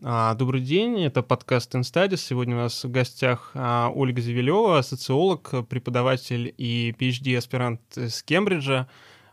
[0.00, 2.18] А, добрый день, это подкаст InStudies.
[2.18, 8.86] Сегодня у нас в гостях а, Ольга Завелева, социолог, преподаватель и PhD-аспирант из Кембриджа.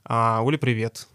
[0.04, 1.08] А, Оля, привет.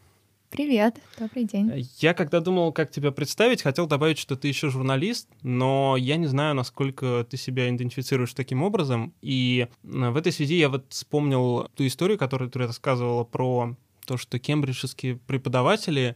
[0.51, 1.73] Привет, добрый день.
[1.99, 6.27] Я когда думал, как тебя представить, хотел добавить, что ты еще журналист, но я не
[6.27, 9.13] знаю, насколько ты себя идентифицируешь таким образом.
[9.21, 13.75] И в этой связи я вот вспомнил ту историю, которую ты рассказывала про
[14.07, 16.15] то, что кембриджские преподаватели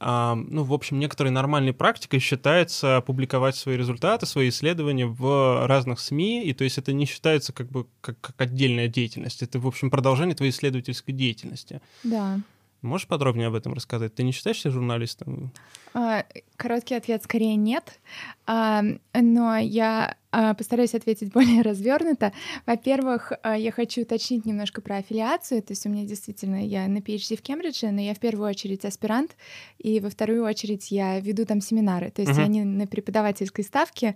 [0.00, 6.44] ну, в общем, некоторой нормальной практикой считается публиковать свои результаты, свои исследования в разных СМИ,
[6.44, 9.90] и то есть это не считается как бы как, как отдельная деятельность, это, в общем,
[9.90, 11.80] продолжение твоей исследовательской деятельности.
[12.02, 12.40] Да.
[12.84, 14.14] Можешь подробнее об этом рассказать?
[14.14, 15.52] Ты не считаешь себя журналистом?
[15.94, 17.98] А, короткий ответ скорее нет,
[18.46, 18.82] а,
[19.14, 22.32] но я а, постараюсь ответить более развернуто.
[22.66, 25.62] Во-первых, я хочу уточнить немножко про аффилиацию.
[25.62, 28.84] То есть у меня действительно, я на PhD в Кембридже, но я в первую очередь
[28.84, 29.34] аспирант,
[29.78, 32.10] и во вторую очередь я веду там семинары.
[32.10, 32.42] То есть uh-huh.
[32.42, 34.14] я не на преподавательской ставке,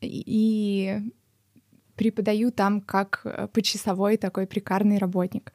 [0.00, 1.00] и
[1.96, 5.52] преподаю там как э, почасовой такой прикарный работник.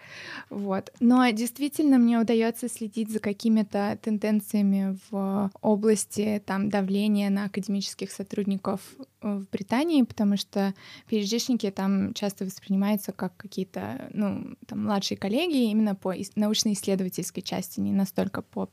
[0.49, 0.91] Вот.
[0.99, 8.81] Но действительно мне удается следить за какими-то тенденциями в области там, давления на академических сотрудников
[9.21, 10.73] э, в Британии, потому что
[11.09, 17.91] PhD-шники там часто воспринимаются как какие-то ну, там, младшие коллеги именно по научно-исследовательской части, не
[17.91, 18.69] настолько по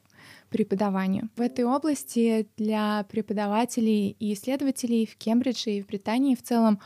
[0.50, 1.28] преподаванию.
[1.36, 6.80] В этой области для преподавателей и исследователей в Кембридже и в Британии в целом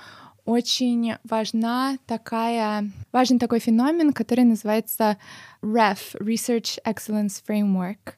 [0.44, 5.16] очень важна такая, важен такой феномен, который называется
[5.62, 8.14] REF, Research Excellence Framework.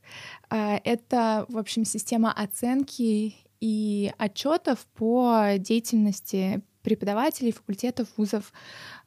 [0.49, 8.53] А, это, в общем, система оценки и отчетов по деятельности преподавателей факультетов вузов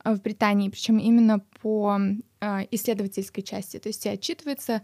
[0.03, 1.99] а, в Британии, причем именно по
[2.39, 3.79] а, исследовательской части.
[3.79, 4.83] То есть отчитывается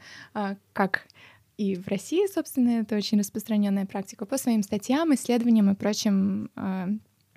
[0.74, 1.08] как
[1.56, 6.50] и в России, собственно, это очень распространенная практика по своим статьям, исследованиям и прочим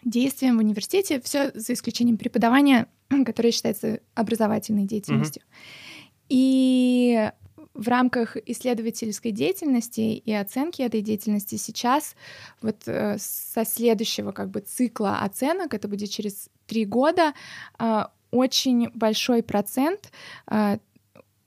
[0.07, 2.87] действиям в университете, все за исключением преподавания,
[3.27, 5.42] которое считается образовательной деятельностью.
[5.42, 6.27] Mm-hmm.
[6.30, 7.30] И
[7.75, 12.17] в рамках исследовательской деятельности и оценки этой деятельности сейчас
[12.63, 17.35] вот э, со следующего как бы цикла оценок, это будет через три года,
[17.79, 20.11] э, очень большой процент
[20.51, 20.79] э,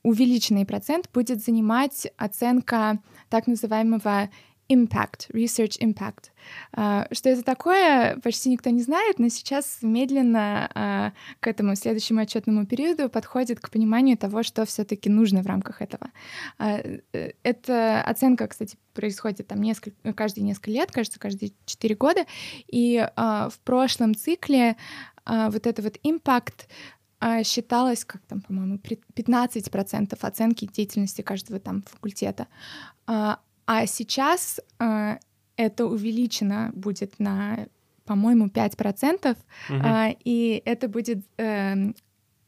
[0.03, 4.29] увеличенный процент будет занимать оценка так называемого
[4.69, 6.31] impact, research impact.
[6.73, 12.21] А, что это такое, почти никто не знает, но сейчас медленно а, к этому следующему
[12.21, 16.11] отчетному периоду подходит к пониманию того, что все-таки нужно в рамках этого.
[16.57, 16.79] А,
[17.13, 22.25] э, эта оценка, кстати, происходит там несколько, каждые несколько лет, кажется, каждые четыре года,
[22.67, 24.75] и в прошлом цикле
[25.25, 26.67] вот это вот impact
[27.43, 32.47] считалось как там, по-моему, 15% оценки деятельности каждого там факультета.
[33.71, 35.17] А сейчас э,
[35.55, 37.67] это увеличено будет на,
[38.03, 39.37] по-моему, 5%,
[39.69, 39.75] угу.
[39.77, 41.91] э, и это будет э,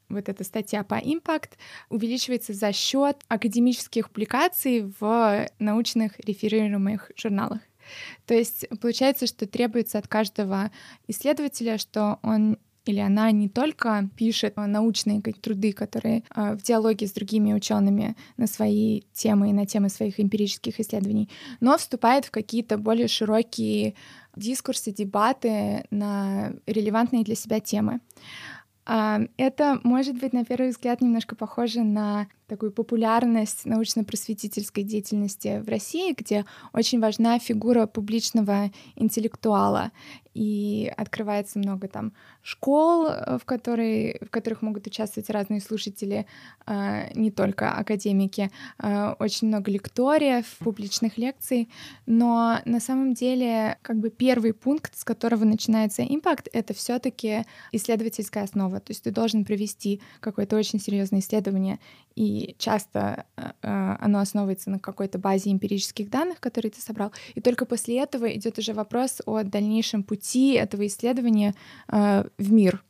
[0.08, 1.58] вот эта статья по импакт
[1.90, 7.60] увеличивается за счет академических публикаций в научных реферируемых журналах.
[8.26, 10.72] То есть получается, что требуется от каждого
[11.06, 17.12] исследователя, что он или она не только пишет научные труды, которые а, в диалоге с
[17.12, 21.28] другими учеными на свои темы и на темы своих эмпирических исследований,
[21.60, 23.94] но вступает в какие-то более широкие
[24.34, 28.00] дискурсы, дебаты на релевантные для себя темы.
[28.84, 35.68] А, это может быть, на первый взгляд, немножко похоже на такую популярность научно-просветительской деятельности в
[35.70, 39.90] России, где очень важна фигура публичного интеллектуала.
[40.34, 42.12] И открывается много там
[42.42, 46.26] школ, э, в, которые, в которых могут участвовать разные слушатели,
[46.66, 51.68] э, не только академики, э, очень много лекториев, публичных лекций,
[52.06, 57.44] но на самом деле как бы первый пункт, с которого начинается импакт, это все таки
[57.72, 61.78] исследовательская основа, то есть ты должен провести какое-то очень серьезное исследование,
[62.14, 63.26] и часто
[63.60, 68.58] оно основывается на какой-то базе эмпирических данных, которые ты собрал, и только после этого идет
[68.58, 71.54] уже вопрос о дальнейшем пути этого исследования
[71.88, 72.82] э, в мир.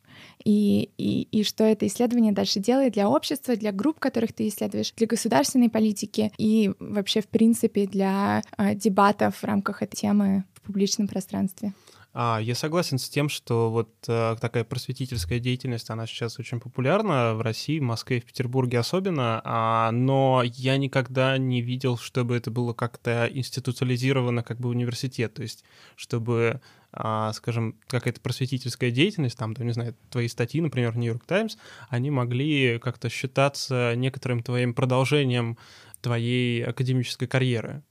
[0.45, 4.91] И, и, и что это исследование дальше делает для общества, для групп, которых ты исследуешь,
[4.91, 10.61] для государственной политики и вообще, в принципе, для э, дебатов в рамках этой темы в
[10.61, 11.73] публичном пространстве.
[12.13, 17.33] А, я согласен с тем, что вот э, такая просветительская деятельность, она сейчас очень популярна
[17.33, 22.51] в России, в Москве, в Петербурге особенно, а, но я никогда не видел, чтобы это
[22.51, 25.63] было как-то институциализировано как бы университет, то есть
[25.95, 26.61] чтобы
[26.91, 31.57] а, скажем, какая-то просветительская деятельность, там, да, не знаю, твои статьи, например, в Нью-Йорк Таймс,
[31.89, 35.57] они могли как-то считаться некоторым твоим продолжением
[36.01, 37.81] твоей академической карьеры.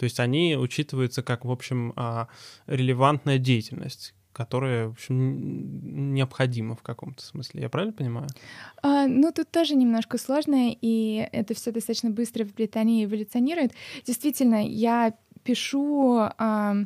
[0.00, 2.28] То есть они учитываются как, в общем, а,
[2.66, 7.62] релевантная деятельность которая, в общем, необходима в каком-то смысле.
[7.62, 8.28] Я правильно понимаю?
[8.80, 13.72] А, ну, тут тоже немножко сложно, и это все достаточно быстро в Британии эволюционирует.
[14.06, 16.76] Действительно, я пишу а,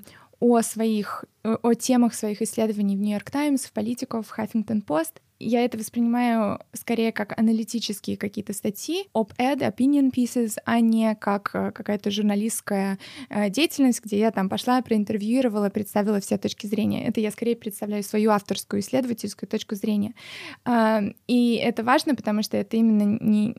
[0.41, 5.65] о своих, о темах своих исследований в Нью-Йорк Таймс, в Политику, в Хаффингтон Пост, я
[5.65, 12.11] это воспринимаю скорее как аналитические какие-то статьи, op-ed, opinion pieces, а не как э, какая-то
[12.11, 12.99] журналистская
[13.29, 17.07] э, деятельность, где я там пошла, проинтервьюировала, представила все точки зрения.
[17.07, 20.15] Это я скорее представляю свою авторскую исследовательскую точку зрения.
[20.65, 23.55] А, и это важно, потому что это именно не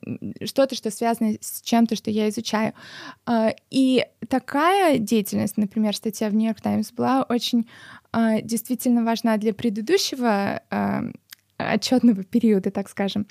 [0.45, 2.73] что-то, что связано с чем-то, что я изучаю.
[3.25, 7.67] А, и такая деятельность, например, статья в Нью-Йорк Таймс была очень
[8.11, 10.61] а, действительно важна для предыдущего
[11.57, 13.27] отчетного периода, так скажем.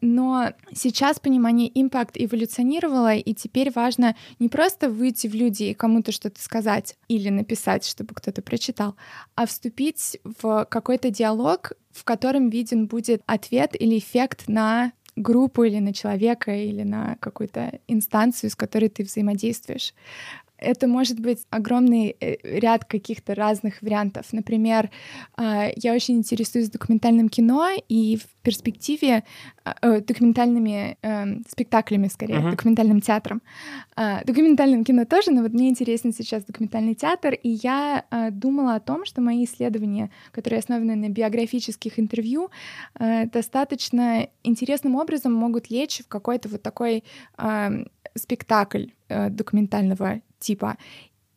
[0.00, 6.12] Но сейчас понимание импакт эволюционировало, и теперь важно не просто выйти в люди и кому-то
[6.12, 8.96] что-то сказать или написать, чтобы кто-то прочитал,
[9.34, 15.78] а вступить в какой-то диалог, в котором виден будет ответ или эффект на группу или
[15.78, 19.92] на человека или на какую-то инстанцию, с которой ты взаимодействуешь.
[20.60, 24.26] Это может быть огромный э, ряд каких-то разных вариантов.
[24.32, 24.90] Например,
[25.36, 29.24] а, я очень интересуюсь документальным кино, и перспективе
[29.64, 32.50] а, э, документальными э, спектаклями, скорее, uh-huh.
[32.50, 33.42] документальным театром.
[33.96, 38.74] Э, документальным кино тоже, но вот мне интересен сейчас документальный театр, и я э, думала
[38.74, 42.50] о том, что мои исследования, которые основаны на биографических интервью,
[42.98, 47.04] э, достаточно интересным образом могут лечь в какой-то вот такой
[47.38, 47.84] э,
[48.14, 50.76] спектакль э, документального типа.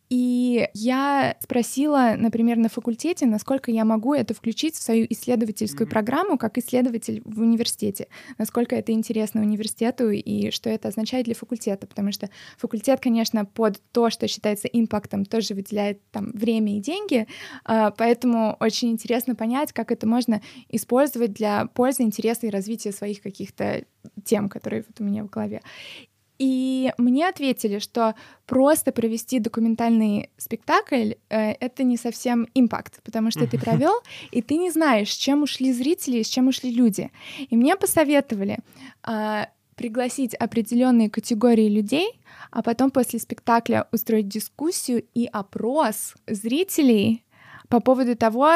[0.10, 5.92] И я спросила, например, на факультете, насколько я могу это включить в свою исследовательскую mm-hmm.
[5.92, 8.08] программу как исследователь в университете,
[8.38, 13.82] насколько это интересно университету и что это означает для факультета, потому что факультет, конечно, под
[13.92, 17.28] то, что считается импактом, тоже выделяет там время и деньги,
[17.66, 23.22] а, поэтому очень интересно понять, как это можно использовать для пользы, интереса и развития своих
[23.22, 23.84] каких-то
[24.24, 25.62] тем, которые вот у меня в голове.
[26.44, 33.48] И мне ответили, что просто провести документальный спектакль э, это не совсем импакт, потому что
[33.48, 33.94] ты провел,
[34.32, 37.12] и ты не знаешь, с чем ушли зрители, с чем ушли люди.
[37.50, 38.58] И мне посоветовали
[39.08, 39.46] э,
[39.76, 42.10] пригласить определенные категории людей,
[42.52, 47.24] а потом после спектакля устроить дискуссию и опрос зрителей
[47.70, 48.52] по поводу того,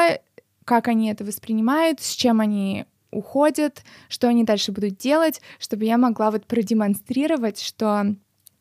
[0.66, 5.98] как они это воспринимают, с чем они уходят, что они дальше будут делать, чтобы я
[5.98, 8.14] могла вот продемонстрировать, что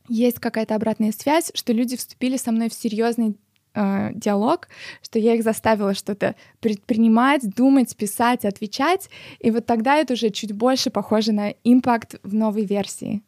[0.07, 3.37] есть какая-то обратная связь, что люди вступили со мной в серьезный
[3.73, 4.69] э, диалог,
[5.01, 9.09] что я их заставила что-то предпринимать, думать, писать, отвечать,
[9.39, 13.21] и вот тогда это уже чуть больше похоже на импакт в новой версии.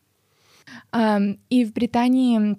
[0.91, 2.57] Um, и в Британии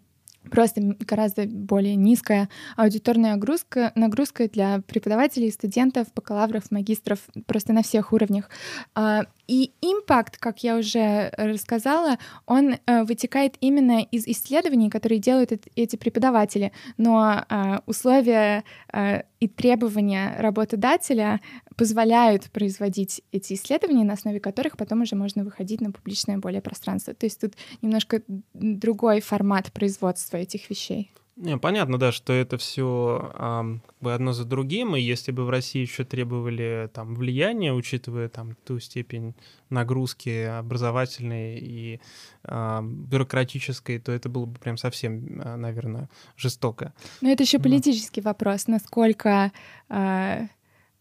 [0.51, 8.13] просто гораздо более низкая аудиторная нагрузка, нагрузка для преподавателей, студентов, бакалавров, магистров, просто на всех
[8.13, 8.51] уровнях.
[8.95, 15.51] А, и импакт, как я уже рассказала, он э, вытекает именно из исследований, которые делают
[15.75, 16.73] эти преподаватели.
[16.99, 18.63] Но э, условия
[18.93, 21.41] э, и требования работодателя
[21.81, 27.15] позволяют производить эти исследования, на основе которых потом уже можно выходить на публичное более пространство.
[27.15, 28.21] То есть тут немножко
[28.53, 31.11] другой формат производства этих вещей.
[31.37, 35.47] Не, понятно, да, что это все а, как бы одно за другим, и если бы
[35.47, 39.35] в России еще требовали там влияния, учитывая там ту степень
[39.71, 42.01] нагрузки образовательной и
[42.45, 46.93] а, бюрократической, то это было бы прям совсем, а, наверное, жестоко.
[47.23, 48.31] Но это еще политический да.
[48.31, 49.51] вопрос, насколько
[49.89, 50.43] а,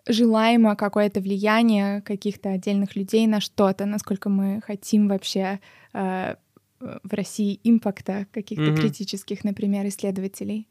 [0.07, 5.59] желаемо какое-то влияние каких-то отдельных людей на что-то, насколько мы хотим вообще
[5.93, 6.37] а,
[6.79, 8.79] в России импакта каких-то mm-hmm.
[8.79, 10.67] критических, например, исследователей,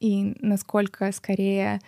[0.00, 1.80] и насколько скорее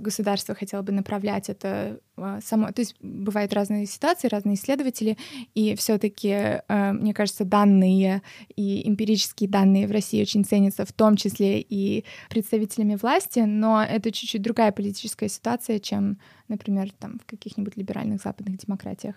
[0.00, 2.72] государство хотело бы направлять это а, само.
[2.72, 5.16] То есть бывают разные ситуации, разные исследователи,
[5.54, 6.32] и все-таки,
[6.68, 8.22] а, мне кажется, данные
[8.56, 14.10] и эмпирические данные в России очень ценятся, в том числе и представителями власти, но это
[14.10, 16.18] чуть-чуть другая политическая ситуация, чем,
[16.48, 19.14] например, там в каких-нибудь либеральных западных демократиях.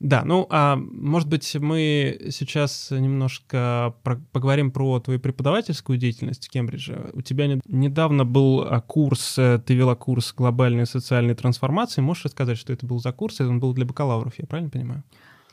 [0.00, 6.50] Да, ну, а может быть, мы сейчас немножко про поговорим про твою преподавательскую деятельность в
[6.50, 7.10] Кембридже.
[7.12, 12.00] У тебя не недавно был а, курс, э, ты вела курс глобальной социальной трансформации.
[12.00, 13.42] Можешь рассказать, что это был за курс?
[13.42, 15.02] Он был для бакалавров, я правильно понимаю?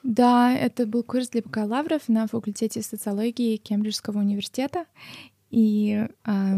[0.04, 4.86] Да, это был курс для бакалавров на факультете социологии Кембриджского университета.
[5.50, 6.56] И э,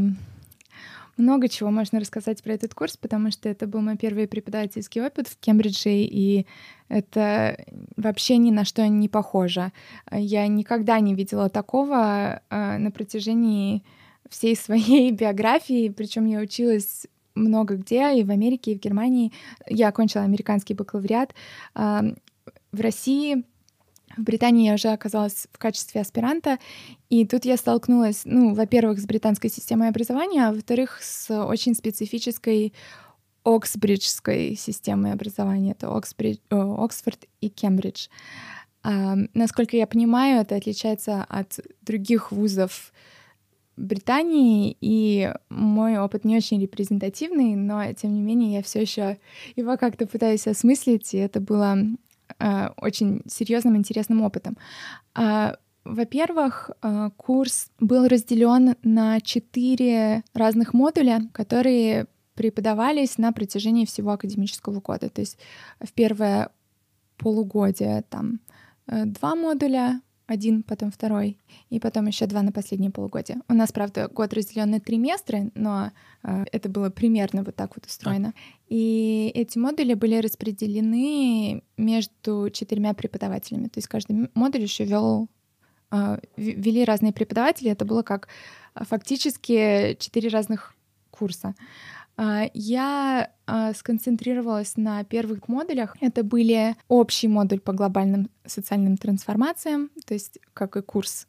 [1.19, 5.27] много чего можно рассказать про этот курс, потому что это был мой первый преподавательский опыт
[5.27, 6.47] в Кембридже, и
[6.88, 7.63] это
[7.95, 9.71] вообще ни на что не похоже.
[10.11, 13.83] Я никогда не видела такого а, на протяжении
[14.29, 19.31] всей своей биографии, причем я училась много где, и в Америке, и в Германии.
[19.67, 21.33] Я окончила американский бакалавриат.
[21.73, 23.43] В России
[24.19, 26.59] в Британии я уже оказалась в качестве аспиранта,
[27.09, 32.73] и тут я столкнулась, ну, во-первых, с британской системой образования, а во-вторых, с очень специфической
[33.43, 35.71] Оксбриджской системой образования.
[35.71, 38.07] Это Оксбридж, Оксфорд и Кембридж.
[38.83, 42.93] А, насколько я понимаю, это отличается от других вузов
[43.77, 49.17] Британии, и мой опыт не очень репрезентативный, но тем не менее я все еще
[49.55, 51.77] его как-то пытаюсь осмыслить, и это было
[52.39, 54.58] э, очень серьезным, интересным опытом.
[55.15, 55.53] Э,
[55.86, 62.05] во-первых, э, курс был разделен на четыре разных модуля, которые
[62.36, 65.10] преподавались на протяжении всего академического года.
[65.10, 65.38] То есть
[65.79, 66.50] в первое
[67.17, 68.39] полугодие там
[68.88, 71.38] э, два модуля, один, потом второй,
[71.69, 73.39] и потом еще два на последнее полугодие.
[73.48, 75.91] У нас, правда, год разделен на триместры, но
[76.24, 78.33] э, это было примерно вот так вот устроено.
[78.67, 83.65] И эти модули были распределены между четырьмя преподавателями.
[83.65, 85.27] То есть каждый модуль еще вел
[85.91, 87.71] э, вели разные преподаватели.
[87.71, 88.27] Это было как
[88.75, 90.75] фактически четыре разных
[91.09, 91.55] курса.
[92.21, 95.95] А, я а, сконцентрировалась на первых модулях.
[96.01, 101.27] Это были общий модуль по глобальным социальным трансформациям, то есть как и курс.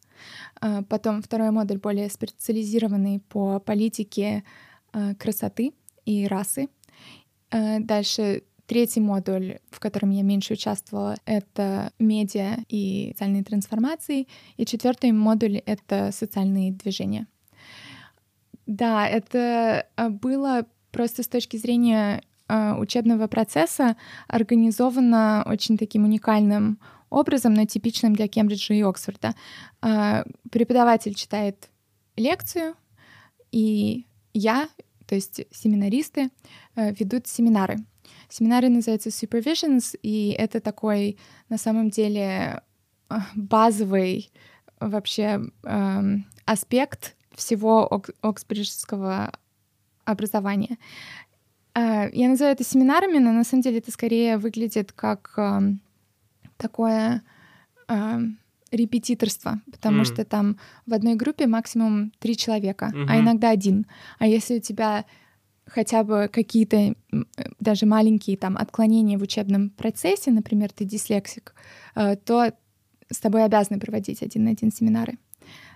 [0.61, 4.43] А, потом второй модуль более специализированный по политике
[5.19, 5.73] красоты
[6.05, 6.69] и расы.
[7.53, 14.29] Дальше Третий модуль, в котором я меньше участвовала, это медиа и социальные трансформации.
[14.57, 17.27] И четвертый модуль— это социальные движения.
[18.67, 19.89] Да, это
[20.21, 23.97] было просто с точки зрения э, учебного процесса
[24.29, 26.79] организовано очень таким уникальным
[27.11, 29.35] образом, но типичным для Кембриджа и Оксфорда.
[29.83, 31.69] Э, преподаватель читает
[32.17, 32.75] лекцию,
[33.53, 34.69] и я,
[35.07, 36.31] то есть семинаристы,
[36.77, 37.79] э, ведут семинары.
[38.29, 41.19] Семинары называются supervisions, и это такой,
[41.49, 42.63] на самом деле,
[43.35, 44.31] базовый
[44.79, 46.03] вообще э,
[46.45, 49.33] аспект всего ок- оксбриджского
[50.11, 50.79] образования.
[51.75, 55.39] А, я называю это семинарами, но на самом деле это скорее выглядит как
[56.57, 57.23] такое
[58.71, 60.05] репетиторство, потому mm.
[60.05, 63.07] что там в одной группе максимум три человека, mm-hmm.
[63.09, 63.87] а иногда один.
[64.19, 65.05] А если у тебя
[65.67, 66.95] хотя бы какие-то
[67.61, 71.55] даже маленькие там отклонения в учебном процессе, например, ты дислексик,
[71.95, 72.53] э, то
[73.11, 75.19] с тобой обязаны проводить один на один семинары.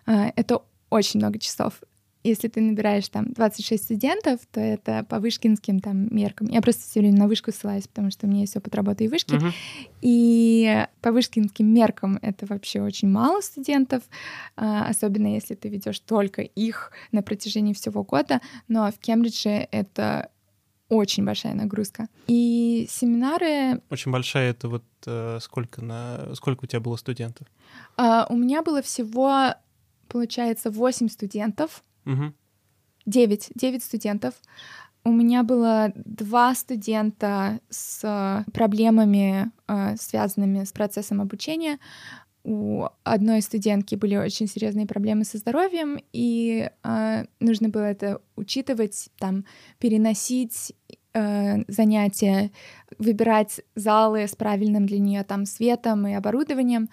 [0.07, 1.81] Э, это очень много часов
[2.25, 6.49] если ты набираешь там 26 студентов, то это по вышкинским там меркам.
[6.49, 9.09] Я просто все время на вышку ссылаюсь, потому что у меня есть опыт работы и
[9.09, 9.35] вышки.
[9.35, 9.53] Uh-huh.
[10.01, 14.03] И по вышкинским меркам это вообще очень мало студентов,
[14.57, 18.41] а, особенно если ты ведешь только их на протяжении всего года.
[18.69, 20.31] Но в Кембридже это
[20.89, 22.09] очень большая нагрузка.
[22.27, 23.83] И семинары...
[23.91, 27.47] Очень большая это вот э, сколько на сколько у тебя было студентов?
[27.97, 29.55] Uh, у меня было всего,
[30.09, 31.83] получается, 8 студентов.
[32.07, 32.33] Угу.
[33.07, 33.51] Девять.
[33.55, 34.35] Девять студентов.
[35.05, 41.79] У меня было два студента с проблемами, э, связанными с процессом обучения.
[42.43, 49.11] У одной студентки были очень серьезные проблемы со здоровьем, и э, нужно было это учитывать,
[49.19, 49.45] там,
[49.79, 50.75] переносить
[51.13, 52.51] э, занятия,
[52.99, 56.89] выбирать залы с правильным для нее там светом и оборудованием.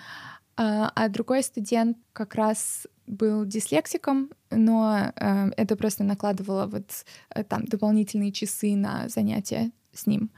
[0.57, 6.85] А, а другой студент как раз был дислексиком, но э, это просто накладывало вот
[7.33, 10.31] э, там дополнительные часы на занятия с ним.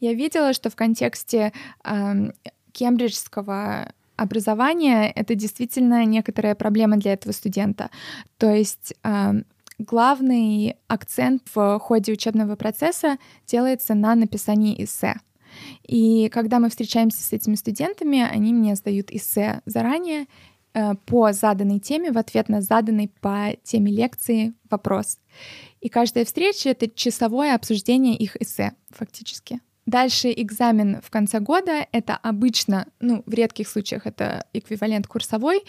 [0.00, 1.52] Я видела, что в контексте
[1.84, 2.30] э,
[2.72, 7.90] кембриджского образования это действительно некоторая проблема для этого студента.
[8.36, 9.42] То есть э,
[9.78, 15.16] главный акцент в ходе учебного процесса делается на написании эссе.
[15.84, 20.26] И когда мы встречаемся с этими студентами, они мне сдают эссе заранее
[21.06, 25.18] по заданной теме в ответ на заданный по теме лекции вопрос.
[25.80, 29.60] И каждая встреча— это часовое обсуждение их эссе, фактически.
[29.86, 35.62] Дальше экзамен в конце года— это обычно, ну, в редких случаях это эквивалент курсовой,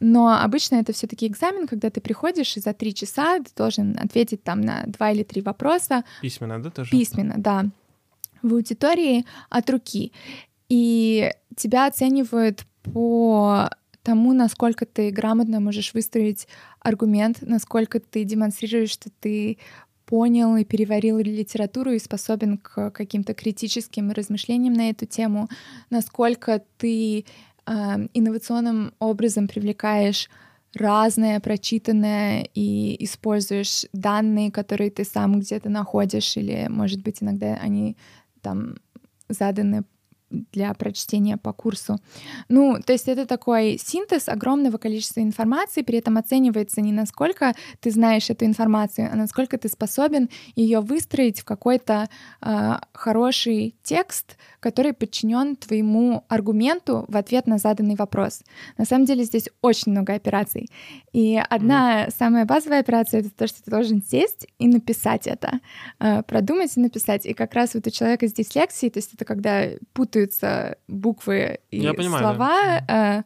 [0.00, 3.98] но обычно это все таки экзамен, когда ты приходишь и за три часа ты должен
[3.98, 6.04] ответить там на два или три вопроса.
[6.22, 6.90] Письменно, да, тоже?
[6.90, 7.66] Письменно, да
[8.42, 10.12] в аудитории от руки.
[10.68, 13.70] И тебя оценивают по
[14.08, 16.48] тому, насколько ты грамотно можешь выстроить
[16.80, 19.58] аргумент, насколько ты демонстрируешь, что ты
[20.06, 25.50] понял и переварил литературу и способен к каким-то критическим размышлениям на эту тему,
[25.90, 27.26] насколько ты
[27.66, 27.72] э,
[28.14, 30.30] инновационным образом привлекаешь
[30.72, 37.98] разное, прочитанное, и используешь данные, которые ты сам где-то находишь, или, может быть, иногда они
[38.40, 38.76] там
[39.28, 39.84] заданы
[40.30, 41.98] для прочтения по курсу.
[42.48, 47.90] Ну, то есть это такой синтез огромного количества информации, при этом оценивается не насколько ты
[47.90, 52.08] знаешь эту информацию, а насколько ты способен ее выстроить в какой-то
[52.42, 58.42] э, хороший текст, который подчинен твоему аргументу в ответ на заданный вопрос.
[58.76, 60.68] На самом деле здесь очень много операций.
[61.12, 62.14] И одна mm.
[62.18, 65.60] самая базовая операция— это то, что ты должен сесть и написать это,
[66.00, 67.26] э, продумать и написать.
[67.26, 71.80] И как раз вот у человека с дислексией, то есть это когда путаются буквы и
[71.80, 73.18] Я понимаю, слова, да.
[73.18, 73.22] э,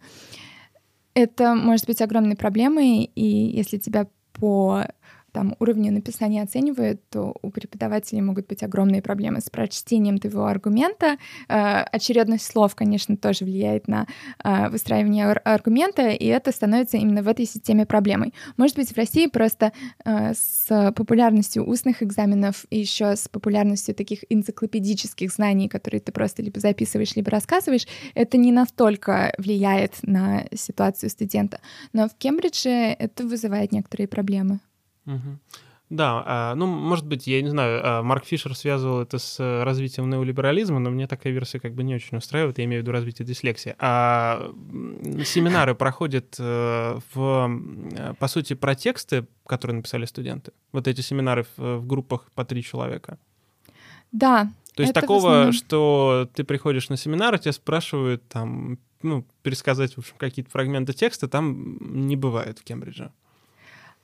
[1.14, 4.86] это может быть огромной проблемой, и если тебя по
[5.32, 11.16] там уровни написания оценивают, то у преподавателей могут быть огромные проблемы с прочтением твоего аргумента.
[11.48, 14.06] Э, очередность слов, конечно, тоже влияет на
[14.44, 18.34] э, выстраивание аргумента, и это становится именно в этой системе проблемой.
[18.56, 19.72] Может быть, в России просто
[20.04, 26.42] э, с популярностью устных экзаменов и еще с популярностью таких энциклопедических знаний, которые ты просто
[26.42, 31.60] либо записываешь, либо рассказываешь, это не настолько влияет на ситуацию студента.
[31.92, 34.60] Но в Кембридже это вызывает некоторые проблемы.
[35.92, 39.62] Да, а, ну, может быть, я не знаю, а, Марк Фишер связывал это с э,
[39.62, 42.92] развитием неолиберализма, но мне такая версия как бы не очень устраивает, я имею в виду
[42.92, 43.74] развитие дислексии.
[43.78, 44.50] А
[45.22, 47.60] семинары проходят э, в,
[47.94, 50.52] э, по сути, про тексты, которые написали студенты.
[50.72, 53.18] Вот эти семинары в, группах по три человека.
[54.12, 54.50] Да.
[54.74, 59.98] То есть такого, что ты приходишь на семинар, и тебя спрашивают там, ну, пересказать, в
[59.98, 63.12] общем, какие-то фрагменты текста, там не бывает в Кембридже.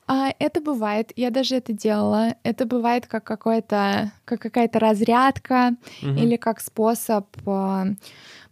[0.09, 2.35] А, это бывает, я даже это делала.
[2.43, 6.13] Это бывает как какой-то, как какая-то разрядка угу.
[6.13, 7.89] или как способ а,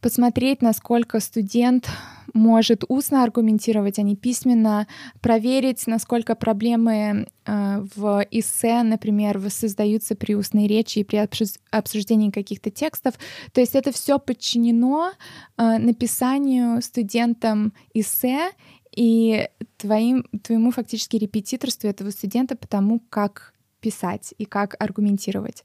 [0.03, 1.89] посмотреть, насколько студент
[2.35, 4.87] может устно аргументировать, а не письменно,
[5.21, 11.27] проверить, насколько проблемы э, в эссе, например, воссоздаются при устной речи и при
[11.71, 13.15] обсуждении каких-то текстов.
[13.53, 15.13] То есть это все подчинено
[15.57, 18.51] э, написанию студентам эссе
[18.97, 25.63] и твоим, твоему фактически репетиторству этого студента по тому, как писать и как аргументировать.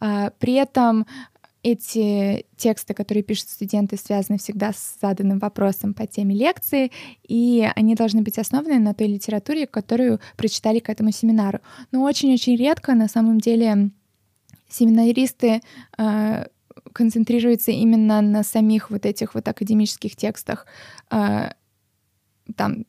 [0.00, 1.06] А, при этом
[1.62, 6.90] эти тексты, которые пишут студенты, связаны всегда с заданным вопросом по теме лекции,
[7.28, 11.60] и они должны быть основаны на той литературе, которую прочитали к этому семинару.
[11.92, 13.90] Но очень-очень редко на самом деле
[14.70, 15.60] семинаристы
[15.98, 16.46] э,
[16.92, 20.66] концентрируются именно на самих вот этих вот академических текстах.
[21.10, 21.50] Э,
[22.52, 22.84] там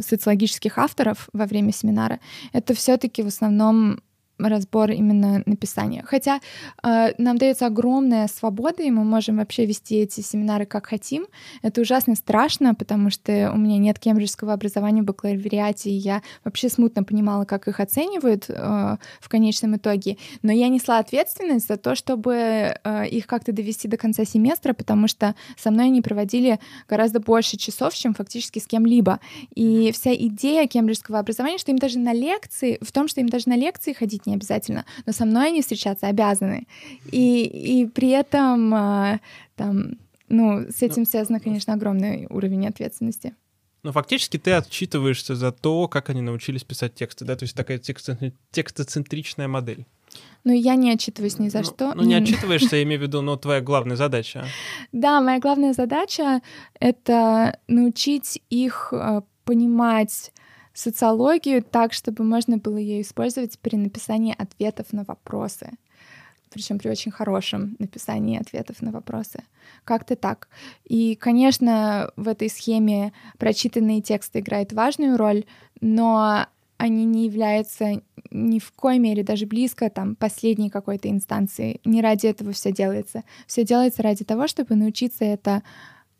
[0.00, 2.20] социологических авторов во время семинара,
[2.52, 4.00] это все-таки в основном
[4.48, 6.02] разбор именно написания.
[6.06, 6.40] Хотя
[6.82, 11.26] э, нам дается огромная свобода, и мы можем вообще вести эти семинары как хотим.
[11.62, 16.68] Это ужасно страшно, потому что у меня нет кембриджского образования в бакалавриате, и я вообще
[16.68, 20.16] смутно понимала, как их оценивают э, в конечном итоге.
[20.42, 25.08] Но я несла ответственность за то, чтобы э, их как-то довести до конца семестра, потому
[25.08, 29.20] что со мной они проводили гораздо больше часов, чем фактически с кем-либо.
[29.54, 33.48] И вся идея кембриджского образования, что им даже на лекции, в том, что им даже
[33.48, 36.66] на лекции ходить не обязательно, но со мной они встречаться обязаны.
[37.10, 39.20] И, и при этом а,
[39.56, 43.34] там, ну, с этим ну, связано, конечно, огромный уровень ответственности.
[43.82, 47.78] Но фактически ты отчитываешься за то, как они научились писать тексты, да, то есть такая
[47.78, 49.86] текстоцентричная модель.
[50.44, 51.94] Ну, я не отчитываюсь ни за ну, что.
[51.94, 54.46] Ну, не отчитываешься, я имею в виду, но твоя главная задача.
[54.92, 56.42] Да, моя главная задача—
[56.80, 60.32] это научить их а, понимать
[60.74, 65.70] социологию так, чтобы можно было ее использовать при написании ответов на вопросы.
[66.50, 69.42] Причем при очень хорошем написании ответов на вопросы.
[69.84, 70.48] Как-то так.
[70.84, 75.44] И, конечно, в этой схеме прочитанные тексты играют важную роль,
[75.80, 81.80] но они не являются ни в коей мере даже близко там последней какой-то инстанции.
[81.84, 83.22] Не ради этого все делается.
[83.46, 85.62] Все делается ради того, чтобы научиться это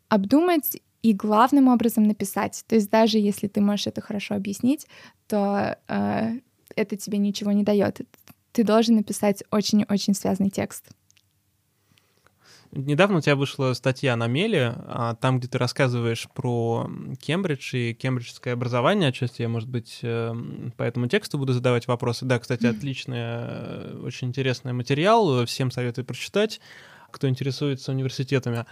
[0.08, 2.64] обдумать и главным образом написать.
[2.68, 4.86] То есть даже если ты можешь это хорошо объяснить,
[5.26, 6.38] то э,
[6.76, 8.00] это тебе ничего не дает.
[8.52, 10.90] Ты должен написать очень-очень связанный текст.
[12.74, 17.92] Недавно у тебя вышла статья на Меле, а, там, где ты рассказываешь про Кембридж и
[17.92, 19.10] кембриджское образование.
[19.10, 20.34] Отчасти я, может быть, э,
[20.78, 22.24] по этому тексту буду задавать вопросы.
[22.24, 25.44] Да, кстати, отличный, э, очень интересный материал.
[25.44, 26.60] Всем советую прочитать,
[27.10, 28.64] кто интересуется университетами.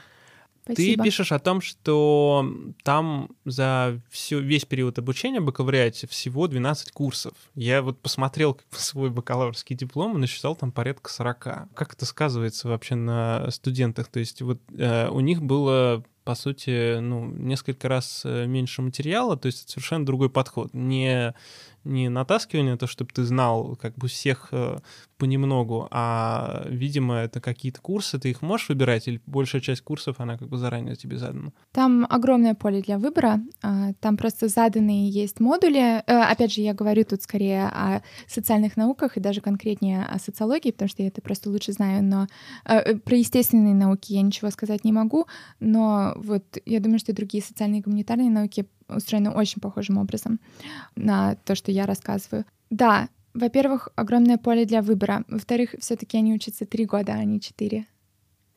[0.73, 1.03] Спасибо.
[1.03, 2.45] Ты пишешь о том, что
[2.83, 7.33] там за всю, весь период обучения бакалавриате всего 12 курсов.
[7.55, 11.39] Я вот посмотрел свой бакалаврский диплом и насчитал там порядка 40.
[11.75, 14.09] Как это сказывается вообще на студентах?
[14.09, 19.37] То есть вот э, у них было по сути, ну, несколько раз э, меньше материала,
[19.37, 20.73] то есть это совершенно другой подход.
[20.75, 21.35] Не
[21.83, 24.79] не натаскивание, то, чтобы ты знал как бы всех э,
[25.21, 30.39] понемногу, а, видимо, это какие-то курсы, ты их можешь выбирать, или большая часть курсов, она
[30.39, 31.53] как бы заранее тебе задана?
[31.73, 36.03] Там огромное поле для выбора, а, там просто заданные есть модули.
[36.07, 40.71] Э, опять же, я говорю тут скорее о социальных науках и даже конкретнее о социологии,
[40.71, 42.27] потому что я это просто лучше знаю, но
[42.65, 45.27] э, про естественные науки я ничего сказать не могу,
[45.61, 50.41] но вот я думаю, что другие социальные и гуманитарные науки устроены очень похожим образом
[50.97, 52.45] на то, что я рассказываю.
[52.71, 55.25] Да, во-первых, огромное поле для выбора.
[55.29, 57.87] Во-вторых, все-таки они учатся три года, а не четыре.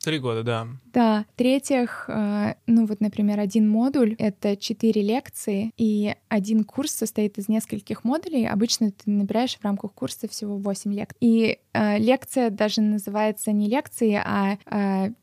[0.04, 0.68] Три года, да.
[0.92, 1.26] Да.
[1.34, 7.48] В-третьих, э, ну вот, например, один модуль— это четыре лекции, и один курс состоит из
[7.48, 8.46] нескольких модулей.
[8.46, 11.18] Обычно ты набираешь в рамках курса всего восемь лекций.
[11.22, 15.14] И э, лекция даже называется не лекцией, а э,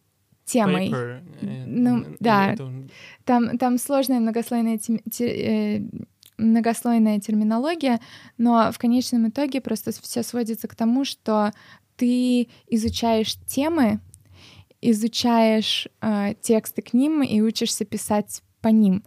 [0.47, 0.89] темой.
[0.89, 1.23] Paper.
[1.43, 2.55] Э, ну, да.
[2.55, 2.73] Это...
[3.25, 5.83] Там, там сложная многослойная, те, те, э,
[6.41, 8.01] многослойная терминология,
[8.39, 11.53] но в конечном итоге просто все сводится к тому, что
[11.97, 14.01] ты изучаешь темы,
[14.81, 19.05] изучаешь э, тексты к ним и учишься писать по ним.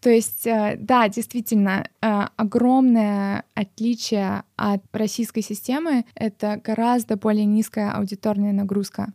[0.00, 7.92] То есть, э, да, действительно, э, огромное отличие от российской системы— это гораздо более низкая
[7.92, 9.12] аудиторная нагрузка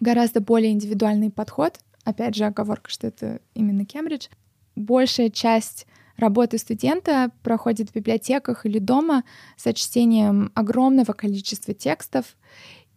[0.00, 1.78] гораздо более индивидуальный подход.
[2.04, 4.28] Опять же, оговорка, что это именно Кембридж.
[4.76, 9.24] Большая часть работы студента проходит в библиотеках или дома
[9.56, 12.36] за чтением огромного количества текстов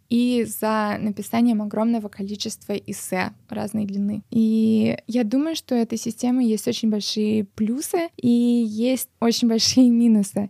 [0.10, 4.24] и за написанием огромного количества эссе разной длины.
[4.30, 9.90] И я думаю, что у этой системы есть очень большие плюсы и есть очень большие
[9.90, 10.50] минусы.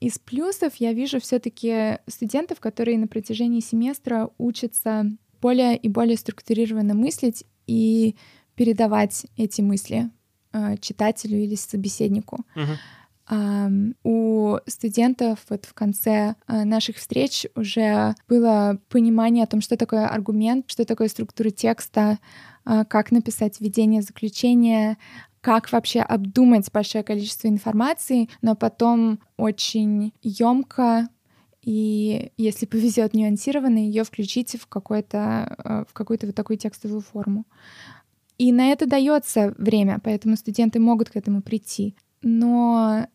[0.00, 5.06] Из плюсов я вижу все-таки студентов, которые на протяжении семестра учатся
[5.40, 8.16] более и более структурированно мыслить и
[8.56, 10.10] передавать эти мысли
[10.80, 12.44] читателю или собеседнику.
[12.54, 12.76] Uh-huh.
[13.28, 19.76] Uh, у студентов вот в конце uh, наших встреч уже было понимание о том, что
[19.76, 22.20] такое аргумент, что такое структура текста,
[22.66, 24.96] uh, как написать введение, заключение,
[25.40, 31.08] как вообще обдумать большое количество информации, но потом очень емко
[31.66, 37.44] и если повезет нюансированно, ее включите в, какой-то, э, в какую-то вот такую текстовую форму.
[38.38, 41.94] И на это дается время, поэтому студенты могут к этому прийти.
[42.22, 43.06] Но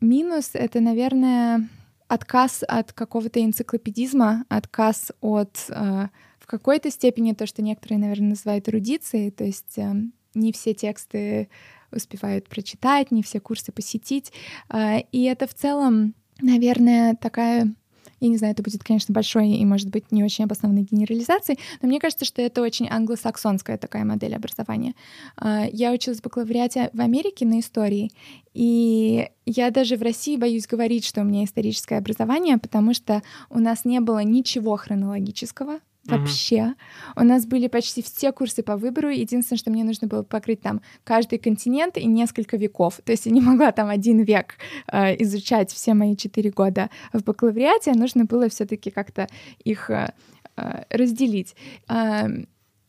[0.00, 1.68] минус— это, наверное,
[2.08, 8.68] отказ от какого-то энциклопедизма, отказ от э, в какой-то степени то, что некоторые, наверное, называют
[8.68, 9.94] эрудицией, то есть э,
[10.34, 11.48] не все тексты
[11.92, 14.32] успевают прочитать, не все курсы посетить.
[14.70, 17.74] Э, и это в целом, наверное, такая
[18.20, 21.88] я не знаю, это будет, конечно, большой и, может быть, не очень обоснованной генерализацией, но
[21.88, 24.94] мне кажется, что это очень англосаксонская такая модель образования.
[25.36, 28.12] А, я училась в бакалавриате в Америке на истории,
[28.52, 33.58] и я даже в России боюсь говорить, что у меня историческое образование, потому что у
[33.58, 36.56] нас не было ничего хронологического, вообще.
[36.56, 36.74] Mm-hmm.
[37.16, 39.08] У нас были почти все курсы по выбору.
[39.08, 43.00] Единственное, что мне нужно было покрыть там каждый континент и несколько веков.
[43.04, 44.56] То есть я не могла там один век
[44.90, 47.92] э, изучать все мои четыре года в бакалавриате.
[47.92, 49.28] Нужно было все-таки как-то
[49.62, 50.12] их э,
[50.56, 51.54] э, разделить.
[51.88, 52.28] Э,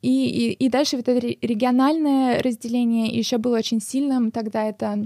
[0.02, 4.32] и, и, и дальше вот это региональное разделение еще было очень сильным.
[4.32, 5.06] Тогда это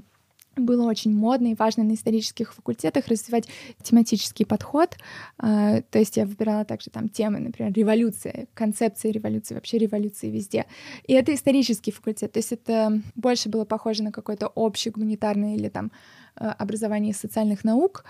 [0.55, 3.47] было очень модно и важно на исторических факультетах развивать
[3.81, 4.97] тематический подход.
[5.37, 10.65] А, то есть я выбирала также там темы, например, революция, концепция революции, вообще революции везде.
[11.05, 15.69] И это исторический факультет, то есть это больше было похоже на какое-то общее гуманитарное или
[15.69, 15.91] там
[16.35, 18.05] а, образование социальных наук.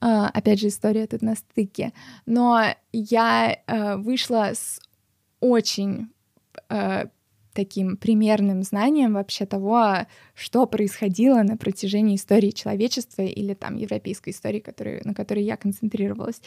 [0.00, 1.92] А, опять же, история тут на стыке.
[2.24, 3.58] Но я
[3.98, 4.80] вышла с
[5.40, 6.08] очень
[7.52, 10.06] таким примерным знанием вообще того,
[10.40, 16.40] что происходило на протяжении истории человечества или там европейской истории, который, на которой я концентрировалась.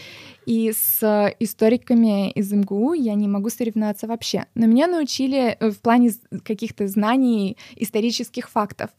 [0.48, 4.46] И с историками из МГУ я не могу соревноваться вообще.
[4.56, 6.12] Но меня научили э, в плане
[6.44, 8.90] каких-то знаний исторических фактов.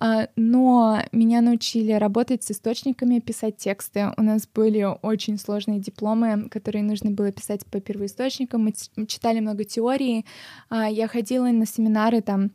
[0.00, 4.12] А, но меня научили работать с источниками, писать тексты.
[4.16, 8.64] У нас были очень сложные дипломы, которые нужно было писать по первоисточникам.
[8.64, 10.24] Мы читали много теории.
[10.68, 12.50] А, я ходила на семинары там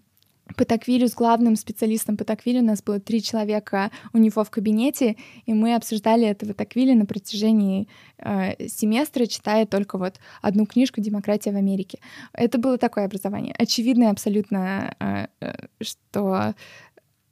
[0.56, 2.62] по Таквилю с главным специалистом по Таквилю.
[2.62, 7.06] У нас было три человека у него в кабинете, и мы обсуждали этого Таквиля на
[7.06, 7.88] протяжении
[8.20, 12.00] э, семестра, читая только вот одну книжку «Демократия в Америке».
[12.34, 13.56] Это было такое образование.
[13.58, 16.54] Очевидно абсолютно, э, э, что...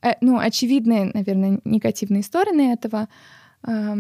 [0.02, 3.08] Э, ну, очевидные, наверное, негативные стороны этого.
[3.66, 3.96] Э,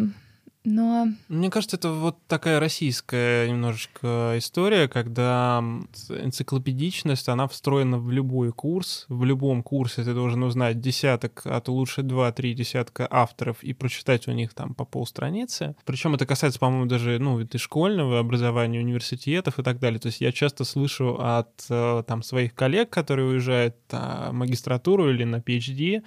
[0.64, 1.08] но...
[1.28, 5.64] Мне кажется, это вот такая российская немножечко история, когда
[6.10, 9.06] энциклопедичность, она встроена в любой курс.
[9.10, 14.28] В любом курсе ты должен узнать десяток, а то лучше два-три десятка авторов и прочитать
[14.28, 15.76] у них там по полстраницы.
[15.86, 20.00] Причем это касается, по-моему, даже, ну, и школьного образования, университетов и так далее.
[20.00, 25.24] То есть я часто слышу от э, там своих коллег, которые уезжают на магистратуру или
[25.24, 26.04] на PhD,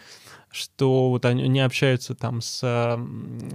[0.56, 2.98] что вот они, они общаются там с,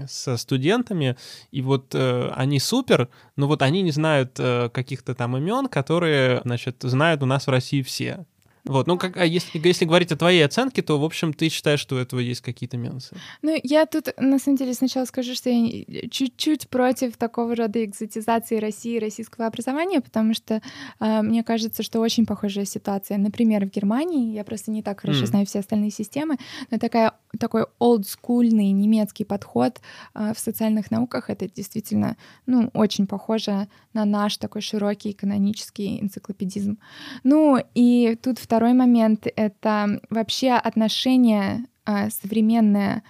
[0.07, 1.17] со студентами,
[1.51, 6.41] и вот э, они супер, но вот они не знают э, каких-то там имен, которые,
[6.45, 8.25] значит, знают у нас в России все.
[8.65, 11.79] Вот, ну, как, а если, если говорить о твоей оценке, то, в общем, ты считаешь,
[11.79, 13.15] что у этого есть какие-то минусы?
[13.41, 18.57] Ну, я тут, на самом деле, сначала скажу, что я чуть-чуть против такого рода экзотизации
[18.57, 20.61] России и российского образования, потому что
[20.99, 23.17] э, мне кажется, что очень похожая ситуация.
[23.17, 25.27] Например, в Германии, я просто не так хорошо mm.
[25.27, 26.37] знаю все остальные системы,
[26.69, 29.81] но такая, такой олдскульный немецкий подход
[30.13, 36.77] э, в социальных науках, это действительно, ну, очень похоже на наш такой широкий канонический энциклопедизм.
[37.23, 43.01] Ну, и тут в Второй момент— это вообще отношение э, современное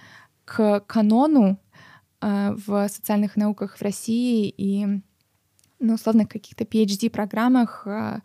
[0.44, 1.58] к канону
[2.20, 4.86] э, в социальных науках в России и,
[5.80, 8.20] ну, условно, каких-то PhD-программах э,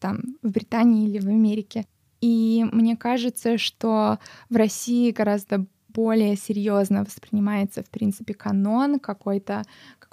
[0.00, 1.86] там в Британии или в Америке.
[2.20, 4.18] И мне кажется, что
[4.50, 9.62] в России гораздо более серьезно воспринимается, в принципе, канон, какой-то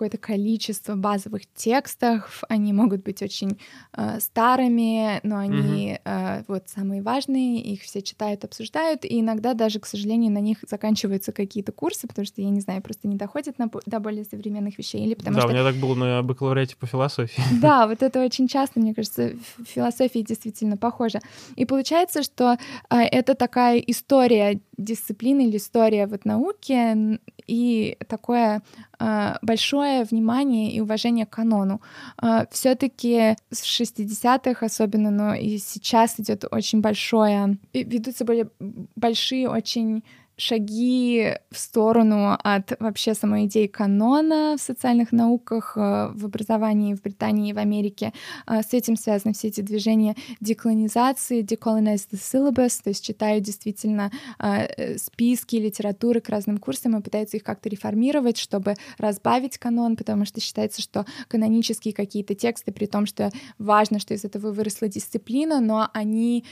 [0.03, 2.43] какое-то количество базовых текстов.
[2.49, 3.57] Они могут быть очень
[3.95, 6.39] э, старыми, но они mm-hmm.
[6.39, 10.57] э, вот самые важные, их все читают, обсуждают, и иногда даже, к сожалению, на них
[10.67, 14.77] заканчиваются какие-то курсы, потому что, я не знаю, просто не доходят на, до более современных
[14.77, 15.05] вещей.
[15.05, 15.49] Или потому да, что...
[15.49, 17.41] у меня так было на бакалавриате по философии.
[17.61, 21.21] Да, вот это очень часто, мне кажется, философия действительно похожа.
[21.55, 22.57] И получается, что
[22.89, 28.61] э, это такая история дисциплины или история вот науки и такое
[28.99, 31.81] э, большое внимание и уважение к канону.
[32.21, 38.49] Э, Все-таки с 60-х особенно, но и сейчас идет очень большое, ведутся более
[38.95, 40.03] большие очень
[40.37, 47.01] шаги в сторону от вообще самой идеи канона в социальных науках, э, в образовании в
[47.01, 48.13] Британии и в Америке.
[48.47, 54.11] Э, с этим связаны все эти движения деколонизации, decolonize the syllabus, то есть читают действительно
[54.39, 60.25] э, списки литературы к разным курсам и пытаются их как-то реформировать, чтобы разбавить канон, потому
[60.25, 65.59] что считается, что канонические какие-то тексты, при том, что важно, что из этого выросла дисциплина,
[65.59, 66.43] но они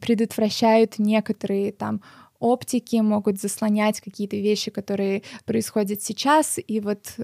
[0.00, 2.00] предотвращают некоторые там
[2.44, 7.16] оптики могут заслонять какие-то вещи, которые происходят сейчас, и вот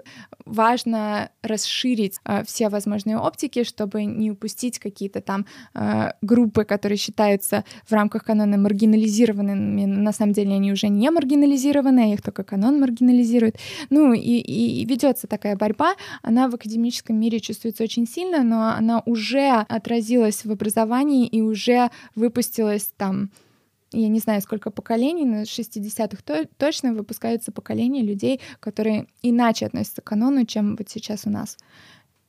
[0.47, 7.65] важно расширить э, все возможные оптики, чтобы не упустить какие-то там э, группы, которые считаются
[7.87, 12.81] в рамках канона маргинализированными, на самом деле они уже не маргинализированы, а их только канон
[12.81, 13.57] маргинализирует.
[13.91, 19.03] Ну и, и, ведется такая борьба, она в академическом мире чувствуется очень сильно, но она
[19.05, 23.31] уже отразилась в образовании и уже выпустилась там
[23.93, 29.67] я не знаю, сколько поколений, но с 60-х то, точно выпускаются поколения людей, которые иначе
[29.67, 31.57] относятся к канону, чем вот сейчас у нас.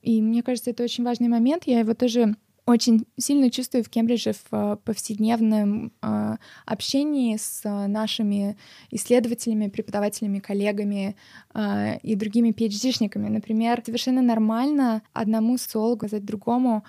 [0.02, 1.64] И мне кажется, это очень важный момент.
[1.66, 8.58] Я его тоже очень сильно чувствую в Кембридже в э, повседневном э, общении с нашими
[8.92, 11.16] исследователями, преподавателями, коллегами
[11.54, 13.30] э, и другими PhD-шниками.
[13.30, 16.84] Например, совершенно нормально одному социологу сказать другому.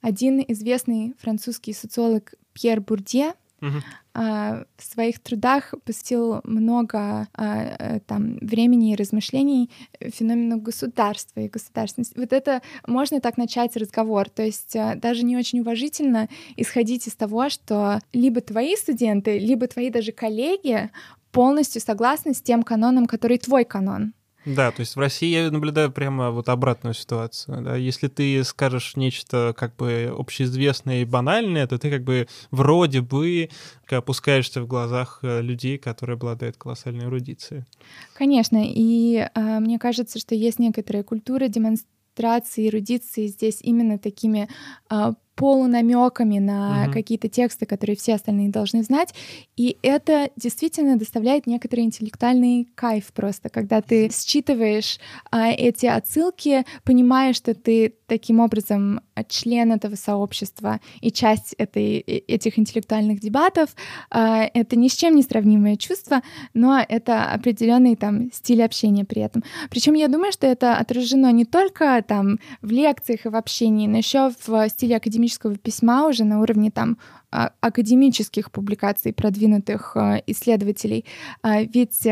[0.00, 8.92] Один известный французский социолог Пьер Бурдье Uh, в своих трудах посвятил много uh, там времени
[8.92, 9.70] и размышлений
[10.00, 12.18] феномену государства и государственности.
[12.18, 14.28] Вот это можно так начать разговор.
[14.28, 19.66] То есть uh, даже не очень уважительно исходить из того, что либо твои студенты, либо
[19.66, 20.90] твои даже коллеги
[21.30, 24.12] полностью согласны с тем каноном, который твой канон.
[24.44, 27.62] Да, то есть в России я наблюдаю прямо вот обратную ситуацию.
[27.62, 27.76] Да?
[27.76, 33.50] Если ты скажешь нечто как бы общеизвестное и банальное, то ты как бы вроде бы
[33.88, 37.64] опускаешься в глазах э, людей, которые обладают колоссальной эрудицией.
[38.14, 44.48] Конечно, и э, мне кажется, что есть некоторая культура демонстрации эрудиции здесь именно такими
[44.90, 46.92] э, полунамеками на mm-hmm.
[46.92, 49.14] какие-то тексты, которые все остальные должны знать.
[49.56, 54.98] И это действительно доставляет некоторый интеллектуальный кайф просто, когда ты считываешь
[55.30, 62.58] а, эти отсылки, понимаешь, что ты таким образом член этого сообщества и часть этой, этих
[62.58, 63.70] интеллектуальных дебатов.
[64.10, 69.22] А, это ни с чем не сравнимое чувство, но это определенный там стиль общения при
[69.22, 69.42] этом.
[69.70, 73.98] Причем я думаю, что это отражено не только там в лекциях и в общении, но
[73.98, 76.98] еще в стиле академического письма уже на уровне там
[77.30, 81.04] а, академических публикаций продвинутых исследователей.
[81.44, 82.06] Ведь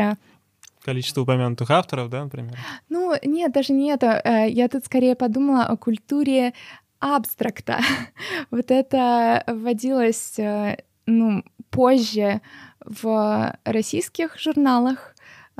[0.83, 2.57] Количество упомянутых авторов, да, например?
[2.89, 4.19] Ну, нет, даже не это.
[4.23, 6.53] Э, я тут скорее подумала о культуре
[6.99, 7.81] абстракта.
[8.51, 12.41] вот это вводилось, э, ну, позже
[12.83, 15.15] в российских журналах, а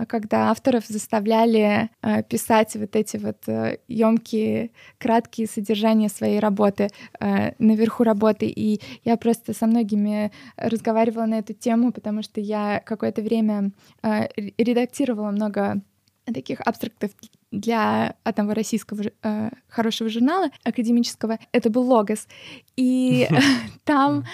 [0.07, 7.53] когда авторов заставляли э, писать вот эти вот э, емкие, краткие содержания своей работы э,
[7.59, 8.47] наверху работы.
[8.47, 13.71] И я просто со многими разговаривала на эту тему, потому что я какое-то время
[14.03, 15.81] э, редактировала много
[16.25, 17.11] таких абстрактов
[17.51, 21.39] для одного российского э, хорошего журнала академического.
[21.51, 22.27] Это был Логос.
[22.75, 23.27] И
[23.83, 24.25] там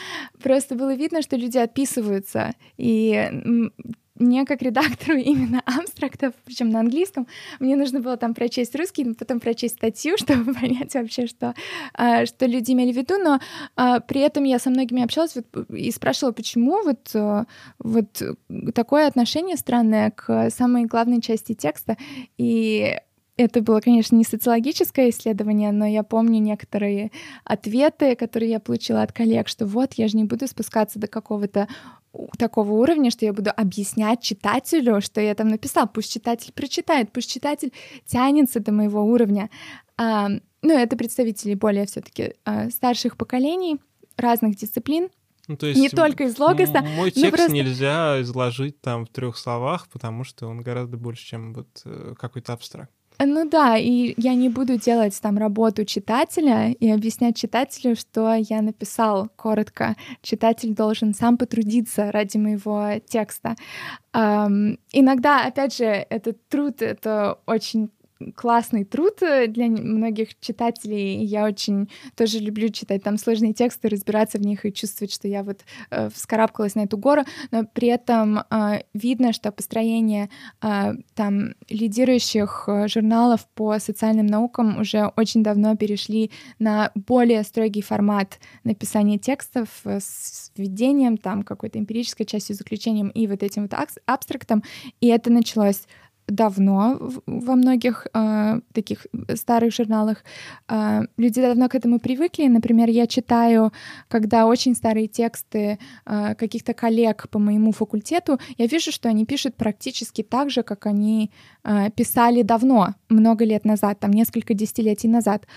[0.41, 2.53] просто было видно, что люди отписываются.
[2.77, 3.71] И
[4.19, 7.27] мне как редактору именно абстрактов, причем на английском,
[7.59, 11.53] мне нужно было там прочесть русский, потом прочесть статью, чтобы понять вообще, что,
[11.93, 13.39] а, что люди имели в виду, но
[13.75, 17.45] а, при этом я со многими общалась вот, и спрашивала, почему вот, а,
[17.79, 18.21] вот
[18.73, 21.97] такое отношение странное к самой главной части текста,
[22.37, 22.97] и
[23.37, 27.11] это было, конечно, не социологическое исследование, но я помню некоторые
[27.43, 31.67] ответы, которые я получила от коллег, что вот я же не буду спускаться до какого-то
[32.37, 35.87] такого уровня, что я буду объяснять читателю, что я там написал.
[35.87, 37.73] Пусть читатель прочитает, пусть читатель
[38.05, 39.49] тянется до моего уровня.
[39.97, 40.29] А,
[40.61, 43.77] ну, это представители более все-таки а, старших поколений
[44.17, 45.09] разных дисциплин.
[45.47, 46.81] Ну, то есть не только из логоса.
[46.81, 47.53] Мой текст просто...
[47.53, 52.51] нельзя изложить там в трех словах, потому что он гораздо больше, чем вот э, какой-то
[52.51, 52.91] абстракт.
[53.19, 58.61] Ну да, и я не буду делать там работу читателя и объяснять читателю, что я
[58.61, 59.95] написал коротко.
[60.21, 63.55] Читатель должен сам потрудиться ради моего текста.
[64.13, 67.89] Um, иногда, опять же, этот труд— это очень
[68.35, 71.23] классный труд э, для многих читателей.
[71.23, 75.43] Я очень тоже люблю читать там сложные тексты, разбираться в них и чувствовать, что я
[75.43, 80.29] вот э, вскарабкалась на эту гору, но при этом э, видно, что построение
[80.61, 87.81] э, там лидирующих э, журналов по социальным наукам уже очень давно перешли на более строгий
[87.81, 93.73] формат написания текстов э, с введением там какой-то эмпирической частью, заключением и вот этим вот
[94.05, 94.63] абстрактом,
[95.01, 95.83] и это началось
[96.27, 100.23] давно во многих э, таких старых журналах.
[100.69, 102.47] Э, люди давно к этому привыкли.
[102.47, 103.71] Например, я читаю,
[104.09, 109.55] когда очень старые тексты э, каких-то коллег по моему факультету, я вижу, что они пишут
[109.55, 111.31] практически так же, как они
[111.63, 115.47] э, писали давно, много лет назад, там несколько десятилетий назад.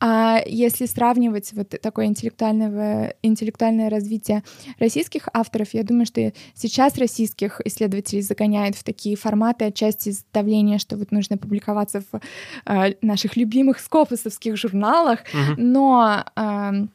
[0.00, 4.42] А если сравнивать вот такое интеллектуальное, интеллектуальное развитие
[4.78, 10.78] российских авторов, я думаю, что сейчас российских исследователей загоняют в такие форматы отчасти из давления,
[10.78, 12.20] что вот нужно публиковаться в
[12.66, 15.54] э, наших любимых скопусовских журналах, uh-huh.
[15.58, 16.86] но э,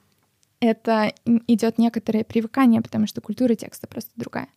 [0.60, 1.13] это
[1.48, 4.48] идет некоторое привыкание, потому что культура текста просто другая.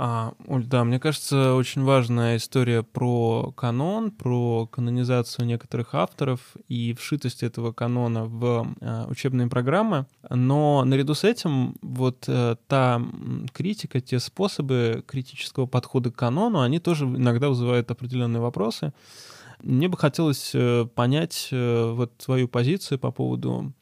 [0.00, 6.94] А, Оль, да, мне кажется, очень важная история про канон, про канонизацию некоторых авторов и
[6.94, 10.06] вшитость этого канона в э, учебные программы.
[10.30, 13.02] Но наряду с этим вот э, та
[13.52, 18.92] критика, те способы критического подхода к канону, они тоже иногда вызывают определенные вопросы.
[19.64, 23.72] Мне бы хотелось э, понять э, вот твою позицию по поводу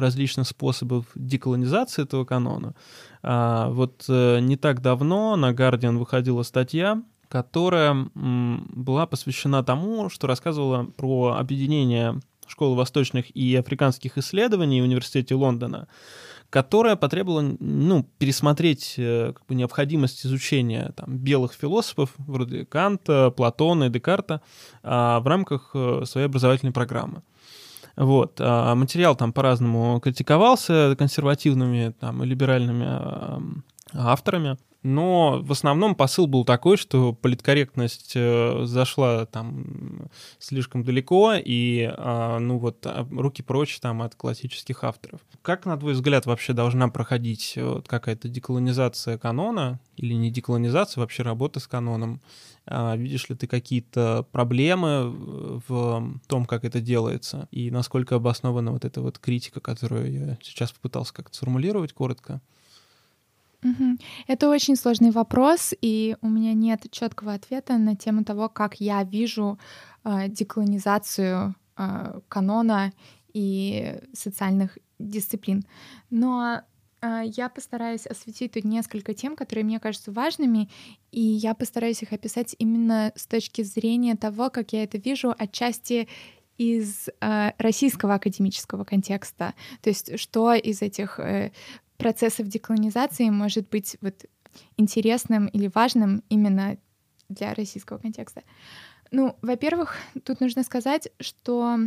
[0.00, 2.74] различных способов деколонизации этого канона.
[3.22, 10.26] А, вот э, не так давно на Guardian выходила статья, которая была посвящена тому, что
[10.26, 15.88] рассказывала про объединение школы восточных и африканских исследований в университете Лондона,
[16.50, 23.84] которая потребовала ну, пересмотреть э, как бы, необходимость изучения там, белых философов вроде Канта, Платона
[23.84, 24.40] и Декарта
[24.82, 27.22] а, в рамках э, своей образовательной программы.
[27.98, 28.40] Вот.
[28.40, 34.56] А материал там по-разному критиковался консервативными там, и либеральными авторами.
[34.84, 42.38] Но в основном посыл был такой, что политкорректность э, зашла там слишком далеко, и а,
[42.38, 45.20] ну вот а, руки прочь там от классических авторов.
[45.42, 51.24] Как, на твой взгляд, вообще должна проходить вот, какая-то деколонизация канона или не деколонизация, вообще
[51.24, 52.20] работа с каноном?
[52.64, 55.10] А, видишь ли ты какие-то проблемы
[55.66, 60.70] в том, как это делается, и насколько обоснована вот эта вот критика, которую я сейчас
[60.70, 62.40] попытался как-то сформулировать коротко?
[63.62, 63.98] Угу.
[64.28, 69.02] Это очень сложный вопрос, и у меня нет четкого ответа на тему того, как я
[69.02, 69.58] вижу
[70.04, 72.92] э, деколонизацию э, канона
[73.32, 75.64] и социальных дисциплин.
[76.10, 76.62] Но
[77.00, 80.68] а, я постараюсь осветить тут несколько тем, которые мне кажутся важными,
[81.12, 86.08] и я постараюсь их описать именно с точки зрения того, как я это вижу отчасти
[86.56, 89.54] из э, российского академического контекста.
[89.80, 91.52] То есть что из этих э,
[91.98, 94.24] процессов деколонизации может быть вот
[94.76, 96.78] интересным или важным именно
[97.28, 98.42] для российского контекста.
[99.10, 101.78] Ну, во-первых, тут нужно сказать, что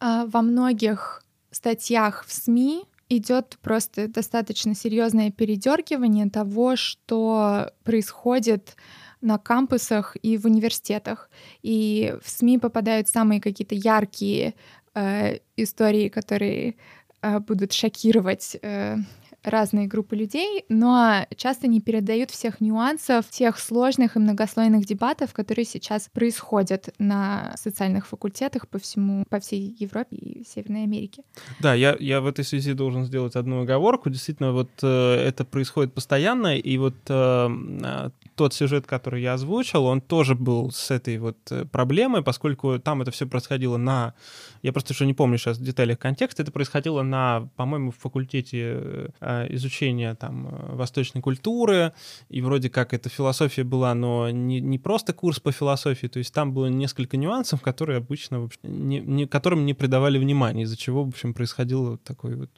[0.00, 8.76] э, во многих статьях в СМИ идет просто достаточно серьезное передергивание того, что происходит
[9.20, 11.28] на кампусах и в университетах.
[11.62, 14.54] И в СМИ попадают самые какие-то яркие
[14.94, 16.76] э, истории, которые
[17.20, 18.96] э, будут шокировать э,
[19.42, 25.64] разные группы людей, но часто не передают всех нюансов, тех сложных и многослойных дебатов, которые
[25.64, 31.22] сейчас происходят на социальных факультетах по всему, по всей Европе и Северной Америке.
[31.60, 34.10] Да, я, я в этой связи должен сделать одну оговорку.
[34.10, 37.48] Действительно, вот э, это происходит постоянно, и вот э,
[37.82, 38.10] э
[38.40, 43.02] тот сюжет, который я озвучил, он тоже был с этой вот э, проблемой, поскольку там
[43.02, 44.14] это все происходило на...
[44.62, 46.42] Я просто еще не помню сейчас в деталях контекста.
[46.42, 49.08] Это происходило на, по-моему, факультете э,
[49.48, 51.92] изучения там э, восточной культуры,
[52.28, 56.34] и вроде как эта философия была, но не, не просто курс по философии, то есть
[56.34, 60.76] там было несколько нюансов, которые обычно, в общем, не, не, которым не придавали внимания, из-за
[60.76, 62.50] чего, в общем, происходило вот такой вот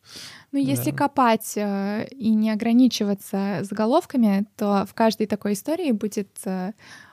[0.53, 0.97] ну, если да.
[0.97, 6.73] копать э, и не ограничиваться заголовками, то в каждой такой истории будет э,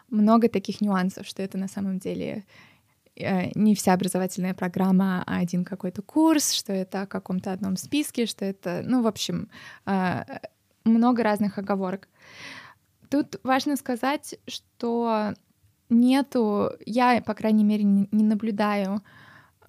[0.09, 2.68] много таких нюансов, что это на самом деле э,
[3.55, 8.45] не вся образовательная программа, а один какой-то курс, что это о каком-то одном списке, что
[8.45, 9.49] это, ну, в общем,
[10.85, 12.07] много разных оговорок.
[13.09, 15.33] Тут важно сказать, что
[15.89, 19.01] нету, я, по крайней мере, не наблюдаю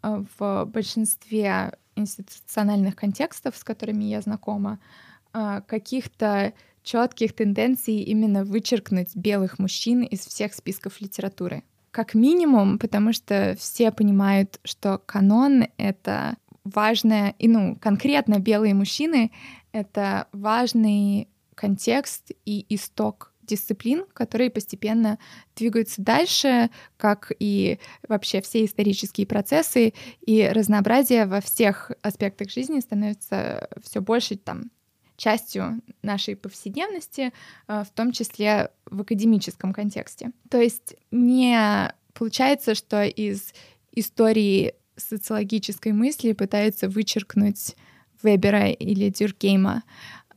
[0.03, 4.79] в большинстве институциональных контекстов, с которыми я знакома,
[5.33, 11.63] каких-то четких тенденций именно вычеркнуть белых мужчин из всех списков литературы.
[11.91, 19.33] Как минимум, потому что все понимают, что канон— это важное, и ну, конкретно белые мужчины—
[19.73, 25.19] это важный контекст и исток дисциплин, которые постепенно
[25.57, 29.93] двигаются дальше, как и вообще все исторические процессы,
[30.25, 34.71] и разнообразие во всех аспектах жизни становится все больше там
[35.21, 37.33] частью нашей повседневности,
[37.69, 40.33] э, в том числе в академическом контексте.
[40.49, 43.53] То есть не получается, что из
[43.93, 47.77] истории социологической мысли пытаются вычеркнуть
[48.23, 49.83] Вебера или Дюркейма.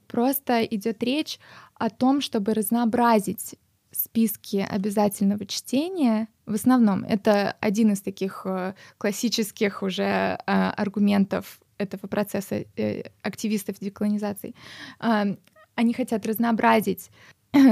[0.07, 1.39] Просто идет речь
[1.75, 3.55] о том, чтобы разнообразить
[3.91, 6.27] списки обязательного чтения.
[6.45, 13.77] В основном это один из таких э, классических уже э, аргументов этого процесса э, активистов
[13.79, 14.55] деколонизации.
[14.99, 17.09] Они хотят разнообразить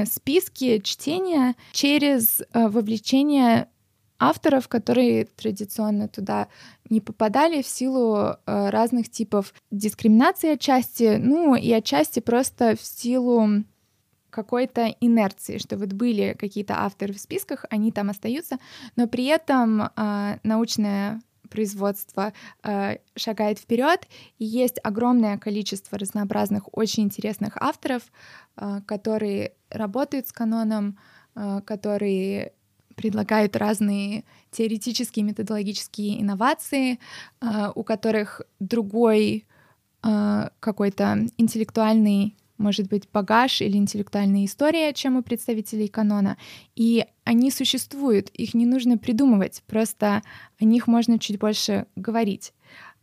[0.05, 3.67] списки чтения через вовлечение
[4.19, 6.47] авторов, которые традиционно туда
[6.89, 13.63] не попадали в силу разных типов дискриминации отчасти, ну и отчасти просто в силу
[14.31, 18.57] какой-то инерции, что вот были какие-то авторы в списках, они там остаются,
[18.95, 21.21] но при этом э, научное
[21.51, 22.33] производство
[22.63, 24.07] э, шагает вперед,
[24.39, 28.03] и есть огромное количество разнообразных, очень интересных авторов,
[28.57, 30.97] э, которые работают с каноном,
[31.35, 32.53] э, которые
[32.95, 36.99] предлагают разные теоретические, методологические инновации,
[37.41, 39.45] э, у которых другой
[40.03, 46.37] э, какой-то интеллектуальный может быть, багаж или интеллектуальная история, чем у представителей канона.
[46.75, 50.21] И они существуют, их не нужно придумывать, просто
[50.59, 52.53] о них можно чуть больше говорить.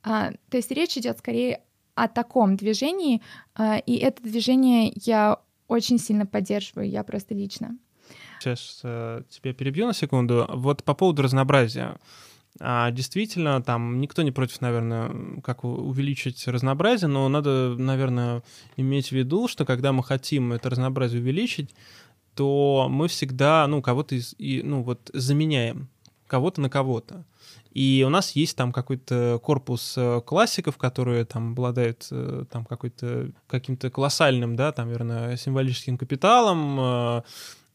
[0.02, 1.60] А, то есть речь идет скорее
[1.94, 3.20] о таком движении,
[3.54, 7.76] а, и это движение я очень сильно поддерживаю, я просто лично.
[8.40, 10.46] Сейчас э, тебя перебью на секунду.
[10.54, 11.96] Вот по поводу разнообразия.
[12.60, 18.42] А действительно, там никто не против, наверное, как увеличить разнообразие, но надо, наверное,
[18.76, 21.74] иметь в виду, что когда мы хотим это разнообразие увеличить,
[22.34, 25.88] то мы всегда, ну, кого-то из, и, ну, вот заменяем
[26.26, 27.24] кого-то на кого-то.
[27.72, 33.30] И у нас есть там какой-то корпус э, классиков, которые там обладают э, там какой-то
[33.46, 37.22] каким-то колоссальным, да, там, наверное, символическим капиталом, э,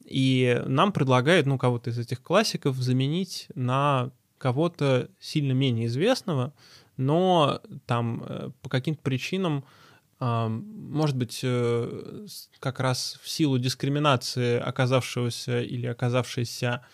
[0.05, 4.11] и нам предлагают, ну, кого-то из этих классиков заменить на
[4.43, 6.53] кого-то сильно менее известного,
[6.97, 9.63] но там э, по каким-то причинам,
[10.19, 12.25] может быть, э,
[12.59, 16.85] как раз в силу дискриминации оказавшегося или оказавшейся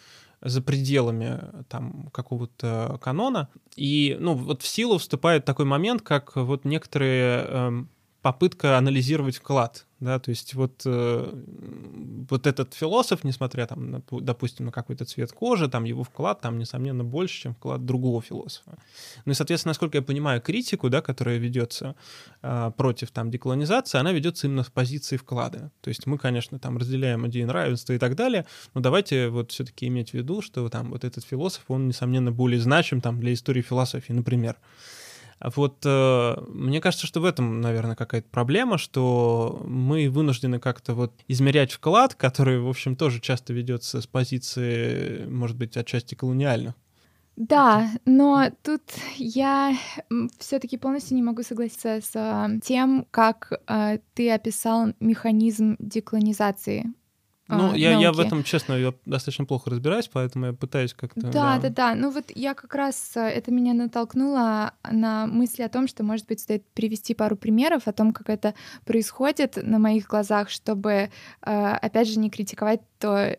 [0.42, 3.50] за пределами там какого-то канона.
[3.76, 7.84] И, ну, вот в силу вступает такой момент, как вот некоторые э,
[8.22, 11.44] попытка анализировать вклад да, то есть вот, э,
[12.30, 16.58] вот этот философ, несмотря там, на, допустим, на какой-то цвет кожи, там его вклад там,
[16.58, 18.78] несомненно, больше, чем вклад другого философа.
[19.26, 21.96] Ну и, соответственно, насколько я понимаю критику, да, которая ведется
[22.42, 25.70] э, против там деколонизации, она ведется именно в позиции вклада.
[25.82, 29.88] То есть мы, конечно, там разделяем идеи равенства и так далее, но давайте вот все-таки
[29.88, 33.62] иметь в виду, что там вот этот философ, он, несомненно, более значим там для истории
[33.62, 34.56] философии, например.
[35.42, 41.14] Вот э, мне кажется, что в этом, наверное, какая-то проблема, что мы вынуждены как-то вот
[41.28, 46.76] измерять вклад, который, в общем, тоже часто ведется с позиции, может быть, отчасти колониальных.
[47.40, 48.82] Да, но тут
[49.16, 49.74] я
[50.40, 56.94] все-таки полностью не могу согласиться с тем, как э, ты описал механизм деколонизации
[57.50, 61.22] ну, а, я, я в этом, честно, я достаточно плохо разбираюсь, поэтому я пытаюсь как-то...
[61.22, 61.96] Да, да, да, да.
[61.96, 66.28] Ну вот я как раз, э, это меня натолкнуло на мысли о том, что, может
[66.28, 68.54] быть, стоит привести пару примеров о том, как это
[68.86, 71.10] происходит на моих глазах, чтобы, э,
[71.42, 73.38] опять же, не критиковать то, э,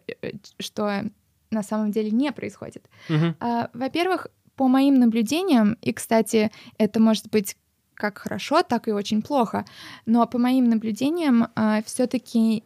[0.59, 1.05] что
[1.53, 2.89] на самом деле не происходит.
[3.09, 3.35] Угу.
[3.75, 7.57] Во-первых, по моим наблюдениям, и, кстати, это может быть
[7.95, 9.65] как хорошо, так и очень плохо.
[10.07, 11.49] Но по моим наблюдениям,
[11.85, 12.65] все-таки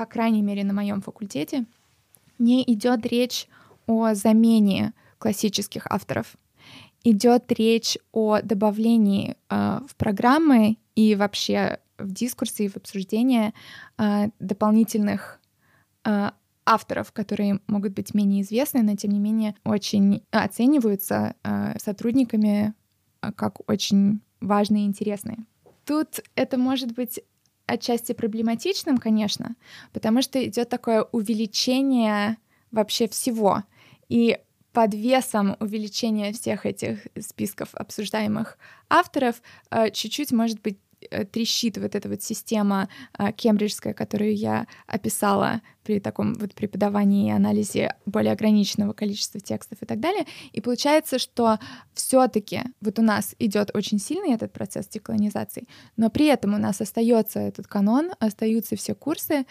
[0.00, 1.66] по крайней мере на моем факультете,
[2.38, 3.46] не идет речь
[3.86, 6.38] о замене классических авторов.
[7.04, 13.52] Идет речь о добавлении э, в программы и вообще в дискурсы и в обсуждения
[13.98, 15.38] э, дополнительных
[16.06, 16.30] э,
[16.64, 22.72] авторов, которые могут быть менее известны, но тем не менее очень оцениваются э, сотрудниками
[23.20, 25.44] э, как очень важные и интересные.
[25.84, 27.20] Тут это может быть
[27.70, 29.54] отчасти проблематичным, конечно,
[29.92, 32.36] потому что идет такое увеличение
[32.70, 33.62] вообще всего.
[34.08, 34.38] И
[34.72, 38.58] под весом увеличения всех этих списков обсуждаемых
[38.88, 40.78] авторов э, чуть-чуть, может быть,
[41.32, 47.32] трещит вот эта вот система а, кембриджская, которую я описала при таком вот преподавании и
[47.32, 50.26] анализе более ограниченного количества текстов и так далее.
[50.52, 51.58] И получается, что
[51.94, 56.80] все-таки вот у нас идет очень сильный этот процесс деколонизации, но при этом у нас
[56.80, 59.46] остается этот канон, остаются все курсы,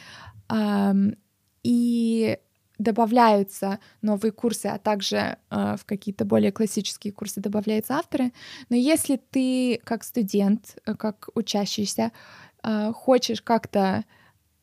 [1.64, 2.38] и
[2.80, 8.32] добавляются новые курсы, а также э, в какие-то более классические курсы добавляются авторы.
[8.70, 12.12] Но если ты как студент, э, как учащийся,
[12.64, 14.06] э, хочешь как-то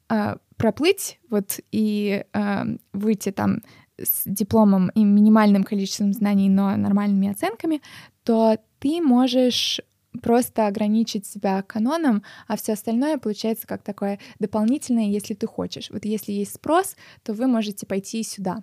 [0.09, 3.62] э, проплыть вот и э, выйти там
[3.99, 7.83] с дипломом и минимальным количеством знаний, но нормальными оценками,
[8.25, 9.81] то ты можешь
[10.19, 15.91] просто ограничить себя каноном, а все остальное получается как такое дополнительное, если ты хочешь.
[15.91, 18.62] Вот если есть спрос, то вы можете пойти сюда.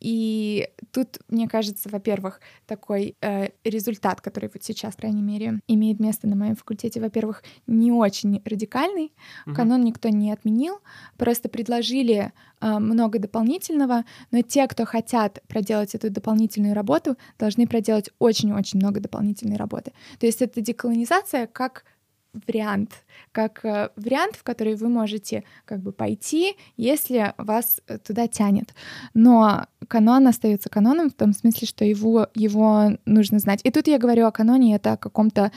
[0.00, 6.00] И тут, мне кажется, во-первых, такой э, результат, который вот сейчас, по крайней мере, имеет
[6.00, 9.12] место на моем факультете, во-первых, не очень радикальный.
[9.46, 9.54] Угу.
[9.54, 10.80] Канон никто не отменил,
[11.16, 18.10] просто предложили э, много дополнительного, но те, кто хотят проделать эту дополнительную работу, должны проделать
[18.18, 19.92] очень-очень много дополнительной работы.
[20.18, 21.84] То есть это деколонизация как
[22.46, 28.28] вариант, как э, вариант, в который вы можете как бы пойти, если вас э, туда
[28.28, 28.74] тянет.
[29.14, 33.60] Но канон остается каноном в том смысле, что его, его нужно знать.
[33.64, 35.52] И тут я говорю о каноне, это о каком-то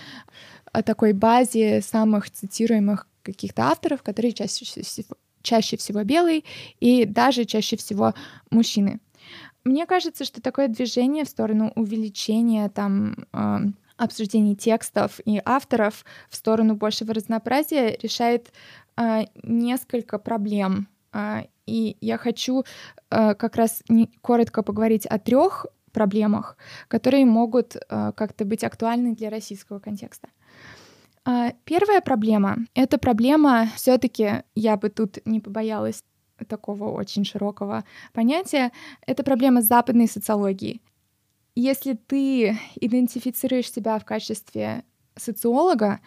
[0.71, 6.43] о такой базе самых цитируемых каких-то авторов, которые чаще всего, чаще всего белые
[6.79, 8.13] и даже чаще всего
[8.51, 8.99] мужчины.
[9.63, 13.57] Мне кажется, что такое движение в сторону увеличения там э,
[13.99, 18.51] обсуждений текстов и авторов в сторону большего разнообразия решает
[18.97, 20.87] э, несколько проблем.
[21.13, 22.63] Э, и я хочу
[23.11, 29.15] э, как раз не, коротко поговорить о трех проблемах, которые могут э, как-то быть актуальны
[29.15, 30.29] для российского контекста.
[31.65, 36.03] Первая проблема— это проблема, все таки я бы тут не побоялась
[36.47, 37.83] такого очень широкого
[38.13, 38.71] понятия,
[39.05, 40.81] это проблема западной социологии.
[41.59, 44.85] Если ты идентифицируешь себя в качестве
[45.17, 45.99] социолога,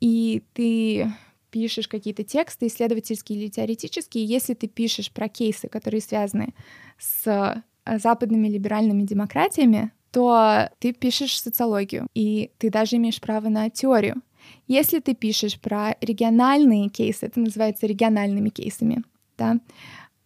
[0.00, 1.12] и ты
[1.50, 6.54] пишешь какие-то тексты, исследовательские или теоретические, если ты пишешь про кейсы, которые связаны
[6.98, 13.68] с э, западными либеральными демократиями, то ты пишешь социологию, и ты даже имеешь право на
[13.68, 14.22] теорию.
[14.66, 19.02] Если ты пишешь про региональные кейсы, это называется региональными кейсами,
[19.36, 19.60] да,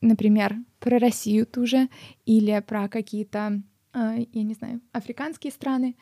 [0.01, 1.89] например, про Россию ту же,
[2.25, 3.63] или про какие-то
[3.95, 5.97] я не знаю, африканские страны,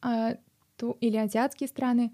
[0.00, 0.36] а,
[0.76, 2.12] то, или азиатские страны,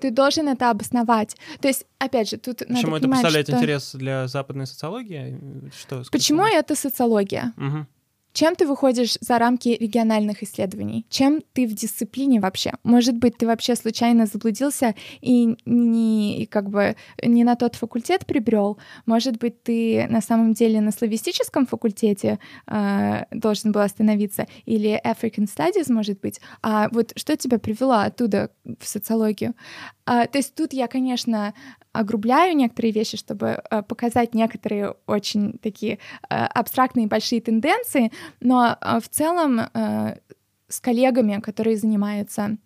[0.00, 1.36] ты должен это обосновать.
[1.60, 3.56] То есть, опять же, тут Почему надо это понимать, представляет что...
[3.56, 5.70] интерес для западной социологии?
[5.78, 7.52] Что, Почему это социология?
[7.56, 7.86] Угу.
[8.34, 11.06] Чем ты выходишь за рамки региональных исследований?
[11.08, 12.72] Чем ты в дисциплине вообще?
[12.82, 18.26] Может быть, ты вообще случайно заблудился и не и как бы не на тот факультет
[18.26, 18.76] прибрел?
[19.06, 24.48] Может быть, ты на самом деле на славистическом факультете э, должен был остановиться?
[24.66, 26.40] Или African Studies, может быть?
[26.60, 29.54] А вот что тебя привело оттуда в социологию?
[30.06, 31.54] А, то есть тут я, конечно,
[31.94, 39.00] огрубляю некоторые вещи, чтобы э, показать некоторые очень такие э, абстрактные большие тенденции, но э,
[39.00, 39.60] в целом
[40.68, 42.56] с коллегами, которые занимаются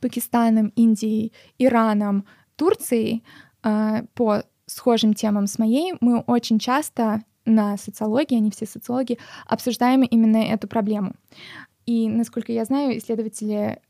[0.00, 2.24] Пакистаном, Индией, Ираном,
[2.56, 3.22] Турцией
[3.62, 10.38] по схожим темам с моей, мы очень часто на социологии, они все социологи, обсуждаем именно
[10.38, 11.14] эту проблему.
[11.86, 13.80] И, насколько я знаю, исследователи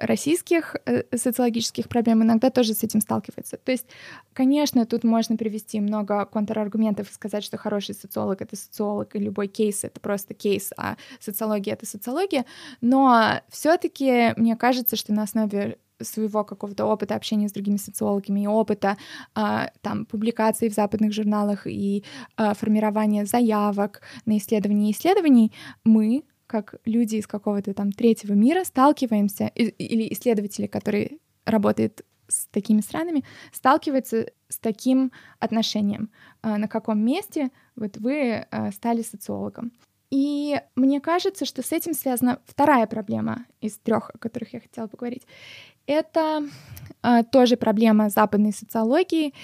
[0.00, 3.58] российских э, социологических проблем иногда тоже с этим сталкиваются.
[3.58, 3.86] То есть,
[4.32, 9.48] конечно, тут можно привести много контраргументов и сказать, что хороший социолог— это социолог, и любой
[9.48, 12.46] кейс— это просто кейс, а социология— это социология.
[12.80, 18.40] Но все таки мне кажется, что на основе своего какого-то опыта общения с другими социологами
[18.40, 18.96] и опыта
[19.34, 22.04] а, там публикаций в западных журналах и
[22.36, 25.52] а, формирования заявок на исследования исследований
[25.84, 32.80] мы как люди из какого-то там третьего мира сталкиваемся, или исследователи, которые работают с такими
[32.80, 36.10] странами, сталкиваются с таким отношением.
[36.42, 39.70] А, на каком месте вот вы а, стали социологом?
[40.10, 44.88] И мне кажется, что с этим связана вторая проблема из трех, о которых я хотела
[44.88, 45.22] поговорить.
[45.86, 46.42] Это
[47.04, 49.34] э, тоже проблема западной социологии.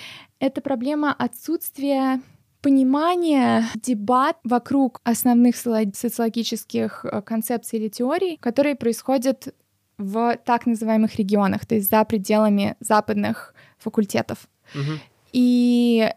[0.40, 2.20] Это проблема отсутствия
[2.66, 9.54] понимание, дебат вокруг основных социологических э, концепций или теорий, которые происходят
[9.98, 14.48] в так называемых регионах, то есть за пределами западных факультетов.
[14.74, 14.98] Угу.
[15.32, 16.12] И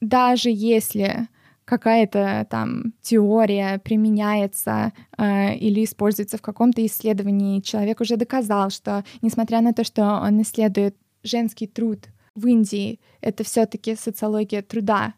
[0.00, 1.28] даже если
[1.64, 9.60] какая-то там теория применяется э, или используется в каком-то исследовании, человек уже доказал, что несмотря
[9.60, 15.14] на то, что он исследует женский труд в Индии, это все-таки социология труда,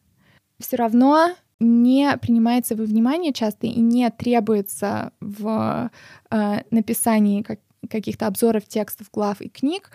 [0.59, 5.91] все равно не принимается во внимание часто и не требуется в
[6.31, 9.91] э, написании как, каких-то обзоров текстов, глав и книг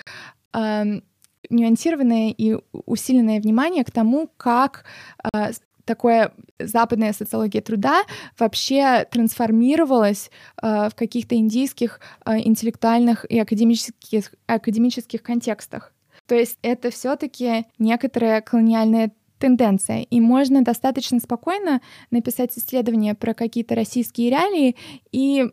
[0.54, 1.02] э,
[1.50, 4.86] нюансированное и усиленное внимание к тому, как
[5.34, 5.52] э,
[5.86, 8.04] такое западная социология труда
[8.40, 10.32] вообще трансформировалась
[10.62, 15.94] э, в каких-то индийских э, интеллектуальных и академических, академических контекстах.
[16.28, 20.04] То есть это все-таки некоторая колониальная тенденция.
[20.04, 21.82] И можно достаточно спокойно
[22.12, 24.78] написать исследование про какие-то российские реалии
[25.12, 25.50] и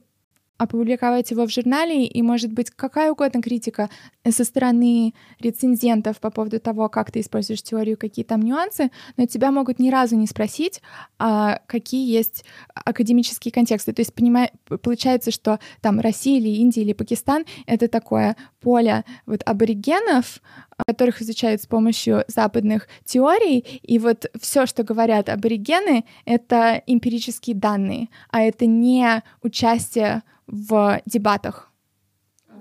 [0.59, 3.89] опубликовать его в журнале, и может быть какая угодно критика
[4.29, 9.53] со стороны рецензентов по поводу того, как ты используешь теорию, какие там нюансы, но тебя
[9.53, 10.83] могут ни разу не спросить,
[11.19, 13.93] а какие есть академические контексты.
[13.93, 14.51] То есть понимая,
[14.83, 20.41] получается, что там Россия или Индия или Пакистан— это такое поле вот аборигенов,
[20.87, 28.09] которых изучают с помощью западных теорий, и вот все, что говорят аборигены, это эмпирические данные,
[28.31, 31.71] а это не участие в дебатах.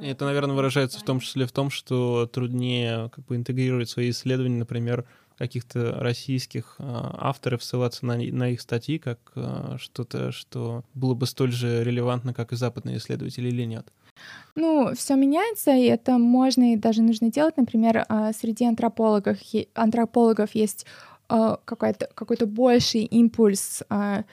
[0.02, 4.60] Это, наверное, выражается в том числе в том, что труднее как бы интегрировать свои исследования,
[4.60, 5.06] например,
[5.38, 11.28] каких-то российских э, авторов, ссылаться на, на их статьи как э, что-то, что было бы
[11.28, 13.88] столь же релевантно, как и западные исследователи или нет.
[14.56, 17.58] Ну, все меняется, и это можно и даже нужно делать.
[17.58, 19.38] Например, э, среди антропологов,
[19.76, 20.86] антропологов есть
[21.30, 24.24] э, какой-то какой больший импульс э,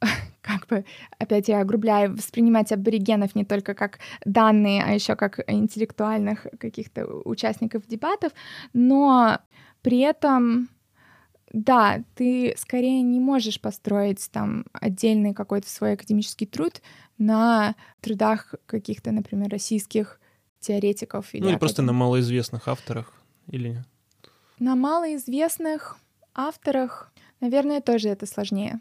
[0.40, 0.84] как бы,
[1.18, 7.86] опять я огрубляю, воспринимать аборигенов не только как данные, а еще как интеллектуальных каких-то участников
[7.86, 8.32] дебатов,
[8.72, 9.38] но
[9.82, 10.68] при этом
[11.52, 16.82] да, ты скорее не можешь построить там отдельный какой-то свой академический труд
[17.18, 20.20] на трудах каких-то, например, российских
[20.60, 21.34] теоретиков.
[21.34, 23.12] Или ну или просто на малоизвестных авторах,
[23.48, 23.86] или нет?
[24.58, 25.98] На малоизвестных
[26.34, 28.80] авторах, наверное, тоже это сложнее.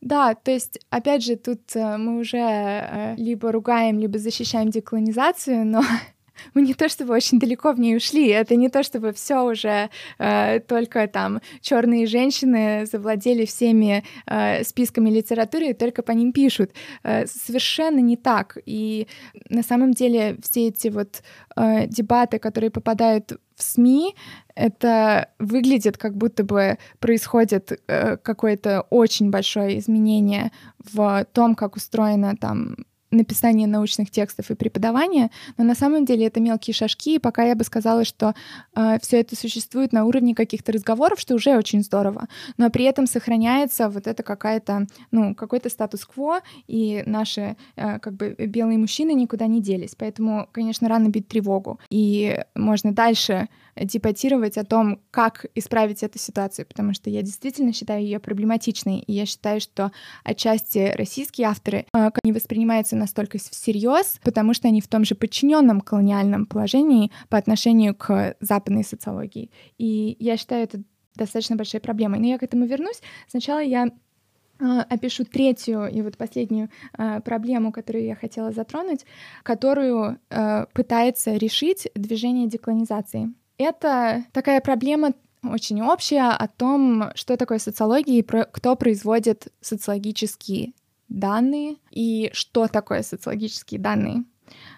[0.00, 5.66] Да, то есть, опять же, тут э, мы уже э, либо ругаем, либо защищаем деколонизацию,
[5.66, 5.82] но
[6.54, 9.90] мы не то чтобы очень далеко в ней ушли, это не то чтобы все уже
[10.18, 16.72] э, только там черные женщины завладели всеми э, списками литературы и только по ним пишут.
[17.02, 18.58] Э, совершенно не так.
[18.66, 19.06] И
[19.48, 21.22] на самом деле все эти вот
[21.56, 24.14] э, дебаты, которые попадают в СМИ,
[24.54, 32.36] это выглядит как будто бы происходит э, какое-то очень большое изменение в том, как устроена
[32.36, 32.76] там
[33.10, 37.54] написания научных текстов и преподавания, но на самом деле это мелкие шажки, и пока я
[37.54, 38.34] бы сказала, что
[38.74, 43.06] э, все это существует на уровне каких-то разговоров, что уже очень здорово, но при этом
[43.06, 49.46] сохраняется вот это какая-то, ну, какой-то статус-кво, и наши э, как бы белые мужчины никуда
[49.46, 56.02] не делись, поэтому, конечно, рано бить тревогу, и можно дальше дебатировать о том, как исправить
[56.02, 59.92] эту ситуацию, потому что я действительно считаю ее проблематичной, и я считаю, что
[60.24, 65.80] отчасти российские авторы э, не воспринимаются настолько всерьез, потому что они в том же подчиненном
[65.80, 69.50] колониальном положении по отношению к западной социологии.
[69.78, 70.82] И я считаю это
[71.16, 72.20] достаточно большой проблемой.
[72.20, 73.00] Но я к этому вернусь.
[73.28, 79.04] Сначала я э, опишу третью и вот последнюю э, проблему, которую я хотела затронуть,
[79.42, 83.32] которую э, пытается решить движение деколонизации.
[83.58, 90.72] Это такая проблема очень общая о том, что такое социология и про кто производит социологические
[91.08, 94.24] данные и что такое социологические данные.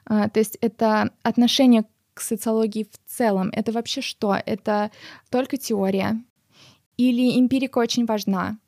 [0.05, 3.51] А, то есть это отношение к социологии в целом.
[3.53, 4.37] Это вообще что?
[4.45, 4.91] Это
[5.31, 6.23] только теория?
[6.97, 8.59] Или эмпирика очень важна?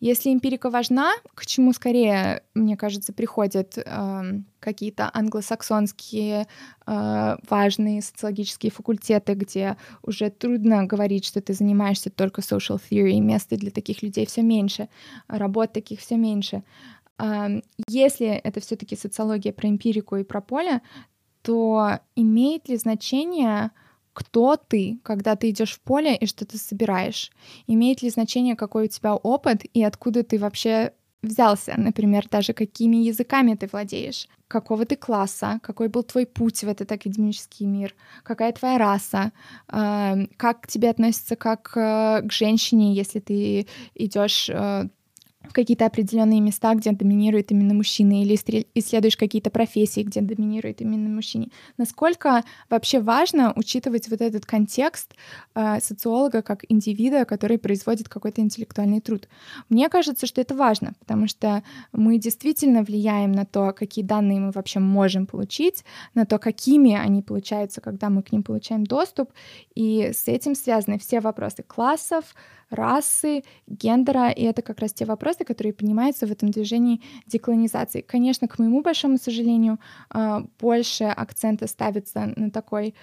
[0.00, 4.22] Если эмпирика важна, к чему скорее, мне кажется, приходят э,
[4.60, 6.46] какие-то англосаксонские
[6.86, 13.56] э, важные социологические факультеты, где уже трудно говорить, что ты занимаешься только social theory, места
[13.56, 14.88] для таких людей все меньше,
[15.28, 16.62] работ таких все меньше.
[17.88, 20.82] Если это все-таки социология про эмпирику и про поле,
[21.42, 23.70] то имеет ли значение
[24.12, 27.30] кто ты, когда ты идешь в поле и что ты собираешь?
[27.66, 30.92] Имеет ли значение, какой у тебя опыт и откуда ты вообще
[31.22, 36.68] взялся, например, даже какими языками ты владеешь, какого ты класса, какой был твой путь в
[36.68, 39.32] этот академический мир, какая твоя раса,
[39.68, 44.88] как к тебе относятся как э, к женщине, если ты идешь э,
[45.52, 48.34] какие-то определенные места, где доминирует именно мужчина, или
[48.74, 51.46] исследуешь какие-то профессии, где доминирует именно мужчина.
[51.78, 55.14] Насколько вообще важно учитывать вот этот контекст
[55.54, 59.28] э, социолога как индивида, который производит какой-то интеллектуальный труд?
[59.68, 64.50] Мне кажется, что это важно, потому что мы действительно влияем на то, какие данные мы
[64.50, 65.84] вообще можем получить,
[66.14, 69.32] на то, какими они получаются, когда мы к ним получаем доступ,
[69.74, 72.34] и с этим связаны все вопросы классов,
[72.70, 78.00] расы, гендера, и это как раз те вопросы, которые поднимаются в этом движении деколонизации.
[78.00, 79.78] Конечно, к моему большому сожалению,
[80.10, 82.94] а, больше акцента ставится на такой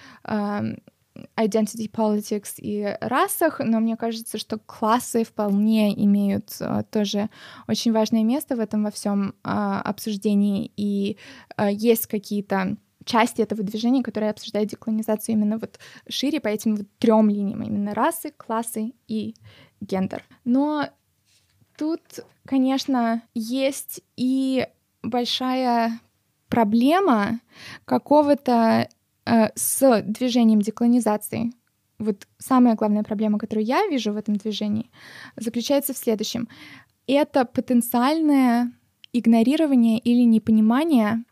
[1.36, 7.30] identity politics и расах, но мне кажется, что классы вполне имеют uh, тоже
[7.68, 11.16] очень важное место в этом во всем обсуждении, и
[11.70, 15.78] есть какие-то части этого движения, которые обсуждают деколонизацию именно вот
[16.08, 19.34] шире по этим вот трем линиям, именно расы, классы и
[19.80, 20.24] гендер.
[20.44, 20.88] Но
[21.76, 22.00] тут,
[22.44, 24.66] конечно, есть и
[25.02, 26.00] большая
[26.48, 27.40] проблема
[27.84, 28.88] какого-то
[29.26, 31.52] э, с движением деколонизации.
[31.98, 34.90] Вот самая главная проблема, которую я вижу в этом движении,
[35.36, 36.48] заключается в следующем.
[37.06, 38.72] Это потенциальное
[39.12, 41.24] игнорирование или непонимание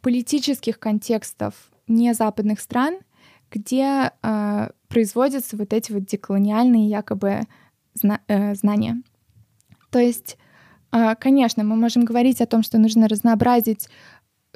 [0.00, 1.54] политических контекстов
[1.88, 2.98] незападных стран,
[3.50, 7.42] где э, производятся вот эти вот деколониальные якобы
[7.94, 9.02] зна э, знания.
[9.94, 10.38] То есть,
[10.90, 13.88] э, конечно, мы можем говорить о том, что нужно разнообразить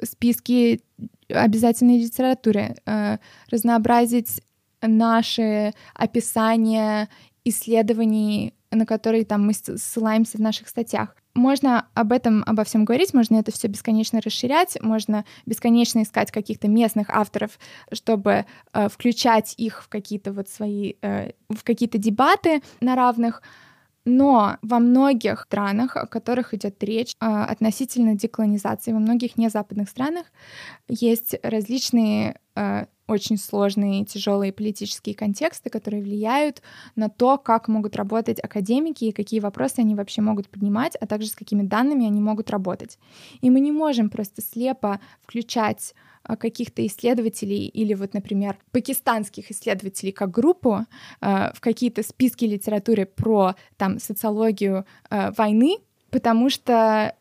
[0.03, 0.81] списки
[1.29, 3.19] обязательной литературы, э,
[3.49, 4.41] разнообразить
[4.81, 7.07] наши описания
[7.45, 11.15] исследований, на которые там мы ссылаемся в наших статьях.
[11.35, 16.67] Можно об этом, обо всем говорить, можно это все бесконечно расширять, можно бесконечно искать каких-то
[16.67, 17.57] местных авторов,
[17.93, 23.41] чтобы э, включать их в какие-то вот свои, э, в какие-то дебаты на равных.
[24.09, 30.25] Но во многих странах, о которых идет речь э, относительно деколонизации, во многих незападных странах
[30.87, 36.63] есть различные э, очень сложные, тяжелые политические контексты, которые влияют
[36.95, 41.27] на то, как могут работать академики и какие вопросы они вообще могут поднимать, а также
[41.27, 42.97] с какими данными они могут работать.
[43.41, 50.11] И мы не можем просто слепо включать а, каких-то исследователей или вот, например, пакистанских исследователей
[50.11, 50.85] как группу
[51.21, 55.77] э, в какие-то списки литературы про там социологию э, войны,
[56.09, 57.15] потому что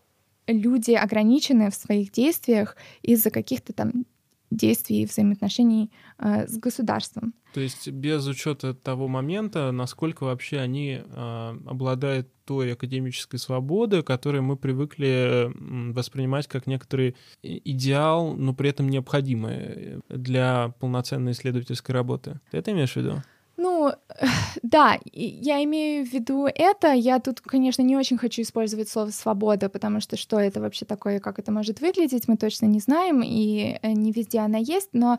[0.46, 4.04] люди ограничены в своих действиях из-за каких-то там
[4.50, 7.34] действий и взаимоотношений э, с государством.
[7.52, 14.42] То есть без учета того момента, насколько вообще они э, обладают той академической свободой, которую
[14.42, 15.52] мы привыкли
[15.92, 22.40] воспринимать как некоторый идеал, но при этом необходимый для полноценной исследовательской работы.
[22.50, 23.22] Ты это имеешь в виду?
[23.58, 23.92] Ну,
[24.62, 26.92] да, я имею в виду это.
[26.92, 31.18] Я тут, конечно, не очень хочу использовать слово «свобода», потому что что это вообще такое,
[31.20, 34.90] как это может выглядеть, мы точно не знаем, и э, не везде она есть.
[34.92, 35.18] Но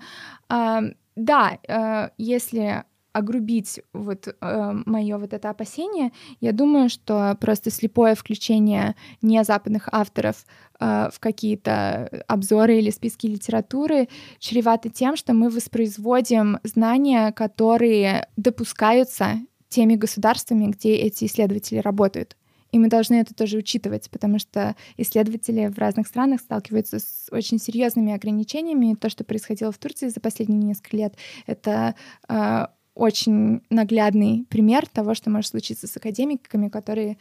[0.49, 0.79] э,
[1.15, 2.85] да, э, если
[3.19, 6.11] огрубить вот э, мое вот это опасение,
[6.41, 10.45] я думаю, что просто слепое включение не западных авторов
[10.79, 14.09] э, в какие-то обзоры или списки литературы
[14.39, 19.39] чревато тем, что мы воспроизводим знания, которые допускаются
[19.69, 22.35] теми государствами, где эти исследователи работают.
[22.71, 27.59] И мы должны это тоже учитывать, потому что исследователи в разных странах сталкиваются с очень
[27.59, 28.95] серьезными ограничениями.
[28.95, 31.15] То, что происходило в Турции за последние несколько лет,
[31.47, 31.95] это
[32.27, 32.67] э,
[32.99, 37.17] очень наглядный пример того, что может случиться с академиками, которые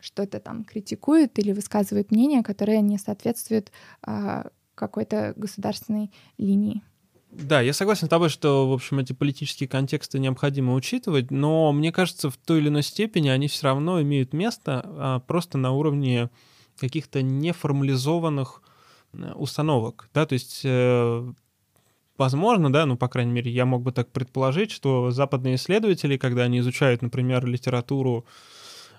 [0.00, 3.70] что-то там критикуют или высказывают мнение, которое не соответствует
[4.02, 6.82] а, какой-то государственной линии.
[7.30, 11.92] Да, я согласен с тобой, что, в общем, эти политические контексты необходимо учитывать, но мне
[11.92, 16.30] кажется, в той или иной степени они все равно имеют место а, просто на уровне
[16.78, 18.62] каких-то неформализованных
[19.12, 21.32] э, установок, да, то есть э,
[22.18, 26.42] возможно, да, ну, по крайней мере, я мог бы так предположить, что западные исследователи, когда
[26.42, 28.26] они изучают, например, литературу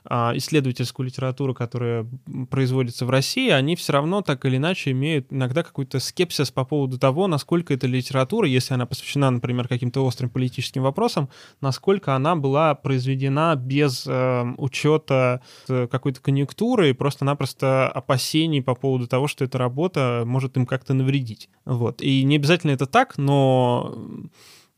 [0.05, 2.07] исследовательскую литературу, которая
[2.49, 6.97] производится в России, они все равно так или иначе имеют иногда какой-то скепсис по поводу
[6.97, 11.29] того, насколько эта литература, если она посвящена, например, каким-то острым политическим вопросам,
[11.61, 19.27] насколько она была произведена без э, учета какой-то конъюнктуры и просто-напросто опасений по поводу того,
[19.27, 21.49] что эта работа может им как-то навредить.
[21.65, 22.01] Вот.
[22.01, 23.95] И не обязательно это так, но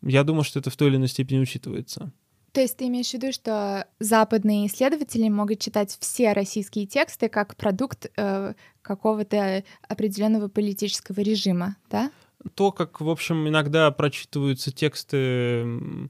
[0.02, 2.12] я думаю, что это в той или иной степени учитывается.
[2.54, 7.56] То есть ты имеешь в виду, что западные исследователи могут читать все российские тексты как
[7.56, 12.12] продукт э, какого-то определенного политического режима, да?
[12.56, 15.62] То, как, в общем, иногда прочитываются тексты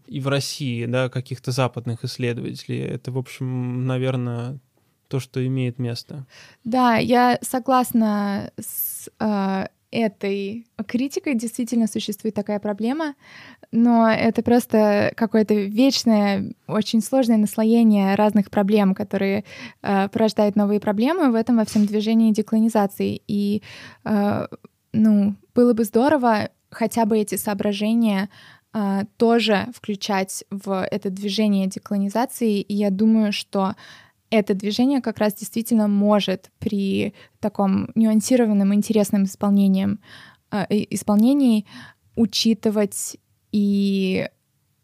[0.08, 4.60] и в России, да, каких-то западных исследователей, это, в общем, наверное,
[5.10, 6.26] то, что имеет место.
[6.64, 13.16] Да, я согласна с э, этой критикой действительно существует такая проблема,
[13.72, 19.44] но это просто какое-то вечное, очень сложное наслоение разных проблем, которые
[19.82, 23.22] э, порождают новые проблемы в этом во всем движении деклонизации.
[23.28, 23.62] И,
[24.06, 24.48] э,
[24.94, 28.30] ну, было бы здорово хотя бы эти соображения
[28.74, 32.62] э, тоже включать в это движение деклонизации.
[32.62, 33.76] И я думаю, что
[34.32, 39.98] это движение как раз действительно может при таком нюансированном, интересном исполнении,
[40.52, 41.66] э, исполнении
[42.16, 43.18] учитывать
[43.52, 44.28] и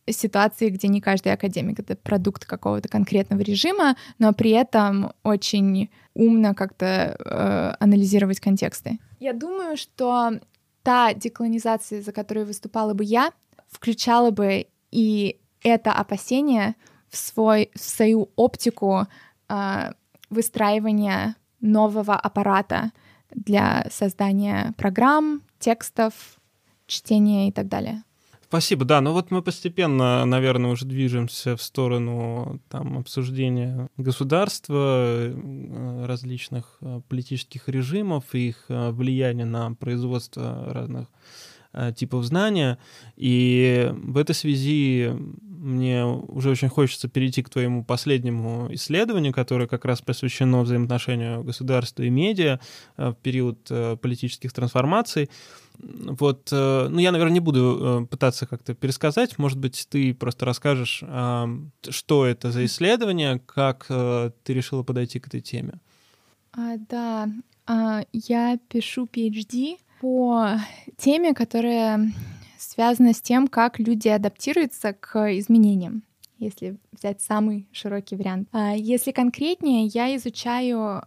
[0.09, 6.53] ситуации, где не каждый академик— это продукт какого-то конкретного режима, но при этом очень умно
[6.53, 8.99] как-то э, анализировать контексты.
[9.19, 10.39] Я думаю, что
[10.83, 13.31] та деколонизация, за которую выступала бы я,
[13.69, 16.75] включала бы и это опасение
[17.09, 19.07] в, свой, в свою оптику
[19.49, 19.91] э,
[20.29, 22.91] выстраивания нового аппарата
[23.31, 26.13] для создания программ, текстов,
[26.85, 28.03] чтения и так далее.
[28.49, 29.01] Спасибо, да.
[29.01, 37.01] Ну вот мы постепенно, наверное, уже движемся в сторону там, обсуждения государства, э, различных э,
[37.09, 41.07] политических режимов и их э, влияния на производство разных
[41.95, 42.79] типов знания.
[43.17, 45.11] И в этой связи
[45.57, 52.03] мне уже очень хочется перейти к твоему последнему исследованию, которое как раз посвящено взаимоотношению государства
[52.03, 52.59] и медиа
[52.97, 55.29] в период политических трансформаций.
[55.79, 59.37] Вот, э, ну, я, наверное, не буду э, пытаться как-то пересказать.
[59.37, 61.03] Может быть, ты просто расскажешь,
[61.89, 65.79] что это за исследование, как э, ты решила подойти к этой теме.
[66.53, 67.29] А, да,
[67.67, 70.59] а, я пишу PhD по
[70.97, 72.11] теме, которая
[72.77, 76.03] связана с тем, как люди адаптируются к изменениям
[76.39, 78.47] если взять самый широкий вариант.
[78.51, 81.01] А, если конкретнее, я изучаю,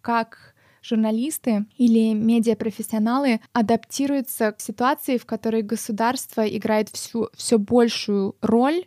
[0.00, 8.86] как журналисты или медиапрофессионалы адаптируются к ситуации, в которой государство играет всю, все большую роль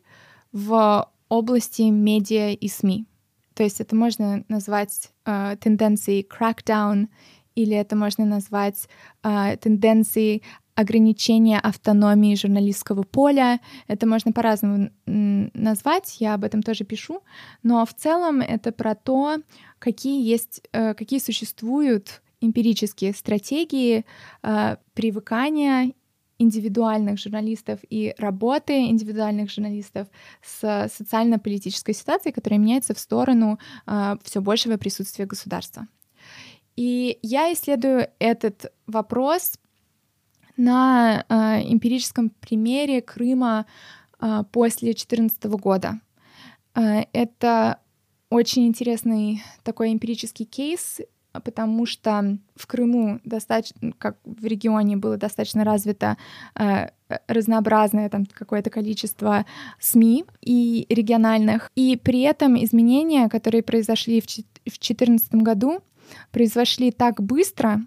[0.51, 3.05] в области медиа и СМИ.
[3.53, 7.07] То есть это можно назвать э, тенденцией crackdown,
[7.55, 8.87] или это можно назвать
[9.23, 10.41] э, тенденцией
[10.75, 13.59] ограничения автономии журналистского поля.
[13.87, 17.21] Это можно по-разному назвать, я об этом тоже пишу,
[17.61, 19.37] но в целом это про то,
[19.79, 24.05] какие есть, э, какие существуют эмпирические стратегии
[24.41, 25.93] э, привыкания
[26.39, 30.07] индивидуальных журналистов и работы индивидуальных журналистов
[30.41, 35.87] с социально-политической ситуацией, которая меняется в сторону э, все большего присутствия государства.
[36.75, 39.59] И я исследую этот вопрос
[40.57, 41.33] на э,
[41.71, 43.65] эмпирическом примере Крыма
[44.53, 45.99] после 2014 года.
[46.73, 47.79] Это
[48.29, 51.01] очень интересный такой эмпирический кейс,
[51.41, 56.17] потому что в Крыму достаточно, как в регионе было достаточно развито
[56.55, 56.89] э,
[57.27, 59.45] разнообразное там какое-то количество
[59.79, 65.81] СМИ и региональных, и при этом изменения, которые произошли в 2014 году,
[66.31, 67.81] произошли так быстро,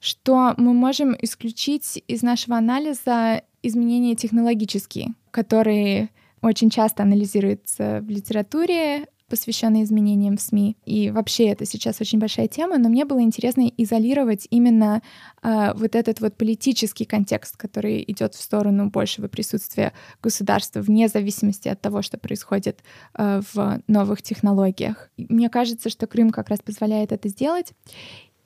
[0.00, 6.10] что мы можем исключить из нашего анализа изменения технологические, которые
[6.42, 10.76] очень часто анализируются в литературе, посвященные изменениям в СМИ.
[10.84, 15.02] И вообще это сейчас очень большая тема, но мне было интересно изолировать именно
[15.42, 19.92] э, вот этот вот политический контекст, который идет в сторону большего присутствия
[20.22, 22.80] государства вне зависимости от того, что происходит
[23.14, 25.10] э, в новых технологиях.
[25.16, 27.72] мне кажется, что Крым как раз позволяет это сделать.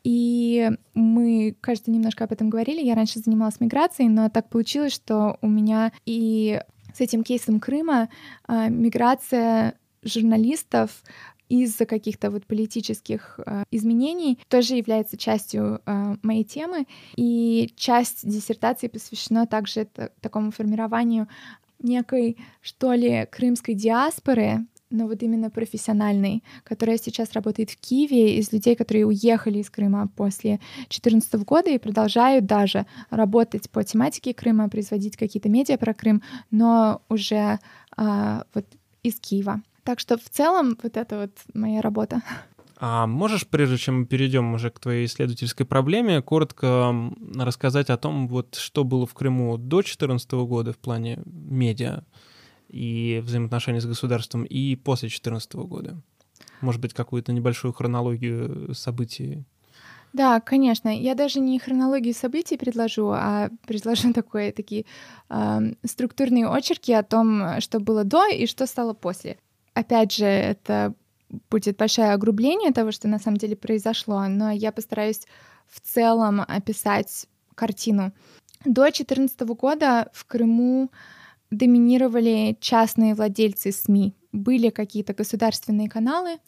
[0.05, 2.83] И мы, кажется, немножко об этом говорили.
[2.83, 6.61] Я раньше занималась миграцией, но так получилось, что у меня и
[6.95, 8.09] с этим кейсом Крыма
[8.49, 11.03] э, миграция журналистов
[11.49, 16.87] из-за каких-то вот политических э, изменений тоже является частью э, моей темы.
[17.17, 19.87] И часть диссертации посвящена также
[20.21, 21.29] такому формированию
[21.83, 28.53] некой, что ли, крымской диаспоры, но вот именно профессиональной, которая сейчас работает в Киеве, из
[28.53, 34.69] людей, которые уехали из Крыма после 2014 года и продолжают даже работать по тематике Крыма,
[34.69, 37.59] производить какие-то медиа про Крым, но уже
[37.97, 38.67] а, вот
[39.03, 39.63] из Киева.
[39.85, 42.23] Так что в целом вот это вот моя работа.
[42.83, 46.95] А можешь, прежде чем мы перейдем уже к твоей исследовательской проблеме, коротко
[47.37, 52.05] рассказать о том, вот что было в Крыму до 2014 года в плане медиа
[52.71, 56.01] и взаимоотношений с государством и после 2014 года?
[56.61, 59.45] Может быть, какую-то небольшую хронологию событий?
[60.13, 60.89] Да, конечно.
[60.89, 64.85] Я даже не хронологию событий предложу, а предложу такое, такие
[65.29, 69.39] э, структурные очерки о том, что было до и что стало после
[69.75, 70.95] опять же, это
[71.49, 75.23] будет большое огрубление того, что на самом деле произошло, но я постараюсь
[75.69, 78.13] в целом описать картину.
[78.65, 80.91] До 2014 года в Крыму
[81.51, 84.15] доминировали частные владельцы СМИ.
[84.33, 86.39] Были какие-то государственные каналы,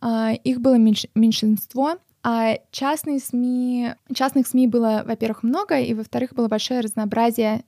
[0.00, 6.48] а, их было меньшинство, а частные СМИ, частных СМИ было, во-первых, много, и, во-вторых, было
[6.48, 7.64] большое разнообразие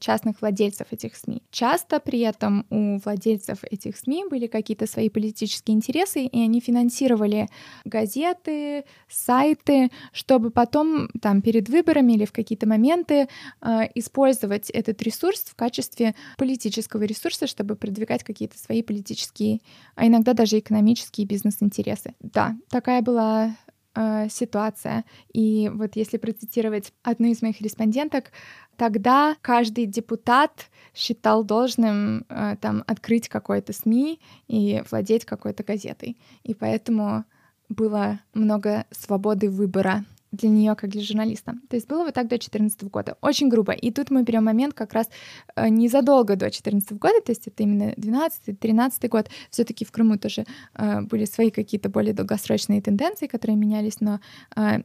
[0.00, 1.42] частных владельцев этих СМИ.
[1.50, 7.48] Часто при этом у владельцев этих СМИ были какие-то свои политические интересы, и они финансировали
[7.84, 13.28] газеты, сайты, чтобы потом там перед выборами или в какие-то моменты
[13.60, 19.60] э, использовать этот ресурс в качестве политического ресурса, чтобы продвигать какие-то свои политические,
[19.94, 22.14] а иногда даже экономические бизнес-интересы.
[22.20, 23.56] Да, такая была
[23.94, 25.04] э, ситуация.
[25.32, 28.30] И вот если процитировать одну из моих респонденток,
[28.76, 36.16] Тогда каждый депутат считал должным э, там открыть какой-то СМИ и владеть какой-то газетой.
[36.42, 37.24] И поэтому
[37.68, 40.04] было много свободы выбора
[40.34, 41.54] для нее, как для журналиста.
[41.68, 43.16] То есть было вот так до 2014 года.
[43.20, 43.72] Очень грубо.
[43.72, 45.08] И тут мы берем момент как раз
[45.56, 49.28] э, незадолго до 2014 года, то есть это именно 12-13 год.
[49.50, 54.20] все таки в Крыму тоже э, были свои какие-то более долгосрочные тенденции, которые менялись, но
[54.56, 54.82] э,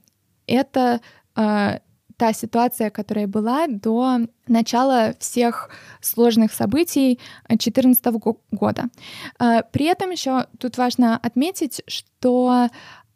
[0.48, 1.02] это
[1.36, 5.70] та ситуация, которая была до начала всех
[6.02, 8.06] сложных событий 2014
[8.52, 8.90] года.
[9.38, 12.68] При этом еще тут важно отметить, что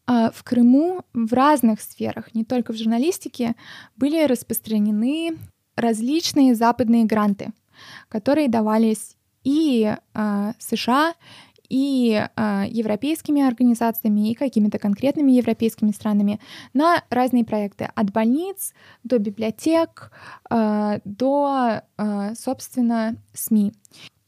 [0.08, 3.56] в Крыму в разных сферах, не только в журналистике,
[3.96, 5.38] были распространены
[5.76, 7.52] различные западные гранты,
[8.10, 11.14] которые давались и э, США,
[11.70, 16.40] и э, европейскими организациями, и какими-то конкретными европейскими странами
[16.74, 17.90] на разные проекты.
[17.96, 18.74] От больниц
[19.04, 20.12] до библиотек,
[20.50, 23.74] э, до, э, собственно, СМИ.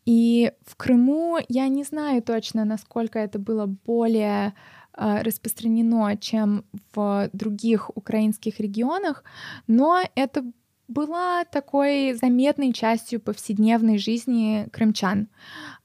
[0.05, 4.53] И в Крыму я не знаю точно, насколько это было более
[4.97, 9.23] распространено, чем в других украинских регионах,
[9.67, 10.43] но это
[10.87, 15.27] была такой заметной частью повседневной жизни крымчан.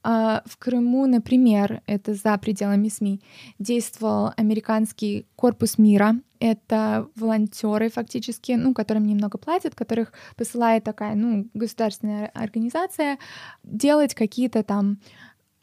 [0.03, 3.21] А, в Крыму, например, это за пределами СМИ,
[3.59, 6.15] действовал американский корпус мира.
[6.39, 13.19] Это волонтеры фактически, ну, которым немного платят, которых посылает такая, ну, государственная организация
[13.63, 14.99] делать какие-то там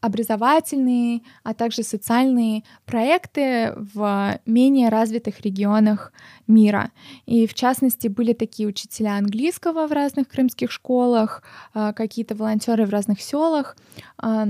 [0.01, 6.13] образовательные, а также социальные проекты в менее развитых регионах
[6.47, 6.93] мира.
[7.27, 11.43] И в частности были такие учителя английского в разных крымских школах,
[11.75, 13.77] а, какие-то волонтеры в разных селах.
[14.19, 14.49] А,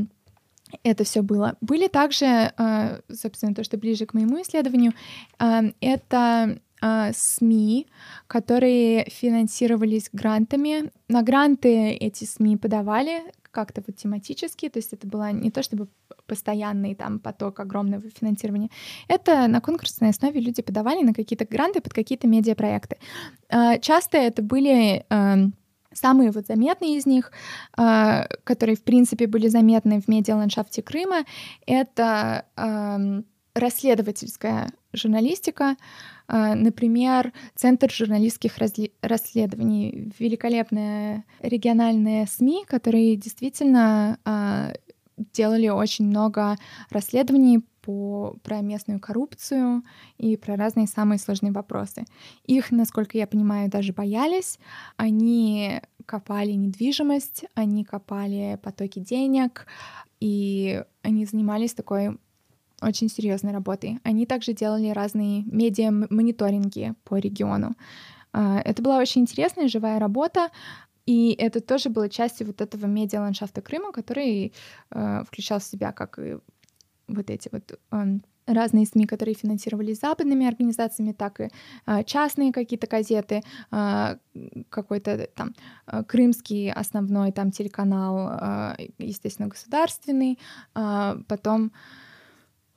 [0.82, 1.56] это все было.
[1.62, 4.92] Были также, а, собственно, то, что ближе к моему исследованию,
[5.38, 7.86] это э, СМИ,
[8.26, 10.90] которые финансировались грантами.
[11.08, 15.88] На гранты эти СМИ подавали как-то вот тематически, то есть это было не то чтобы
[16.26, 18.68] постоянный там поток огромного финансирования.
[19.08, 22.98] Это на конкурсной основе люди подавали на какие-то гранты под какие-то медиапроекты.
[23.48, 25.54] Э, часто это были эм,
[25.90, 27.32] Самые вот заметные из них,
[27.74, 31.24] которые, в принципе, были заметны в медиаландшафте Крыма,
[31.66, 32.44] это
[33.54, 35.76] расследовательская журналистика,
[36.28, 38.52] например, Центр журналистских
[39.00, 44.74] расследований, великолепные региональные СМИ, которые действительно э,
[45.32, 46.56] делали очень много
[46.90, 49.82] расследований по, про местную коррупцию
[50.18, 52.04] и про разные самые сложные вопросы.
[52.44, 54.58] Их, насколько я понимаю, даже боялись.
[54.96, 59.66] Они копали недвижимость, они копали потоки денег,
[60.20, 62.18] и они занимались такой
[62.80, 63.98] очень серьезной работой.
[64.04, 67.74] Они также делали разные медиа-мониторинги по региону.
[68.32, 70.50] А, это была очень интересная живая работа,
[71.06, 74.52] и это тоже было частью вот этого медиа-ландшафта Крыма, который
[74.90, 76.36] э, включал в себя как и
[77.08, 78.04] вот эти вот э,
[78.46, 81.48] разные СМИ, которые финансировались западными организациями, так и
[81.86, 84.16] э, частные какие-то газеты, э,
[84.68, 85.54] какой-то там
[86.06, 90.38] крымский основной там телеканал, естественно, государственный,
[90.74, 91.72] потом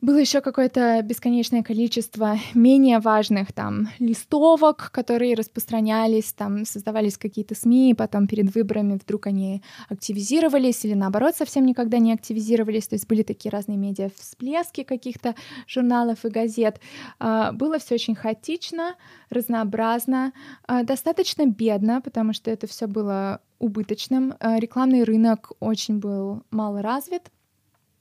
[0.02, 7.92] было еще какое-то бесконечное количество менее важных там листовок, которые распространялись, там создавались какие-то СМИ,
[7.92, 13.08] и потом перед выборами вдруг они активизировались или наоборот совсем никогда не активизировались, то есть
[13.08, 15.36] были такие разные медиа всплески каких-то
[15.68, 16.80] журналов и газет.
[17.20, 18.96] А, было все очень хаотично,
[19.30, 20.34] разнообразно,
[20.66, 24.34] а, достаточно бедно, потому что это все было убыточным.
[24.40, 27.30] А, рекламный рынок очень был мало развит.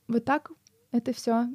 [0.09, 0.51] Вот так
[0.93, 1.47] это все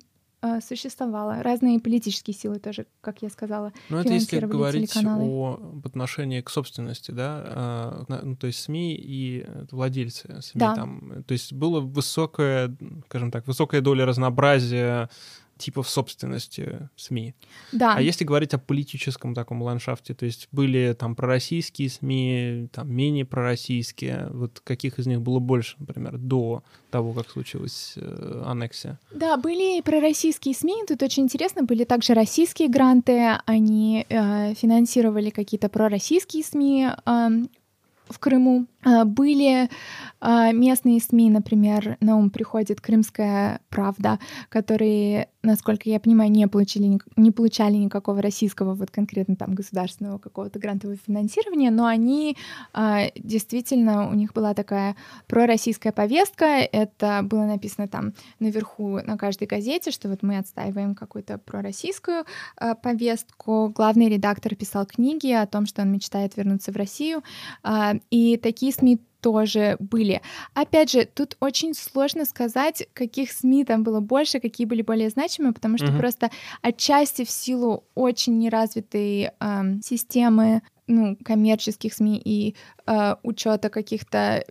[0.61, 1.41] существовало.
[1.41, 7.11] Разные политические силы тоже, как я сказала, Ну, это если говорить о отношении к собственности,
[7.11, 10.75] да, а, ну, то есть СМИ и владельцы СМИ да.
[10.75, 11.23] там.
[11.27, 12.75] То есть было высокая,
[13.05, 15.09] скажем так, высокая доля разнообразия
[15.57, 17.33] типов собственности СМИ.
[17.71, 17.95] Да.
[17.95, 23.25] А если говорить о политическом таком ландшафте, то есть были там пророссийские СМИ, там менее
[23.25, 28.99] пророссийские, вот каких из них было больше, например, до того, как случилась э, аннексия?
[29.11, 35.29] Да, были и пророссийские СМИ, тут очень интересно, были также российские гранты, они э, финансировали
[35.29, 37.29] какие-то пророссийские СМИ, э,
[38.09, 38.67] в Крыму.
[38.85, 39.69] А, были
[40.21, 44.19] а, местные СМИ, например, на ум приходит «Крымская правда»,
[44.49, 50.59] которые, насколько я понимаю, не получили, не получали никакого российского, вот конкретно там государственного какого-то
[50.59, 52.37] грантового финансирования, но они
[52.73, 54.95] а, действительно, у них была такая
[55.27, 61.39] пророссийская повестка, это было написано там наверху на каждой газете, что вот мы отстаиваем какую-то
[61.39, 62.25] пророссийскую
[62.83, 63.69] повестку.
[63.69, 67.23] Главный редактор писал книги о том, что он мечтает вернуться в Россию,
[68.11, 70.21] и такие СМИ тоже были.
[70.53, 75.51] Опять же, тут очень сложно сказать, каких СМИ там было больше, какие были более значимые,
[75.51, 75.97] потому что uh-huh.
[75.97, 76.29] просто
[76.61, 79.31] отчасти в силу очень неразвитой э,
[79.83, 82.55] системы ну, коммерческих СМИ и
[82.85, 84.45] э, учета каких-то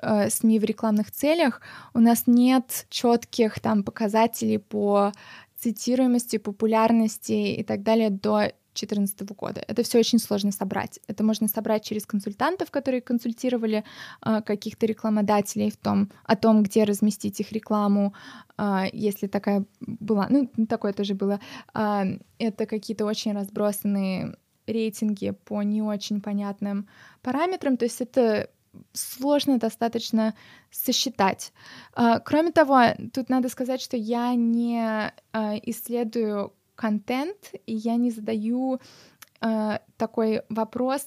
[0.00, 1.60] э, СМИ в рекламных целях,
[1.94, 5.12] у нас нет четких там показателей по
[5.58, 8.52] цитируемости, популярности и так далее до
[8.86, 9.62] 2014 года.
[9.66, 11.00] Это все очень сложно собрать.
[11.06, 13.84] Это можно собрать через консультантов, которые консультировали
[14.24, 18.14] э, каких-то рекламодателей в том, о том, где разместить их рекламу,
[18.58, 20.26] э, если такая была.
[20.30, 21.40] Ну, такое тоже было.
[21.74, 26.88] Э, это какие-то очень разбросанные рейтинги по не очень понятным
[27.22, 27.76] параметрам.
[27.76, 28.48] То есть это
[28.92, 30.34] сложно достаточно
[30.70, 31.52] сосчитать.
[32.24, 32.80] Кроме того,
[33.12, 35.12] тут надо сказать, что я не
[35.64, 38.80] исследую контент, и я не задаю
[39.42, 41.06] э, такой вопрос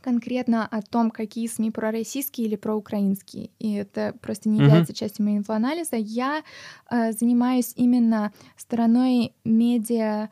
[0.00, 3.50] конкретно о том, какие СМИ пророссийские или проукраинские.
[3.58, 4.96] И это просто не является uh-huh.
[4.96, 5.96] частью моего анализа.
[5.96, 6.42] Я
[6.90, 10.30] э, занимаюсь именно стороной медиа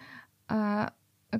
[0.48, 0.88] э,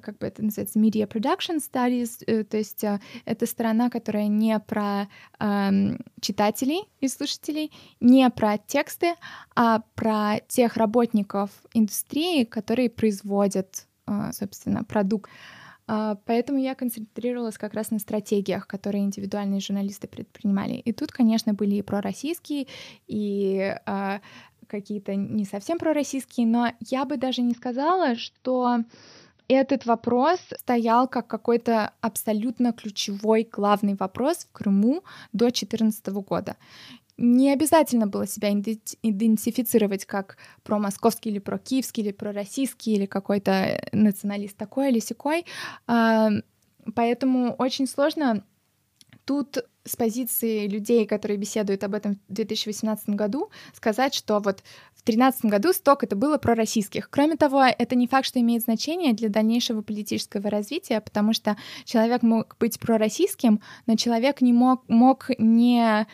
[0.01, 4.59] как бы это называется, media production studies, э, то есть э, это сторона, которая не
[4.61, 9.15] про э, читателей и слушателей, не про тексты,
[9.55, 15.31] а про тех работников индустрии, которые производят, э, собственно, продукт.
[15.89, 20.75] Uh, поэтому я концентрировалась как раз на стратегиях, которые индивидуальные журналисты предпринимали.
[20.75, 22.67] И тут, конечно, были и пророссийские,
[23.07, 24.21] и uh,
[24.67, 28.79] какие-то не совсем пророссийские, но я бы даже не сказала, что
[29.49, 35.03] этот вопрос стоял как какой-то абсолютно ключевой главный вопрос в Крыму
[35.33, 36.57] до 2014 года.
[37.19, 43.07] не обязательно было себя идентифицировать как про московский или про киевский или про российский или
[43.07, 45.47] какой-то националист такой или секой.
[45.87, 46.29] А,
[46.95, 48.45] поэтому очень сложно
[49.25, 54.63] тут с позиции людей, которые беседуют об этом в 2018 году, сказать, что вот
[55.07, 57.09] 2013 году сток это было про российских.
[57.11, 62.23] Кроме того, это не факт, что имеет значение для дальнейшего политического развития, потому что человек
[62.23, 66.07] мог быть пророссийским, но человек не мог, мог не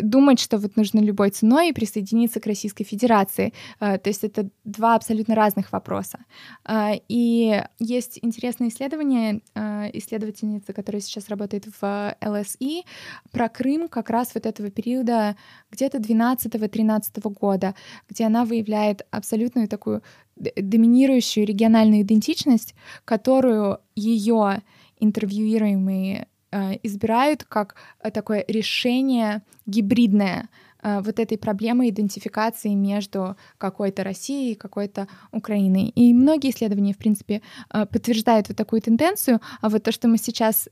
[0.00, 3.52] думать, что вот нужно любой ценой присоединиться к Российской Федерации.
[3.80, 6.18] А, то есть это два абсолютно разных вопроса.
[6.64, 12.84] А, и есть интересное исследование а, исследовательницы, которая сейчас работает в ЛСИ,
[13.32, 15.36] про Крым как раз вот этого периода
[15.70, 17.74] где-то 12-13 года,
[18.08, 20.02] где она выявляет абсолютную такую
[20.36, 22.74] доминирующую региональную идентичность,
[23.04, 24.62] которую ее
[25.00, 26.37] интервьюируемые Э,
[26.82, 30.48] избирают как э, такое решение гибридное
[30.82, 35.88] э, вот этой проблемы идентификации между какой-то Россией и какой-то Украиной.
[35.88, 40.68] И многие исследования, в принципе, подтверждают вот такую тенденцию, а вот то, что мы сейчас,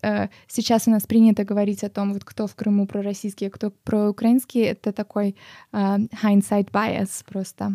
[0.49, 4.63] сейчас у нас принято говорить о том, вот кто в Крыму пророссийский, а кто проукраинский,
[4.63, 5.37] это такой
[5.73, 7.73] hindsight bias просто.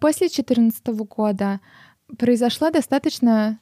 [0.00, 1.60] После 2014 года
[2.16, 3.58] произошла достаточно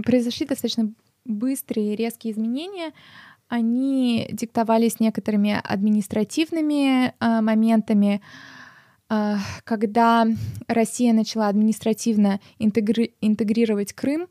[0.00, 0.92] произошли достаточно
[1.24, 2.92] быстрые резкие изменения,
[3.48, 8.22] они диктовались некоторыми административными э, моментами,
[9.10, 9.34] э,
[9.64, 10.26] когда
[10.68, 14.28] Россия начала административно интегри- интегрировать Крым,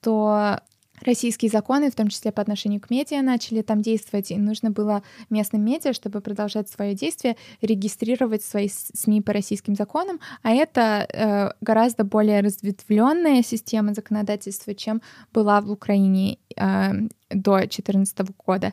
[0.00, 0.60] то
[1.04, 5.02] российские законы, в том числе по отношению к медиа, начали там действовать, и нужно было
[5.30, 11.50] местным медиа, чтобы продолжать свое действие, регистрировать свои СМИ по российским законам, а это э,
[11.60, 15.02] гораздо более разветвленная система законодательства, чем
[15.32, 16.92] была в Украине э,
[17.30, 18.72] до 2014 года.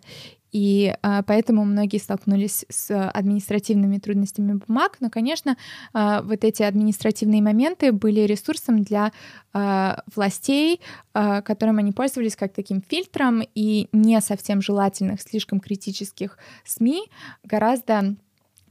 [0.52, 4.98] И а, поэтому многие столкнулись с административными трудностями бумаг.
[5.00, 5.58] Но, конечно,
[5.94, 9.12] а, вот эти административные моменты были ресурсом для
[9.54, 10.82] а, властей,
[11.14, 17.04] а, которым они пользовались как таким фильтром, и не совсем желательных, слишком критических СМИ
[17.44, 18.16] гораздо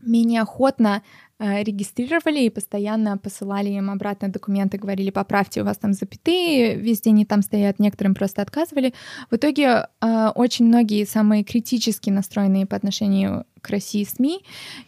[0.00, 1.02] менее охотно
[1.38, 7.24] регистрировали и постоянно посылали им обратно документы, говорили, поправьте, у вас там запятые, везде не
[7.24, 8.92] там стоят, некоторым просто отказывали.
[9.30, 14.40] В итоге э, очень многие самые критически настроенные по отношению к России СМИ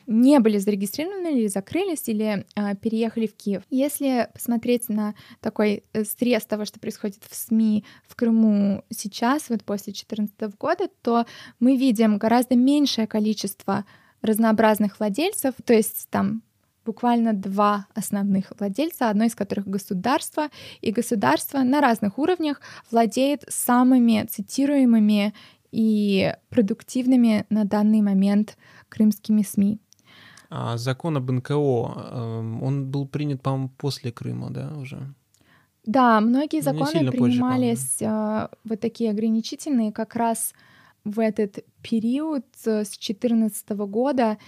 [0.07, 3.63] не были зарегистрированы или закрылись, или э, переехали в Киев.
[3.71, 9.93] Если посмотреть на такой срез того, что происходит в СМИ в Крыму сейчас, вот после
[9.93, 11.27] 2014 года, то
[11.59, 13.85] мы видим гораздо меньшее количество
[14.23, 16.43] разнообразных владельцев, то есть там
[16.85, 20.49] буквально два основных владельца, одно из которых государство,
[20.81, 22.61] и государство на разных уровнях
[22.91, 25.35] владеет самыми цитируемыми
[25.73, 28.57] и продуктивными на данный момент
[28.89, 29.79] крымскими СМИ.
[30.49, 35.15] А закон об НКО, эм, он был принят, по-моему, после Крыма, да, уже?
[35.87, 40.55] Да, многие законы принимались позже, вот такие ограничительные как раз
[41.05, 44.39] в этот период с 2014 года,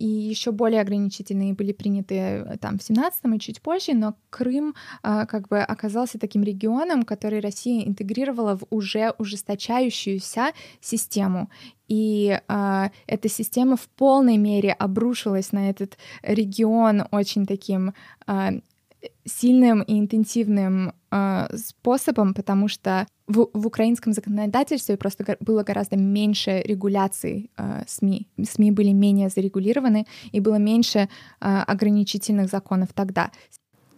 [0.00, 4.74] и еще более ограничительные были приняты э, там в 17 и чуть позже, но Крым
[5.02, 11.50] а, как бы оказался таким регионом, который Россия интегрировала в уже ужесточающуюся систему.
[11.86, 17.92] И а, эта система в полной мере обрушилась на этот регион очень таким
[18.26, 18.52] а,
[19.24, 26.62] сильным и интенсивным э, способом, потому что в, в украинском законодательстве просто было гораздо меньше
[26.64, 28.26] регуляций э, СМИ.
[28.42, 31.08] СМИ были менее зарегулированы, и было меньше э,
[31.40, 33.30] ограничительных законов тогда.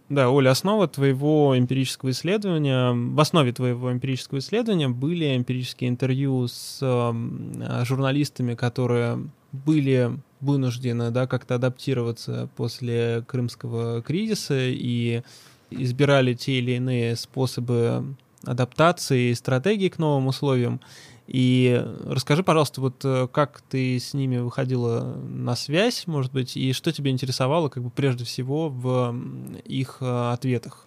[0.08, 6.80] Да, Оля, основа твоего эмпирического исследования, в основе твоего эмпирического исследования были эмпирические интервью с
[6.82, 9.18] э, журналистами, которые
[9.52, 15.22] были вынуждены да, как-то адаптироваться после крымского кризиса и
[15.70, 20.80] избирали те или иные способы адаптации и стратегии к новым условиям.
[21.28, 26.72] И расскажи, пожалуйста, вот э, как ты с ними выходила на связь, может быть, и
[26.72, 29.16] что тебя интересовало, как бы прежде всего, в
[29.64, 30.86] их э, ответах?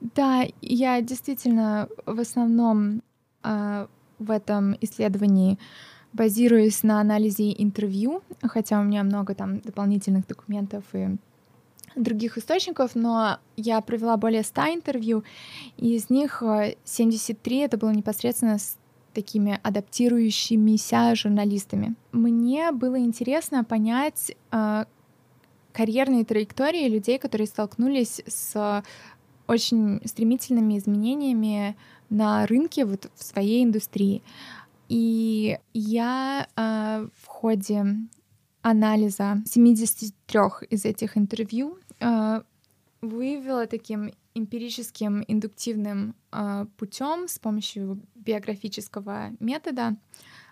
[0.00, 3.02] Да, я действительно в основном
[3.44, 3.86] э,
[4.18, 5.58] в этом исследовании
[6.12, 11.16] базируюсь на анализе интервью, хотя у меня много там дополнительных документов и
[11.96, 15.24] других источников, но я провела более 100 интервью,
[15.76, 16.42] и из них
[16.84, 18.76] 73 э, это было непосредственно с
[19.12, 21.94] такими адаптирующимися журналистами.
[22.12, 24.84] Мне было интересно понять э,
[25.72, 28.82] карьерные траектории людей, которые столкнулись с
[29.46, 31.76] очень стремительными изменениями
[32.08, 34.22] на рынке вот в своей индустрии.
[34.92, 37.86] И я э, в ходе
[38.60, 42.42] анализа 73 из этих интервью э,
[43.00, 49.96] выявила таким эмпирическим индуктивным э, путем с помощью биографического метода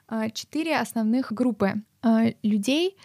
[0.08, 2.96] э, четыре основных группы э, людей.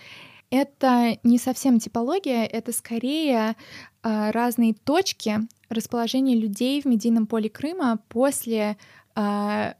[0.52, 3.58] Это не совсем типология, это скорее
[4.04, 8.78] э, разные точки расположения людей в медийном поле Крыма после
[9.18, 9.74] э,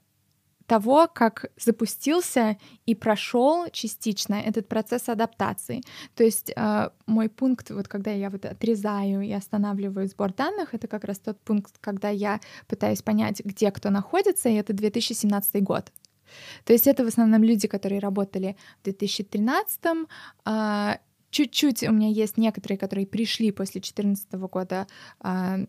[0.68, 5.82] того, как запустился и прошел частично этот процесс адаптации.
[6.16, 10.88] То есть э, мой пункт, вот когда я вот отрезаю и останавливаю сбор данных, это
[10.88, 15.92] как раз тот пункт, когда я пытаюсь понять, где кто находится, и это 2017 год.
[16.64, 19.80] То есть это в основном люди, которые работали в 2013
[20.46, 20.96] э,
[21.36, 24.88] Чуть-чуть у меня есть некоторые, которые пришли после 2014 года
[25.22, 25.66] э,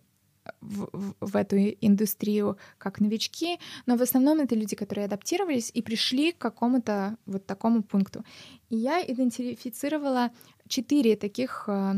[0.61, 6.33] в, в, эту индустрию как новички, но в основном это люди, которые адаптировались и пришли
[6.33, 8.25] к какому-то вот такому пункту.
[8.69, 10.31] И я идентифицировала
[10.69, 11.95] четыре таких э,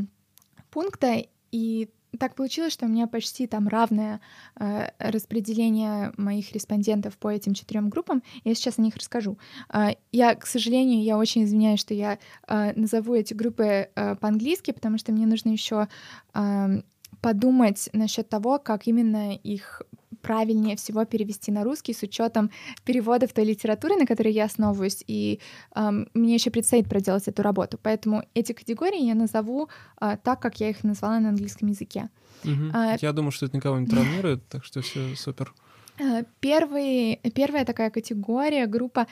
[0.70, 1.88] пункта, и
[2.18, 4.20] так получилось, что у меня почти там равное
[4.58, 8.22] э, распределение моих респондентов по этим четырем группам.
[8.44, 9.38] Я сейчас о них расскажу.
[9.72, 14.70] Э, я, к сожалению, я очень извиняюсь, что я э, назову эти группы э, по-английски,
[14.70, 15.88] потому что мне нужно еще
[16.34, 16.82] э,
[17.20, 19.82] подумать насчет того, как именно их
[20.22, 22.50] правильнее всего перевести на русский с учетом
[22.84, 25.40] переводов той литературы, на которой я основываюсь, и
[25.74, 27.78] эм, мне еще предстоит проделать эту работу.
[27.82, 29.68] Поэтому эти категории я назову
[30.00, 32.10] э, так, как я их назвала на английском языке.
[32.44, 32.70] Угу.
[32.72, 35.54] А, я думаю, что это никого не травмирует, так что все супер.
[35.98, 39.06] Э, первый, первая такая категория, группа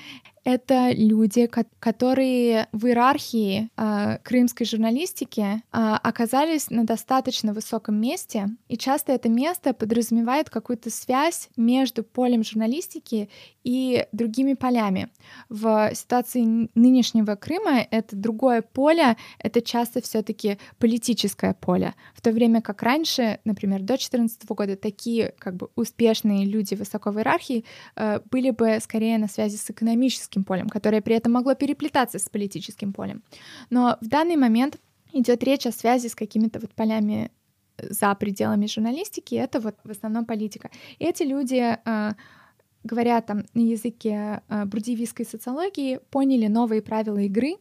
[0.45, 1.51] это люди,
[1.81, 9.29] которые в иерархии э, крымской журналистики э, оказались на достаточно высоком месте, и часто это
[9.29, 13.29] место подразумевает какую-то связь между полем журналистики
[13.67, 15.09] и другими полями.
[15.49, 22.63] В ситуации нынешнего Крыма это другое поле, это часто все-таки политическое поле, в то время
[22.63, 27.65] как раньше, например, до 2014 года такие как бы успешные люди высоко в иерархии
[27.97, 32.29] э, были бы скорее на связи с экономическим полем, которое при этом могло переплетаться с
[32.29, 33.25] политическим полем.
[33.69, 34.79] Но в данный момент
[35.13, 37.33] идет речь о связи с какими-то вот полями
[37.79, 40.71] э, за пределами журналистики, это вот в основном политика.
[41.01, 42.13] И эти люди э,
[42.87, 47.57] говоря там на языке э, брудивистской социологии, поняли новые правила игры,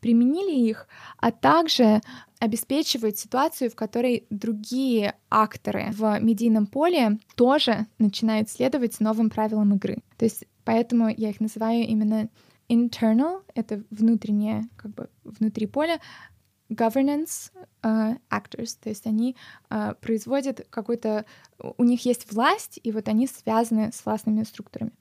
[0.00, 0.88] применили их,
[1.18, 2.00] а также
[2.38, 9.98] обеспечивают ситуацию, в которой другие акторы в медийном поле тоже начинают следовать новым правилам игры.
[10.16, 12.28] То есть Поэтому я их называю именно
[12.68, 15.98] internal, это внутреннее, как бы внутри поля,
[16.70, 17.52] governance
[17.82, 19.36] uh, actors, то есть они
[19.68, 21.24] uh, производят какой-то,
[21.76, 24.92] у них есть власть, и вот они связаны с властными структурами.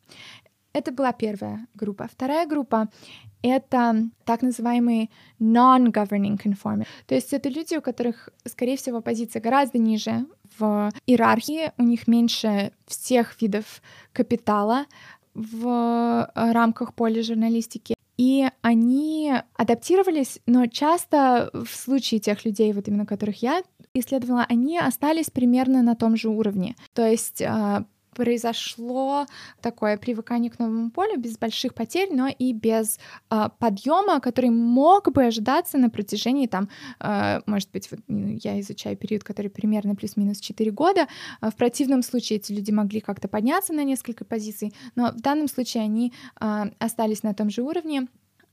[0.71, 2.07] Это была первая группа.
[2.11, 2.89] Вторая группа—
[3.41, 5.09] это так называемые
[5.39, 6.85] non-governing conforming.
[7.07, 10.25] То есть это люди, у которых, скорее всего, позиция гораздо ниже
[10.59, 13.81] в иерархии, у них меньше всех видов
[14.13, 14.85] капитала,
[15.33, 17.95] в э, рамках поля журналистики.
[18.19, 23.63] И они адаптировались, но часто в случае тех людей, вот именно которых я
[23.93, 26.75] исследовала, они остались примерно на том же уровне.
[26.93, 29.25] То есть а, произошло
[29.61, 32.99] такое привыкание к новому полю без больших потерь, но и без
[33.29, 36.69] э, подъема, который мог бы ожидаться на протяжении там,
[36.99, 41.07] э, может быть, вот, ну, я изучаю период, который примерно плюс-минус 4 года.
[41.41, 45.83] В противном случае эти люди могли как-то подняться на несколько позиций, но в данном случае
[45.83, 48.07] они э, остались на том же уровне,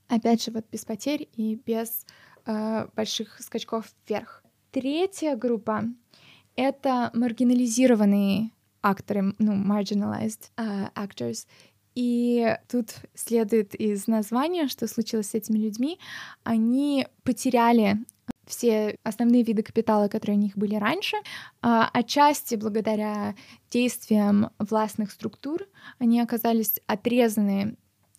[0.08, 2.06] опять же, вот без потерь и без
[2.46, 4.42] э, больших скачков вверх.
[4.70, 5.84] Третья группа—
[6.56, 8.50] это маргинализированные
[8.90, 11.46] акторы, ну, marginalized uh, actors.
[11.94, 15.98] И тут следует из названия, что случилось с этими людьми.
[16.44, 18.04] Они потеряли
[18.46, 21.16] все основные виды капитала, которые у них были раньше,
[21.62, 23.34] а, отчасти благодаря
[23.70, 25.66] действиям властных структур
[25.98, 27.76] они оказались отрезаны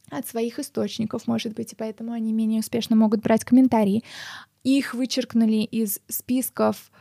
[0.09, 4.03] от своих источников, может быть, и поэтому они менее успешно могут брать комментарии.
[4.63, 6.91] Их вычеркнули из списков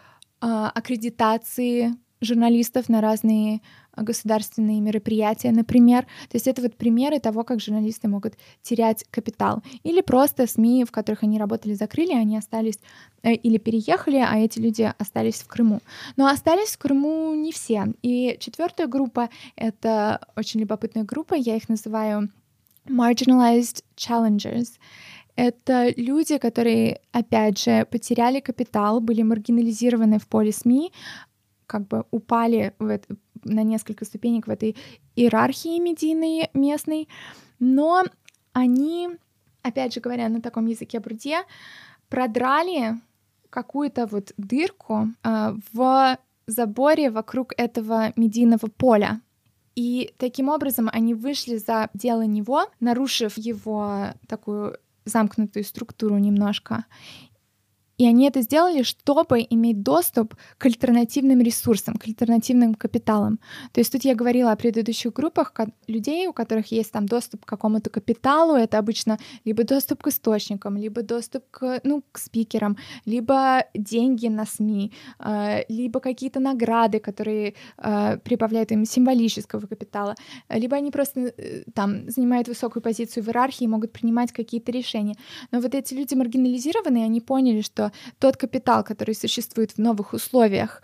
[0.41, 3.61] э, аккредитации журналистов на разные
[3.93, 6.05] а, государственные мероприятия, например.
[6.29, 9.63] То есть это вот примеры того, как журналисты могут терять капитал.
[9.83, 12.79] Или просто СМИ, в которых они работали, закрыли, они остались
[13.23, 15.81] э, или переехали, а эти люди остались в Крыму.
[16.17, 17.87] Но остались в Крыму не все.
[18.03, 22.31] И четвертая группа— это очень любопытная группа, я их называю
[22.89, 24.79] marginalized challengers.
[25.37, 30.93] Это люди, которые, опять же, потеряли капитал, были маргинализированы в поле СМИ,
[31.67, 34.77] как бы упали в это, на несколько ступенек в этой
[35.15, 37.09] иерархии медийной местной,
[37.59, 38.05] но
[38.53, 39.11] они,
[39.63, 41.43] опять же говоря на таком языке Бурдье,
[42.09, 43.01] продрали
[43.51, 49.21] какую-то вот дырку э, в заборе вокруг этого медийного поля.
[49.75, 56.87] И таким образом они вышли за дело него, нарушив его такую замкнутую структуру немножко.
[57.99, 63.39] И они это сделали, чтобы иметь доступ к альтернативным ресурсам, к альтернативным капиталам.
[63.73, 65.53] То есть тут я говорила о предыдущих группах
[65.87, 68.55] людей, у которых есть там доступ к какому-то капиталу.
[68.55, 74.45] Это обычно либо доступ к источникам, либо доступ к, ну, к спикерам, либо деньги на
[74.45, 80.15] СМИ, э, либо какие-то награды, которые э, прибавляют им символического капитала,
[80.51, 85.15] либо они просто э, там занимают высокую позицию в иерархии и могут принимать какие-то решения.
[85.51, 87.86] Но вот эти люди маргинализированные, они поняли, что
[88.19, 90.83] тот капитал, который существует в новых условиях,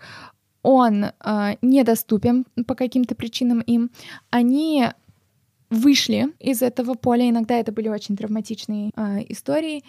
[0.61, 1.11] он э,
[1.61, 3.91] недоступен по каким-то причинам им,
[4.29, 4.87] они
[5.69, 7.29] вышли из этого поля.
[7.29, 9.83] Иногда это были очень травматичные э, истории.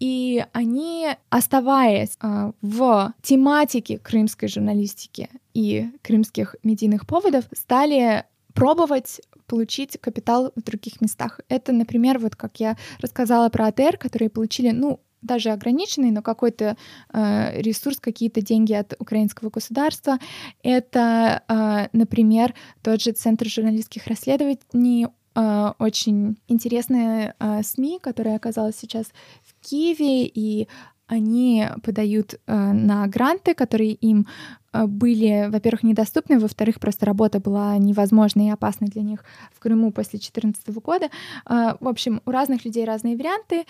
[0.00, 8.24] И они, оставаясь э, в тематике крымской журналистики и крымских медийных поводов, стали
[8.54, 11.40] пробовать получить капитал в других местах.
[11.48, 16.76] Это, например, вот как я рассказала про АТР, которые получили, ну, даже ограниченный, но какой-то
[17.12, 20.18] э, ресурс, какие-то деньги от украинского государства.
[20.62, 28.76] Это, э, например, тот же Центр журналистских расследований, э, очень интересная э, СМИ, которая оказалась
[28.76, 29.06] сейчас
[29.42, 30.68] в Киеве, и
[31.08, 34.26] они подают э, на гранты, которые им
[34.72, 39.90] э, были, во-первых, недоступны, во-вторых, просто работа была невозможной и опасной для них в Крыму
[39.90, 41.06] после 2014 года.
[41.48, 43.64] Э, в общем, у разных людей разные варианты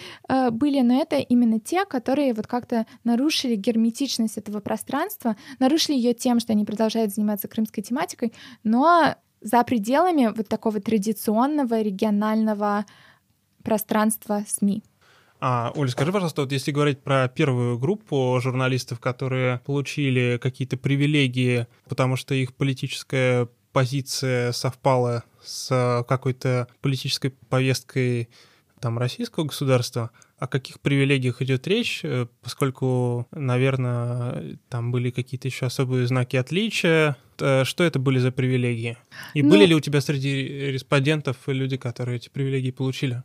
[0.50, 6.40] были, но это именно те, которые вот как-то нарушили герметичность этого пространства, нарушили ее тем,
[6.40, 8.32] что они продолжают заниматься крымской тематикой,
[8.64, 12.84] но за пределами вот такого традиционного регионального
[13.62, 14.82] пространства СМИ.
[15.40, 21.66] А, Оля, скажи, пожалуйста, вот если говорить про первую группу журналистов, которые получили какие-то привилегии,
[21.88, 28.28] потому что их политическая позиция совпала с какой-то политической повесткой
[28.80, 35.66] там российского государства, о каких привилегиях идет речь, э, поскольку, наверное, там были какие-то еще
[35.66, 37.16] особые знаки отличия.
[37.40, 38.96] Э, что это были за привилегии?
[39.34, 43.24] И ну, были ли у тебя среди респондентов люди, которые эти привилегии получили?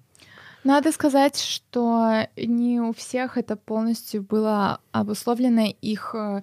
[0.64, 6.42] Надо сказать, что не у всех это полностью было обусловлено их э,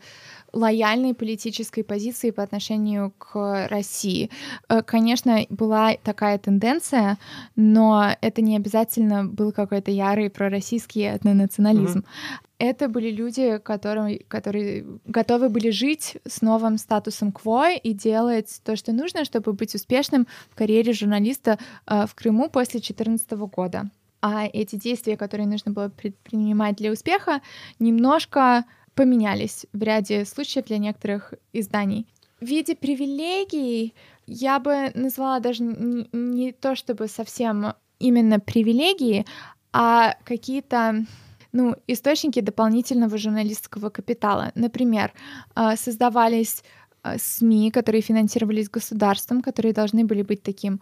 [0.53, 4.31] лояльной политической позицией по отношению к России.
[4.69, 7.17] Э, конечно, была такая тенденция,
[7.57, 12.01] но это не обязательно был какой-то ярый пророссийский этнонационализм.
[12.01, 12.47] Mm-hmm.
[12.59, 18.77] Это были люди, которые, которые готовы были жить с новым статусом КВО и делать то,
[18.77, 23.91] что нужно, чтобы быть успешным в карьере журналиста э, в Крыму после 2014 года
[24.21, 27.41] а эти действия, которые нужно было предпринимать для успеха,
[27.79, 28.65] немножко
[28.95, 32.07] поменялись в ряде случаев для некоторых изданий.
[32.41, 33.95] В виде привилегий
[34.27, 39.27] я бы назвала даже не, не то чтобы совсем именно привилегии,
[39.73, 41.05] а какие-то
[41.53, 44.53] ну, источники дополнительного журналистского капитала.
[44.55, 45.13] Например,
[45.55, 46.63] а, создавались
[47.03, 50.81] а, СМИ, которые финансировались государством, которые должны были быть таким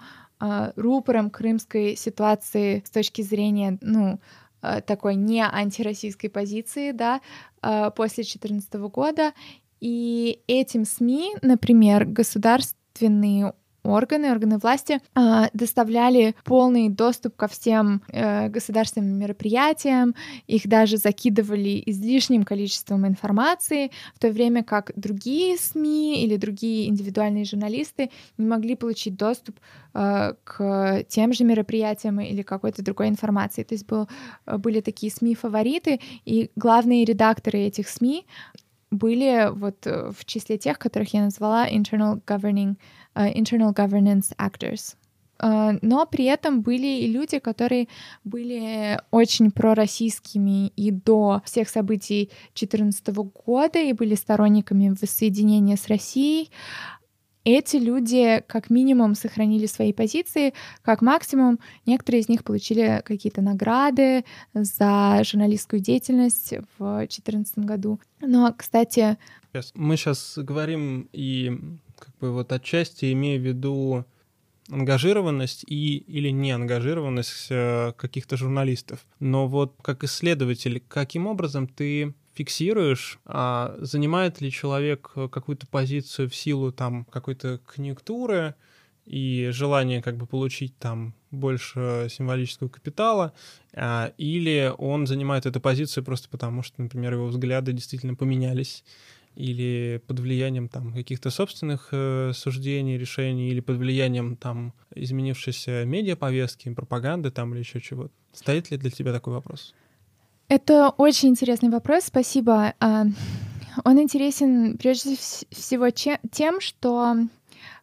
[0.77, 4.21] рупором крымской ситуации с точки зрения, ну,
[4.63, 7.21] э, такой не антироссийской позиции, да,
[7.63, 9.33] э, после 2014 года.
[9.81, 13.55] И этим СМИ, например, государственные
[13.85, 20.15] органы, органы власти э, доставляли полный доступ ко всем э, государственным мероприятиям,
[20.47, 27.45] их даже закидывали излишним количеством информации, в то время как другие СМИ или другие индивидуальные
[27.45, 29.57] журналисты не могли получить доступ
[29.95, 33.63] э, к тем же мероприятиям или какой-то другой информации.
[33.63, 34.09] То есть был,
[34.47, 38.27] были такие СМИ-фавориты, и главные редакторы этих СМИ
[38.91, 42.77] были вот в числе тех, которых я назвала internal governing
[43.19, 44.95] Э, internal governance actors.
[45.43, 47.89] Э, но при этом были и люди, которые
[48.23, 53.09] были очень пророссийскими и до всех событий 2014
[53.47, 56.51] года и были сторонниками воссоединения с Россией.
[57.51, 60.53] Эти люди как минимум сохранили свои позиции,
[60.83, 68.01] как максимум некоторые из них получили какие-то награды за журналистскую деятельность в 2014 году.
[68.21, 69.17] Но, кстати...
[69.73, 71.59] Мы сейчас говорим и
[71.99, 74.05] как бы вот отчасти имея в виду
[74.71, 79.07] ангажированность и или не ангажированность э, каких-то журналистов.
[79.21, 86.37] Но вот как исследователь, каким образом ты фиксируешь, а занимает ли человек какую-то позицию в
[86.37, 88.55] силу там какой-то конъюнктуры
[89.07, 93.33] и желания как бы получить там больше символического капитала,
[93.75, 98.85] а, или он занимает эту позицию просто потому, что, например, его взгляды действительно поменялись,
[99.35, 106.73] или под влиянием там каких-то собственных э, суждений, решений, или под влиянием там изменившейся медиаповестки,
[106.73, 108.13] пропаганды там или еще чего-то.
[108.33, 109.75] Стоит ли для тебя такой вопрос?
[110.49, 112.75] Это очень интересный вопрос, спасибо.
[112.81, 113.05] А,
[113.85, 115.17] он интересен прежде
[115.51, 117.17] всего тем, что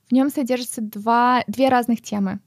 [0.09, 2.39] в нем содержатся два, две разных темы,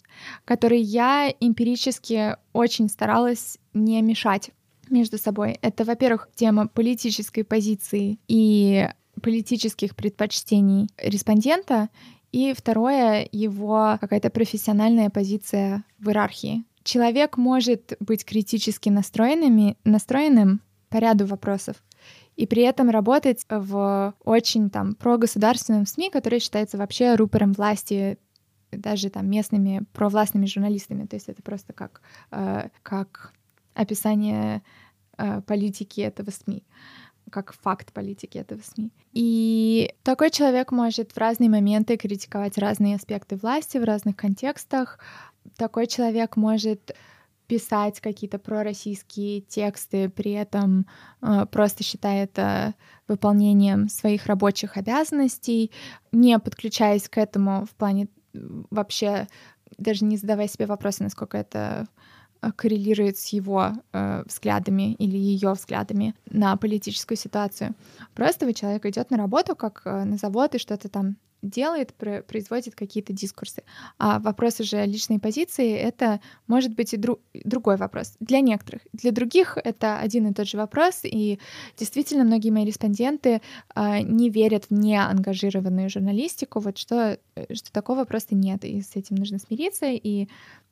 [0.44, 4.50] которые я эмпирически очень старалась не мешать
[4.90, 5.58] между собой.
[5.62, 8.88] Это, во-первых, тема политической позиции и
[9.22, 11.90] политических предпочтений респондента,
[12.32, 16.64] и второе, его какая-то профессиональная позиция в иерархии.
[16.88, 21.76] Человек может быть критически настроенными, настроенным по ряду вопросов,
[22.34, 28.16] и при этом работать в очень там прогосударственном СМИ, который считается вообще рупором власти
[28.72, 31.04] даже там местными провластными журналистами.
[31.04, 32.00] То есть это просто как,
[32.30, 33.34] э, как
[33.74, 34.62] описание
[35.18, 36.64] э, политики этого СМИ
[37.30, 38.90] как факт политики этого СМИ.
[39.12, 44.98] И такой человек может в разные моменты критиковать разные аспекты власти в разных контекстах.
[45.56, 46.94] Такой человек может
[47.46, 50.86] писать какие-то пророссийские тексты, при этом
[51.22, 52.74] э, просто считая это
[53.08, 55.72] выполнением своих рабочих обязанностей,
[56.12, 58.08] не подключаясь к этому в плане
[58.70, 59.26] вообще
[59.76, 61.86] даже не задавая себе вопросы, насколько это
[62.42, 67.74] э, коррелирует с его э, взглядами или ее взглядами на политическую ситуацию.
[68.14, 72.74] Просто вы человек идет на работу, как э, на завод и что-то там делает, производит
[72.74, 73.62] какие-то дискурсы.
[73.98, 78.16] А вопрос уже личной позиции— это может быть и дру другой вопрос.
[78.20, 78.82] Для некоторых.
[78.92, 81.38] Для других это один и тот же вопрос, и
[81.76, 83.40] действительно многие мои респонденты
[83.74, 87.18] э, не верят в неангажированную журналистику, вот что,
[87.52, 90.28] что такого просто нет, и с этим нужно смириться, и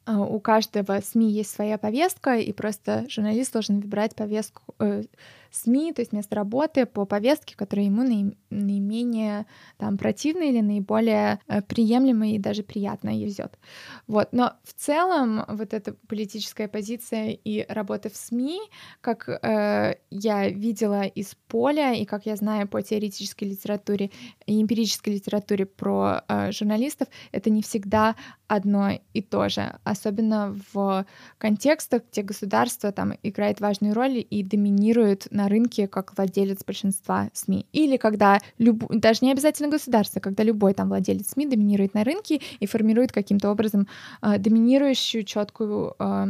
[0.06, 5.02] а, у каждого СМИ есть своя повестка, и просто журналист должен выбирать повестку э,
[5.50, 9.46] СМИ, то есть место работы по повестке, которая ему наи, наименее
[9.78, 13.58] там противна или наиболее э, приемлемая и даже приятно везет.
[14.06, 14.28] Вот.
[14.32, 18.60] Но в целом вот эта политическая позиция и работа в СМИ,
[19.00, 24.10] как э, я видела из поля и как я знаю по теоретической литературе
[24.46, 28.16] и эмпирической литературе про э, журналистов, это не всегда
[28.48, 31.04] одно и то же, особенно в
[31.38, 37.66] контекстах, где государство там играет важную роль и доминирует на рынке как владелец большинства СМИ.
[37.72, 38.84] Или когда люб...
[38.90, 43.50] даже не обязательно государство, когда любой там владелец СМИ доминирует на рынке и формирует каким-то
[43.50, 43.86] образом
[44.22, 46.26] э, доминирующую четкую э,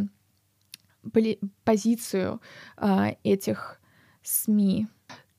[1.64, 2.40] позицию
[2.76, 3.80] э, этих
[4.22, 4.88] СМИ.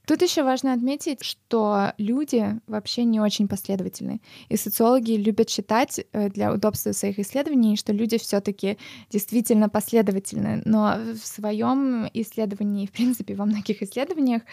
[0.08, 4.22] Тут еще важно отметить, что люди вообще не очень последовательны.
[4.48, 8.78] И социологи любят считать э, для удобства своих исследований, что люди все-таки
[9.10, 10.62] действительно последовательны.
[10.64, 14.44] Но в своем исследовании, в принципе, во многих исследованиях,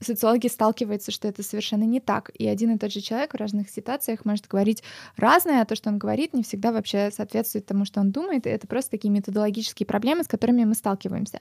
[0.00, 2.30] социологи сталкиваются, что это совершенно не так.
[2.34, 4.82] И один и тот же человек в разных ситуациях может говорить
[5.16, 8.46] разное, а то, что он говорит, не всегда вообще соответствует тому, что он думает.
[8.46, 11.40] И это просто такие методологические проблемы, с которыми мы сталкиваемся.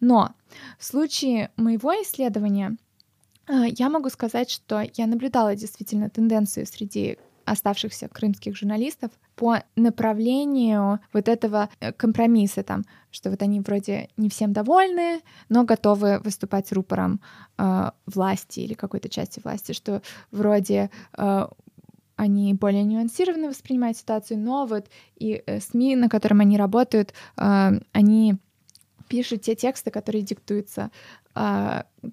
[0.00, 0.34] Но
[0.78, 2.76] в случае моего исследования
[3.48, 11.00] э, я могу сказать, что я наблюдала действительно тенденцию среди оставшихся крымских журналистов по направлению
[11.12, 12.84] вот этого э, компромисса там,
[13.16, 17.20] что вот они вроде не всем довольны, но готовы выступать рупором
[17.56, 21.46] э, власти или какой-то части власти, что вроде э,
[22.16, 27.80] они более нюансированно воспринимают ситуацию, но вот и э, СМИ, на котором они работают, э,
[27.92, 28.36] они
[29.08, 30.90] пишут те тексты, которые диктуются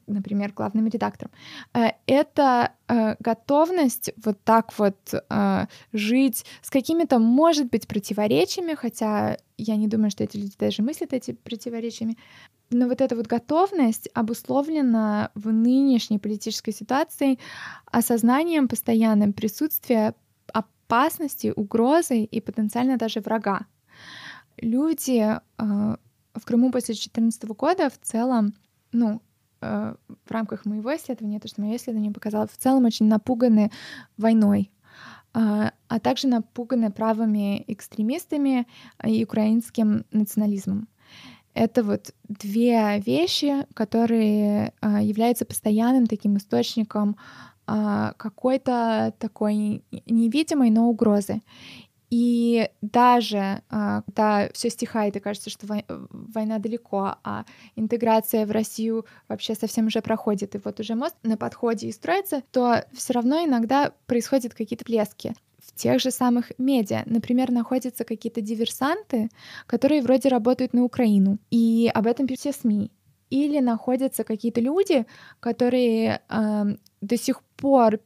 [0.07, 1.31] например, главным редактором.
[1.73, 9.37] Э, это э, готовность вот так вот э, жить с какими-то, может быть, противоречиями, хотя
[9.57, 12.17] я не думаю, что эти люди даже мыслят эти противоречиями,
[12.69, 17.37] но вот эта вот готовность обусловлена в нынешней политической ситуации
[17.85, 20.15] осознанием постоянным присутствия
[20.51, 23.67] опасности, угрозы и потенциально даже врага.
[24.57, 28.53] Люди в Крыму после 2014 года в целом
[28.93, 29.21] ну,
[29.61, 29.95] э,
[30.25, 33.71] в рамках моего исследования, то, что мое исследование показало, в целом очень напуганы
[34.17, 34.71] войной,
[35.33, 38.67] э, а также напуганы правыми экстремистами
[39.03, 40.87] и украинским национализмом.
[41.53, 47.15] Это вот две вещи, которые э, являются постоянным таким источником
[47.67, 51.41] э, какой-то такой невидимой, но угрозы.
[52.14, 57.44] И даже э, когда все стихает и кажется, что война далеко, а
[57.76, 62.44] интеграция в Россию вообще совсем уже проходит, и вот уже мост на подходе и строится,
[62.52, 67.02] то все равно иногда происходят какие-то плески в тех же самых медиа.
[67.07, 69.30] Например, находятся какие-то диверсанты,
[69.65, 72.91] которые вроде работают на Украину, и об этом пишут все СМИ.
[73.31, 75.07] Или находятся какие-то люди,
[75.40, 76.64] которые э,
[77.02, 78.02] до сих пор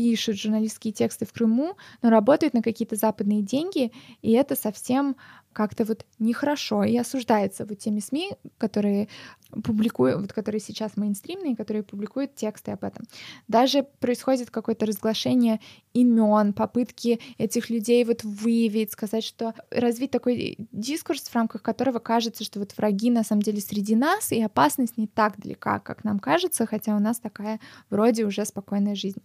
[0.00, 5.14] пишут журналистские тексты в Крыму, но работают на какие-то западные деньги, и это совсем
[5.52, 9.08] как-то вот нехорошо и осуждается вот теми СМИ, которые
[9.50, 13.04] публикуют, вот которые сейчас мейнстримные, которые публикуют тексты об этом.
[13.48, 15.60] Даже происходит какое-то разглашение
[15.92, 22.44] имен, попытки этих людей вот выявить, сказать, что развить такой дискурс, в рамках которого кажется,
[22.44, 26.20] что вот враги на самом деле среди нас, и опасность не так далека, как нам
[26.20, 27.60] кажется, хотя у нас такая
[27.90, 29.22] вроде уже спокойная жизнь.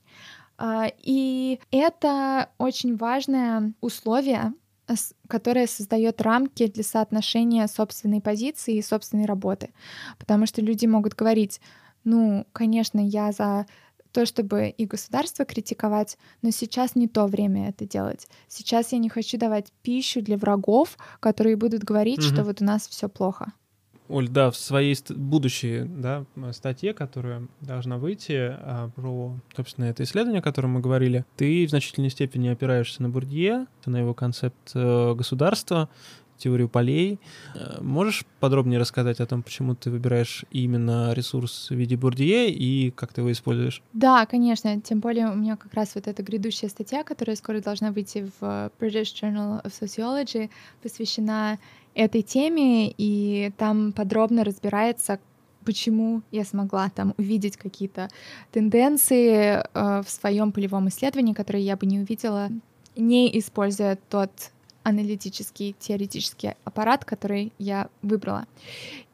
[0.58, 4.54] А, и это очень важное условие,
[5.28, 9.72] которое создает рамки для соотношения собственной позиции и собственной работы.
[10.20, 11.60] Потому что люди могут говорить,
[12.04, 13.66] ну, конечно, я за
[14.12, 18.28] то, чтобы и государство критиковать, но сейчас не то время это делать.
[18.48, 22.28] Сейчас я не хочу давать пищу для врагов, которые будут говорить, угу.
[22.28, 23.52] что вот у нас все плохо.
[24.08, 30.40] Оль, да, в своей будущей да, статье, которая должна выйти а, про, собственно, это исследование,
[30.40, 35.14] о котором мы говорили, ты в значительной степени опираешься на Бурдье, на его концепт э,
[35.16, 35.90] государства,
[36.38, 37.20] теорию полей.
[37.54, 42.92] Э, можешь подробнее рассказать о том, почему ты выбираешь именно ресурс в виде Бурдье и
[42.92, 43.82] как ты его используешь?
[43.94, 44.80] Да, конечно.
[44.82, 48.72] Тем более у меня как раз вот эта грядущая статья, которая скоро должна выйти в
[48.80, 50.50] British Journal of Sociology,
[50.82, 51.58] посвящена
[51.96, 55.20] этой теме, и там подробно разбирается,
[55.66, 58.10] почему я смогла там увидеть какие-то
[58.52, 62.50] тенденции э, в своем полевом исследовании, которые я бы не увидела,
[62.96, 64.30] не используя тот
[64.84, 68.46] аналитический теоретический аппарат, который я выбрала.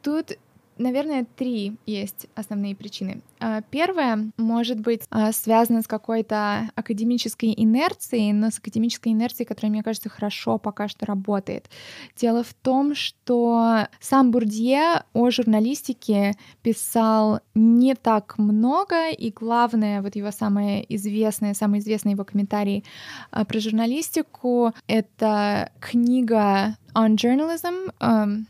[0.01, 0.37] Тут
[0.81, 3.21] Наверное, три есть основные причины.
[3.39, 9.71] А, первое может быть а, связано с какой-то академической инерцией, но с академической инерцией, которая,
[9.71, 11.69] мне кажется, хорошо пока что работает.
[12.17, 20.15] Дело в том, что сам Бурдье о журналистике писал не так много, и главное, вот
[20.15, 22.83] его самое известное, самый известный его комментарий
[23.29, 28.45] а, про журналистику— это книга on journalism,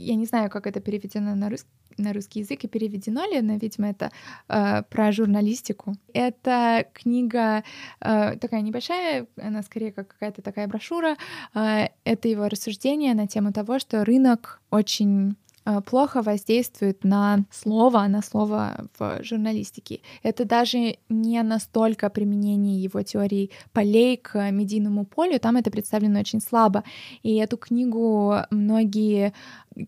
[0.00, 1.68] я не знаю, как это переведено на русский
[1.98, 4.10] на русский язык и переведено ли, но, видимо, это
[4.48, 5.94] э, про журналистику.
[6.14, 7.62] Это книга
[8.00, 11.16] э, такая небольшая, она скорее как какая-то такая брошюра.
[11.54, 15.36] Э, это его рассуждение на тему того, что рынок очень
[15.66, 20.00] Э, плохо воздействует на слово, на слово в журналистике.
[20.22, 26.40] Это даже не настолько применение его теории полей к медийному полю, там это представлено очень
[26.40, 26.82] слабо.
[27.22, 29.32] И эту книгу многие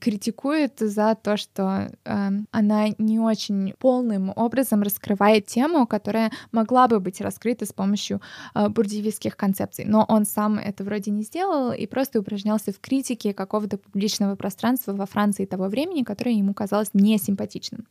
[0.00, 7.00] критикуют за то, что э, она не очень полным образом раскрывает тему, которая могла бы
[7.00, 8.20] быть раскрыта с помощью
[8.54, 9.84] э, бурдиевистских концепций.
[9.84, 14.92] Но он сам это вроде не сделал и просто упражнялся в критике какого-то публичного пространства
[14.92, 17.86] во Франции того времени, которое ему казалось несимпатичным.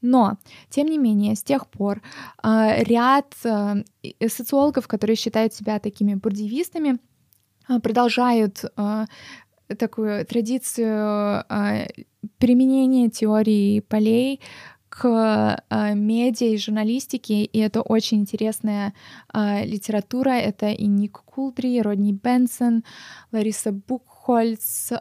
[0.00, 0.38] Но,
[0.70, 2.02] тем не менее, с тех пор
[2.42, 3.82] э, ряд э,
[4.28, 6.98] социологов, которые считают себя такими бурдивистами,
[7.68, 9.06] э, продолжают э,
[9.76, 11.86] такую традицию э,
[12.38, 14.40] применения теории полей
[14.88, 18.94] к э, медиа и журналистике, и это очень интересная
[19.32, 20.30] э, литература.
[20.30, 22.84] Это и Ник Култри, и Родни Бенсон,
[23.32, 24.92] Лариса Букхольц,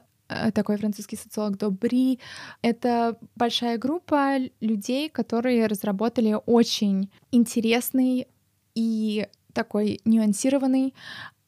[0.53, 2.19] такой французский социолог Добри.
[2.61, 8.27] Это большая группа людей, которые разработали очень интересный
[8.75, 10.93] и такой нюансированный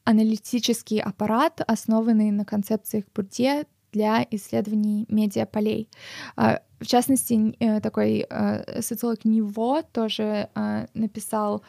[0.04, 5.90] аналитический аппарат, основанный на концепциях Бурдье для исследований медиаполей.
[6.36, 11.64] А, в частности, э, такой э, социолог Ниво тоже э, написал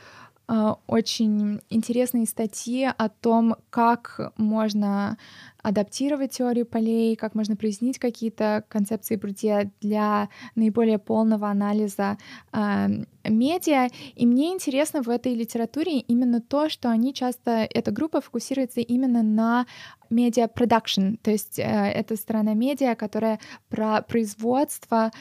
[0.89, 5.17] очень интересные статьи о том, как можно
[5.63, 12.19] адаптировать теорию полей, как можно прояснить какие-то концепции Бурдье для наиболее полного анализа
[12.53, 12.89] э,
[13.25, 13.89] медиа.
[14.17, 19.23] И мне интересно в этой литературе именно то, что они часто, эта группа фокусируется именно
[19.23, 19.67] на
[20.09, 25.13] медиа продакшн, то есть э, это сторона медиа, которая про производство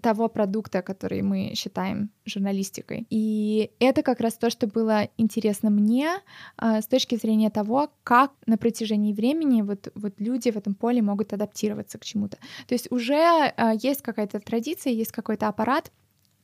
[0.00, 3.06] того продукта, который мы считаем журналистикой.
[3.10, 6.10] И это как раз то, что было интересно мне
[6.56, 11.02] а, с точки зрения того, как на протяжении времени вот, вот люди в этом поле
[11.02, 12.38] могут адаптироваться к чему-то.
[12.66, 15.90] То есть уже а, есть какая-то традиция, есть какой-то аппарат,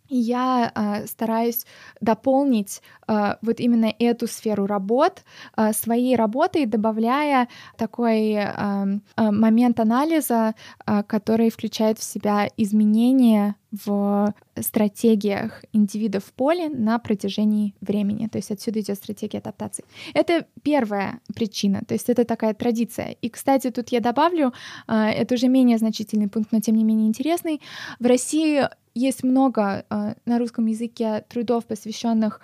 [0.09, 1.67] я э, стараюсь
[2.01, 5.25] дополнить э, вот именно эту сферу работ
[5.57, 8.87] э, своей работой, добавляя такой э,
[9.17, 10.55] момент анализа,
[10.87, 18.27] э, который включает в себя изменения в стратегиях индивидов в поле на протяжении времени.
[18.27, 19.85] То есть отсюда идет стратегия адаптации.
[20.15, 23.17] Это первая причина, то есть это такая традиция.
[23.21, 24.55] И, кстати, тут я добавлю,
[24.87, 27.61] это уже менее значительный пункт, но тем не менее интересный.
[28.01, 28.67] В России
[28.99, 32.41] есть много э, на русском языке трудов, посвященных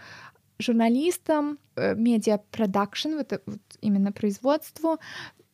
[0.59, 4.99] журналистам, э, медиа-продакшн, вот, вот именно производству.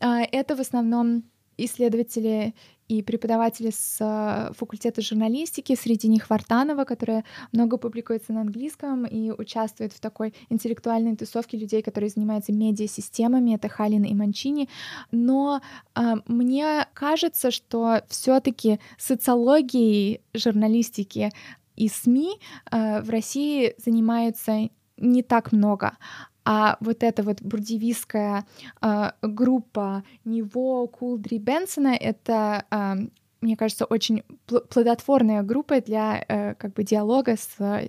[0.00, 1.24] Э, это в основном
[1.64, 2.54] исследователи
[2.90, 9.30] и преподаватели с э, факультета журналистики, среди них Вартанова, которая много публикуется на английском и
[9.30, 14.68] участвует в такой интеллектуальной тусовке людей, которые занимаются медиасистемами, это Халин и Манчини.
[15.12, 15.60] Но
[15.94, 21.30] э, мне кажется, что все таки социологией журналистики
[21.76, 22.40] и СМИ
[22.72, 25.96] э, в России занимаются не так много,
[26.44, 28.46] а вот эта вот бурдивистская
[28.80, 32.94] э, группа Него, Кулдри, Бенсона— это э,
[33.40, 37.88] мне кажется, очень плодотворная группа для э, как бы диалога с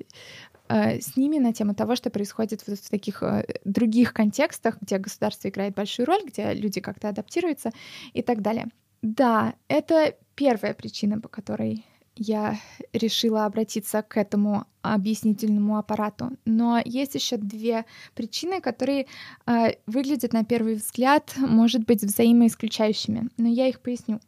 [0.73, 3.21] с ними на тему того, что происходит в таких
[3.65, 7.71] других контекстах, где государство играет большую роль, где люди как-то адаптируются
[8.13, 8.67] и так далее.
[9.01, 11.85] Да, это первая причина, по которой
[12.15, 12.59] я
[12.93, 16.31] решила обратиться к этому объяснительному аппарату.
[16.45, 17.85] Но есть еще две
[18.15, 19.07] причины, которые
[19.45, 24.19] э, выглядят на первый взгляд, может быть, взаимоисключающими, но я их поясню.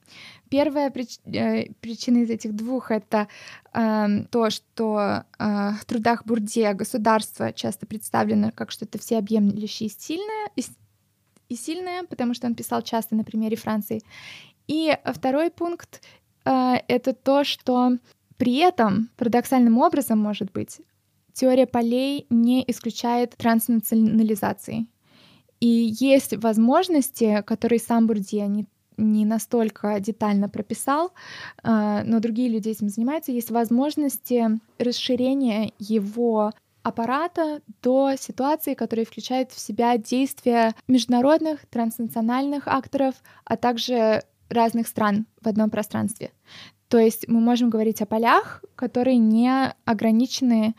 [0.49, 1.17] Первая прич...
[1.25, 3.27] э, причина из этих двух это
[3.73, 10.49] э, то, что э, в трудах Бурдия государство часто представлено как что-то всеобъемлющее и сильное,
[10.55, 10.63] и,
[11.49, 14.01] и сильное, потому что он писал часто на примере Франции.
[14.67, 16.01] И второй пункт
[16.45, 17.97] это то, что
[18.37, 20.79] при этом парадоксальным образом, может быть,
[21.33, 24.87] теория полей не исключает транснационализации.
[25.59, 28.65] И есть возможности, которые сам Бурдье не,
[28.97, 31.13] не настолько детально прописал,
[31.63, 36.51] э, но другие люди этим занимаются, есть возможности расширения его
[36.83, 43.15] аппарата до ситуации, которые включают в себя действия международных, транснациональных акторов,
[43.45, 46.31] а также разных стран в одном пространстве.
[46.87, 50.75] То есть мы можем говорить о полях, которые не ограничены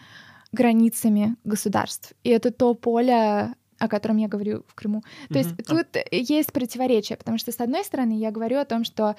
[0.53, 2.13] границами государств.
[2.23, 5.03] И это то поле, о котором я говорю в Крыму.
[5.29, 5.39] То mm-hmm.
[5.39, 9.17] есть тут есть противоречие, потому что, с одной стороны, я говорю о том, что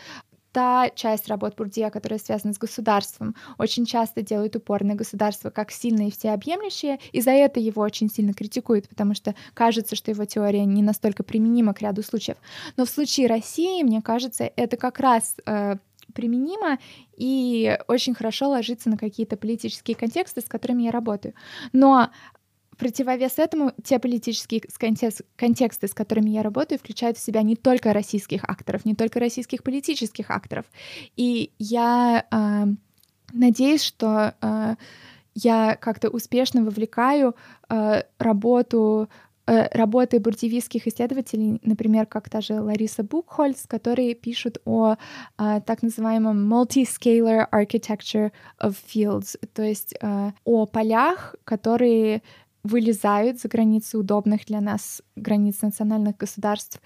[0.55, 5.69] та часть работ Бурдия, которая связана с государством, очень часто делает упор на государство как
[5.69, 10.23] сильное и всеобъемлющее, и за это его очень сильно критикуют, потому что кажется, что его
[10.23, 12.37] теория не настолько применима к ряду случаев.
[12.77, 15.75] Но в случае России, мне кажется, это как раз э,
[16.13, 16.79] применимо
[17.17, 21.33] и очень хорошо ложится на какие-то политические контексты, с которыми я работаю.
[21.73, 22.11] Но
[22.77, 24.61] противовес этому те политические
[25.35, 29.63] контексты, с которыми я работаю, включают в себя не только российских акторов, не только российских
[29.63, 30.65] политических акторов.
[31.15, 32.65] И я э,
[33.33, 34.75] надеюсь, что э,
[35.35, 37.35] я как-то успешно вовлекаю
[37.69, 39.09] э, работу
[39.47, 44.95] работы бурдивистских исследователей, например, как та же Лариса Букхольц, которые пишут о
[45.37, 52.23] а, так называемом multi-scalar architecture of fields, то есть а, о полях, которые
[52.65, 56.81] вылезают за границы удобных для нас границ национальных государств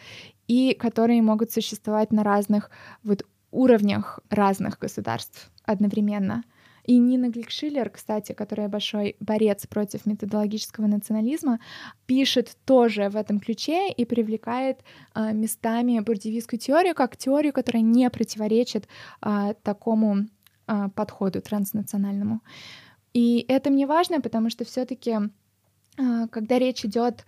[0.48, 2.70] и которые могут существовать на разных
[3.02, 6.44] вот уровнях разных государств одновременно.
[6.84, 11.60] И Нина Гликшиллер, кстати, которая большой борец против методологического национализма,
[12.08, 14.80] пишет тоже в этом ключе и привлекает
[15.16, 18.88] э, местами бурдевистскую теорию как теорию, которая не противоречит
[19.22, 20.26] э, такому
[20.68, 22.42] э, подходу транснациональному.
[23.14, 25.30] И это мне важно, потому что все-таки
[25.96, 27.26] когда речь идет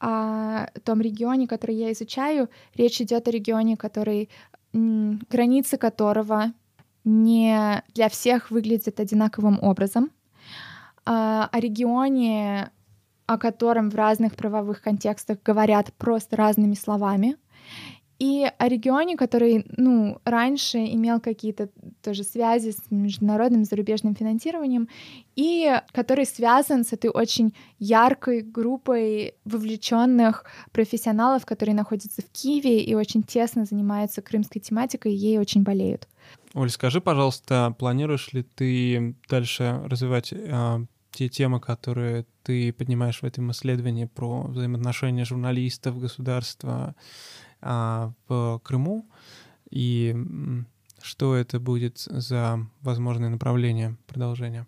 [0.00, 4.28] о том регионе, который я изучаю, речь идет о регионе, который
[4.72, 6.52] границы которого
[7.04, 10.10] не для всех выглядят одинаковым образом,
[11.06, 12.70] а, о регионе,
[13.26, 17.36] о котором в разных правовых контекстах говорят просто разными словами,
[18.18, 21.68] и о регионе, который, ну, раньше имел какие-то
[22.02, 24.88] тоже связи с международным зарубежным финансированием,
[25.36, 32.94] и который связан с этой очень яркой группой вовлеченных профессионалов, которые находятся в Киеве и
[32.94, 36.08] очень тесно занимаются крымской тематикой, и ей очень болеют.
[36.54, 43.24] Оль, скажи, пожалуйста, планируешь ли ты дальше развивать э, те темы, которые ты поднимаешь в
[43.24, 46.94] этом исследовании про взаимоотношения журналистов, государства,
[47.64, 49.06] а, в Крыму,
[49.70, 50.14] и
[51.02, 54.66] что это будет за возможное направление продолжения?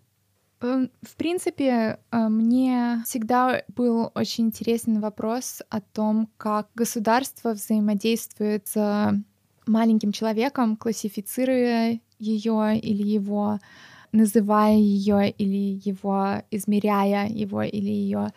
[0.61, 8.67] Эм, в принципе, э, мне всегда был очень интересен вопрос о том, как государство взаимодействует
[8.67, 9.13] с
[9.67, 13.59] маленьким человеком, классифицируя ее или его,
[14.11, 18.33] называя ее или его, измеряя его или ее,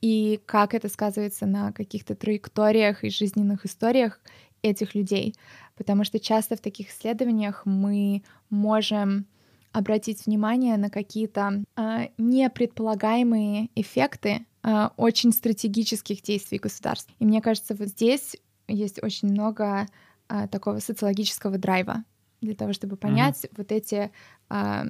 [0.00, 4.20] и как это сказывается на каких-то траекториях и жизненных историях
[4.62, 5.34] этих людей.
[5.76, 9.26] Потому что часто в таких исследованиях мы можем
[9.72, 17.12] обратить внимание на какие-то э, непредполагаемые эффекты э, очень стратегических действий государств.
[17.18, 18.36] И мне кажется, вот здесь
[18.66, 19.86] есть очень много
[20.28, 22.04] э, такого социологического драйва
[22.40, 23.54] для того, чтобы понять mm-hmm.
[23.56, 24.10] вот эти
[24.50, 24.84] э,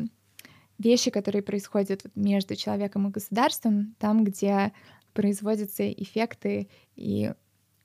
[0.81, 4.73] вещи, которые происходят между человеком и государством, там, где
[5.13, 7.33] производятся эффекты и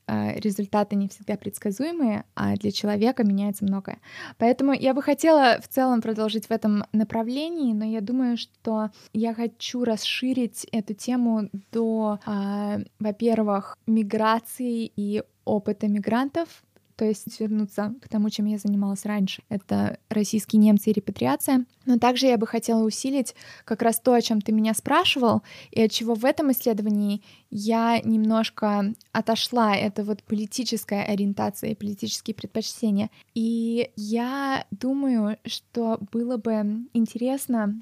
[0.07, 3.99] а, результаты не всегда предсказуемые, а для человека меняется многое.
[4.37, 9.33] Поэтому я бы хотела в целом продолжить в этом направлении, но я думаю, что я
[9.33, 16.63] хочу расширить эту тему до, э, во-первых, миграции и опыта мигрантов,
[16.95, 19.43] то есть вернуться к тому, чем я занималась раньше.
[19.49, 21.65] Это российские немцы и репатриация.
[21.85, 23.35] Но также я бы хотела усилить
[23.65, 25.41] как раз то, о чем ты меня спрашивал,
[25.71, 29.75] и от чего в этом исследовании я немножко отошла.
[29.75, 33.09] Это вот политическая ориентация и политические предпочтения.
[33.33, 37.81] И я думаю, что было бы интересно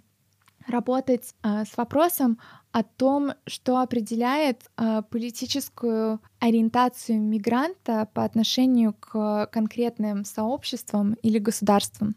[0.67, 2.39] работать э, с вопросом
[2.73, 12.15] о том, что определяет э, политическую ориентацию мигранта по отношению к конкретным сообществам или государствам.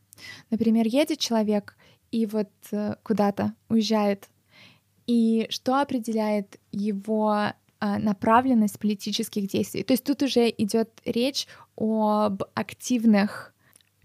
[0.50, 1.76] Например, едет человек
[2.10, 4.30] и вот э, куда-то уезжает,
[5.06, 7.36] и что определяет его
[7.80, 9.82] э, направленность политических действий.
[9.82, 11.46] То есть тут уже идет речь
[11.76, 13.52] об активных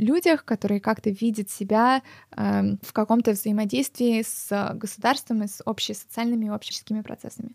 [0.02, 2.02] людях, которые как-то видят себя
[2.36, 7.52] э, в каком-то взаимодействии с государством и с общесоциальными и общескими процессами.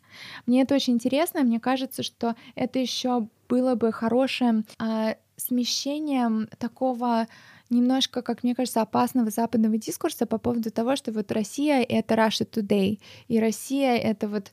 [0.46, 7.26] Мне это очень интересно, мне кажется, что это еще было бы хорошим э, смещением такого
[7.68, 12.48] немножко, как мне кажется, опасного западного дискурса по поводу того, что вот Россия— это Russia
[12.48, 14.52] Today, и Россия— это вот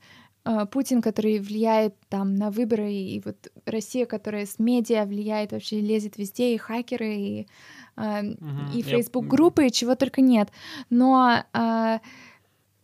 [0.71, 6.17] Путин, который влияет там на выборы, и вот Россия, которая с медиа влияет, вообще лезет
[6.17, 7.47] везде, и хакеры, и,
[7.95, 8.75] угу.
[8.75, 10.49] и Facebook-группы, и чего только нет.
[10.89, 11.99] Но uh,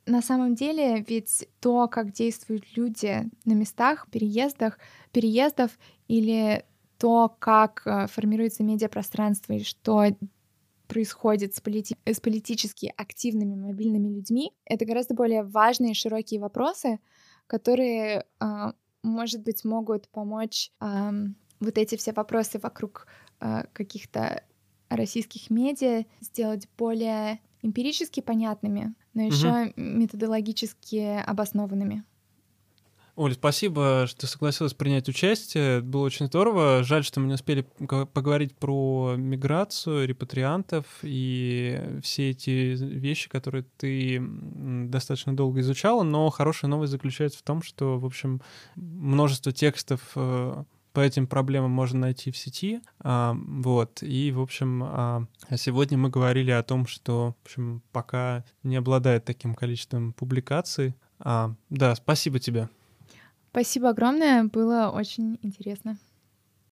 [0.05, 4.79] на самом деле ведь то, как действуют люди на местах, переездах,
[5.11, 5.77] переездов,
[6.07, 6.63] или
[6.97, 10.05] то, как формируется медиапространство, и что
[10.87, 11.95] происходит с, полити...
[12.05, 16.99] с политически активными мобильными людьми, это гораздо более важные и широкие вопросы,
[17.49, 23.07] которые, а, может быть, могут помочь вот эти все вопросы вокруг
[23.41, 24.43] а, каких-то
[24.87, 29.73] российских медиа сделать более эмпирически понятными, но еще угу.
[29.75, 32.05] методологически обоснованными.
[33.19, 35.81] Оля, спасибо, что согласилась принять участие.
[35.81, 36.83] Было очень здорово.
[36.83, 37.63] Жаль, что мы не успели
[38.13, 46.03] поговорить про миграцию, репатриантов и все эти вещи, которые ты достаточно долго изучала.
[46.03, 48.41] Но хорошая новость заключается в том, что, в общем,
[48.77, 50.63] множество текстов э,
[50.93, 52.79] по этим проблемам можно найти в сети.
[53.01, 54.01] А, вот.
[54.01, 55.25] И, в общем, а,
[55.57, 60.95] сегодня мы говорили о том, что, в общем, пока не обладает таким количеством публикаций.
[61.19, 62.69] А, да, спасибо тебе.
[63.59, 65.97] Спасибо огромное, было очень интересно.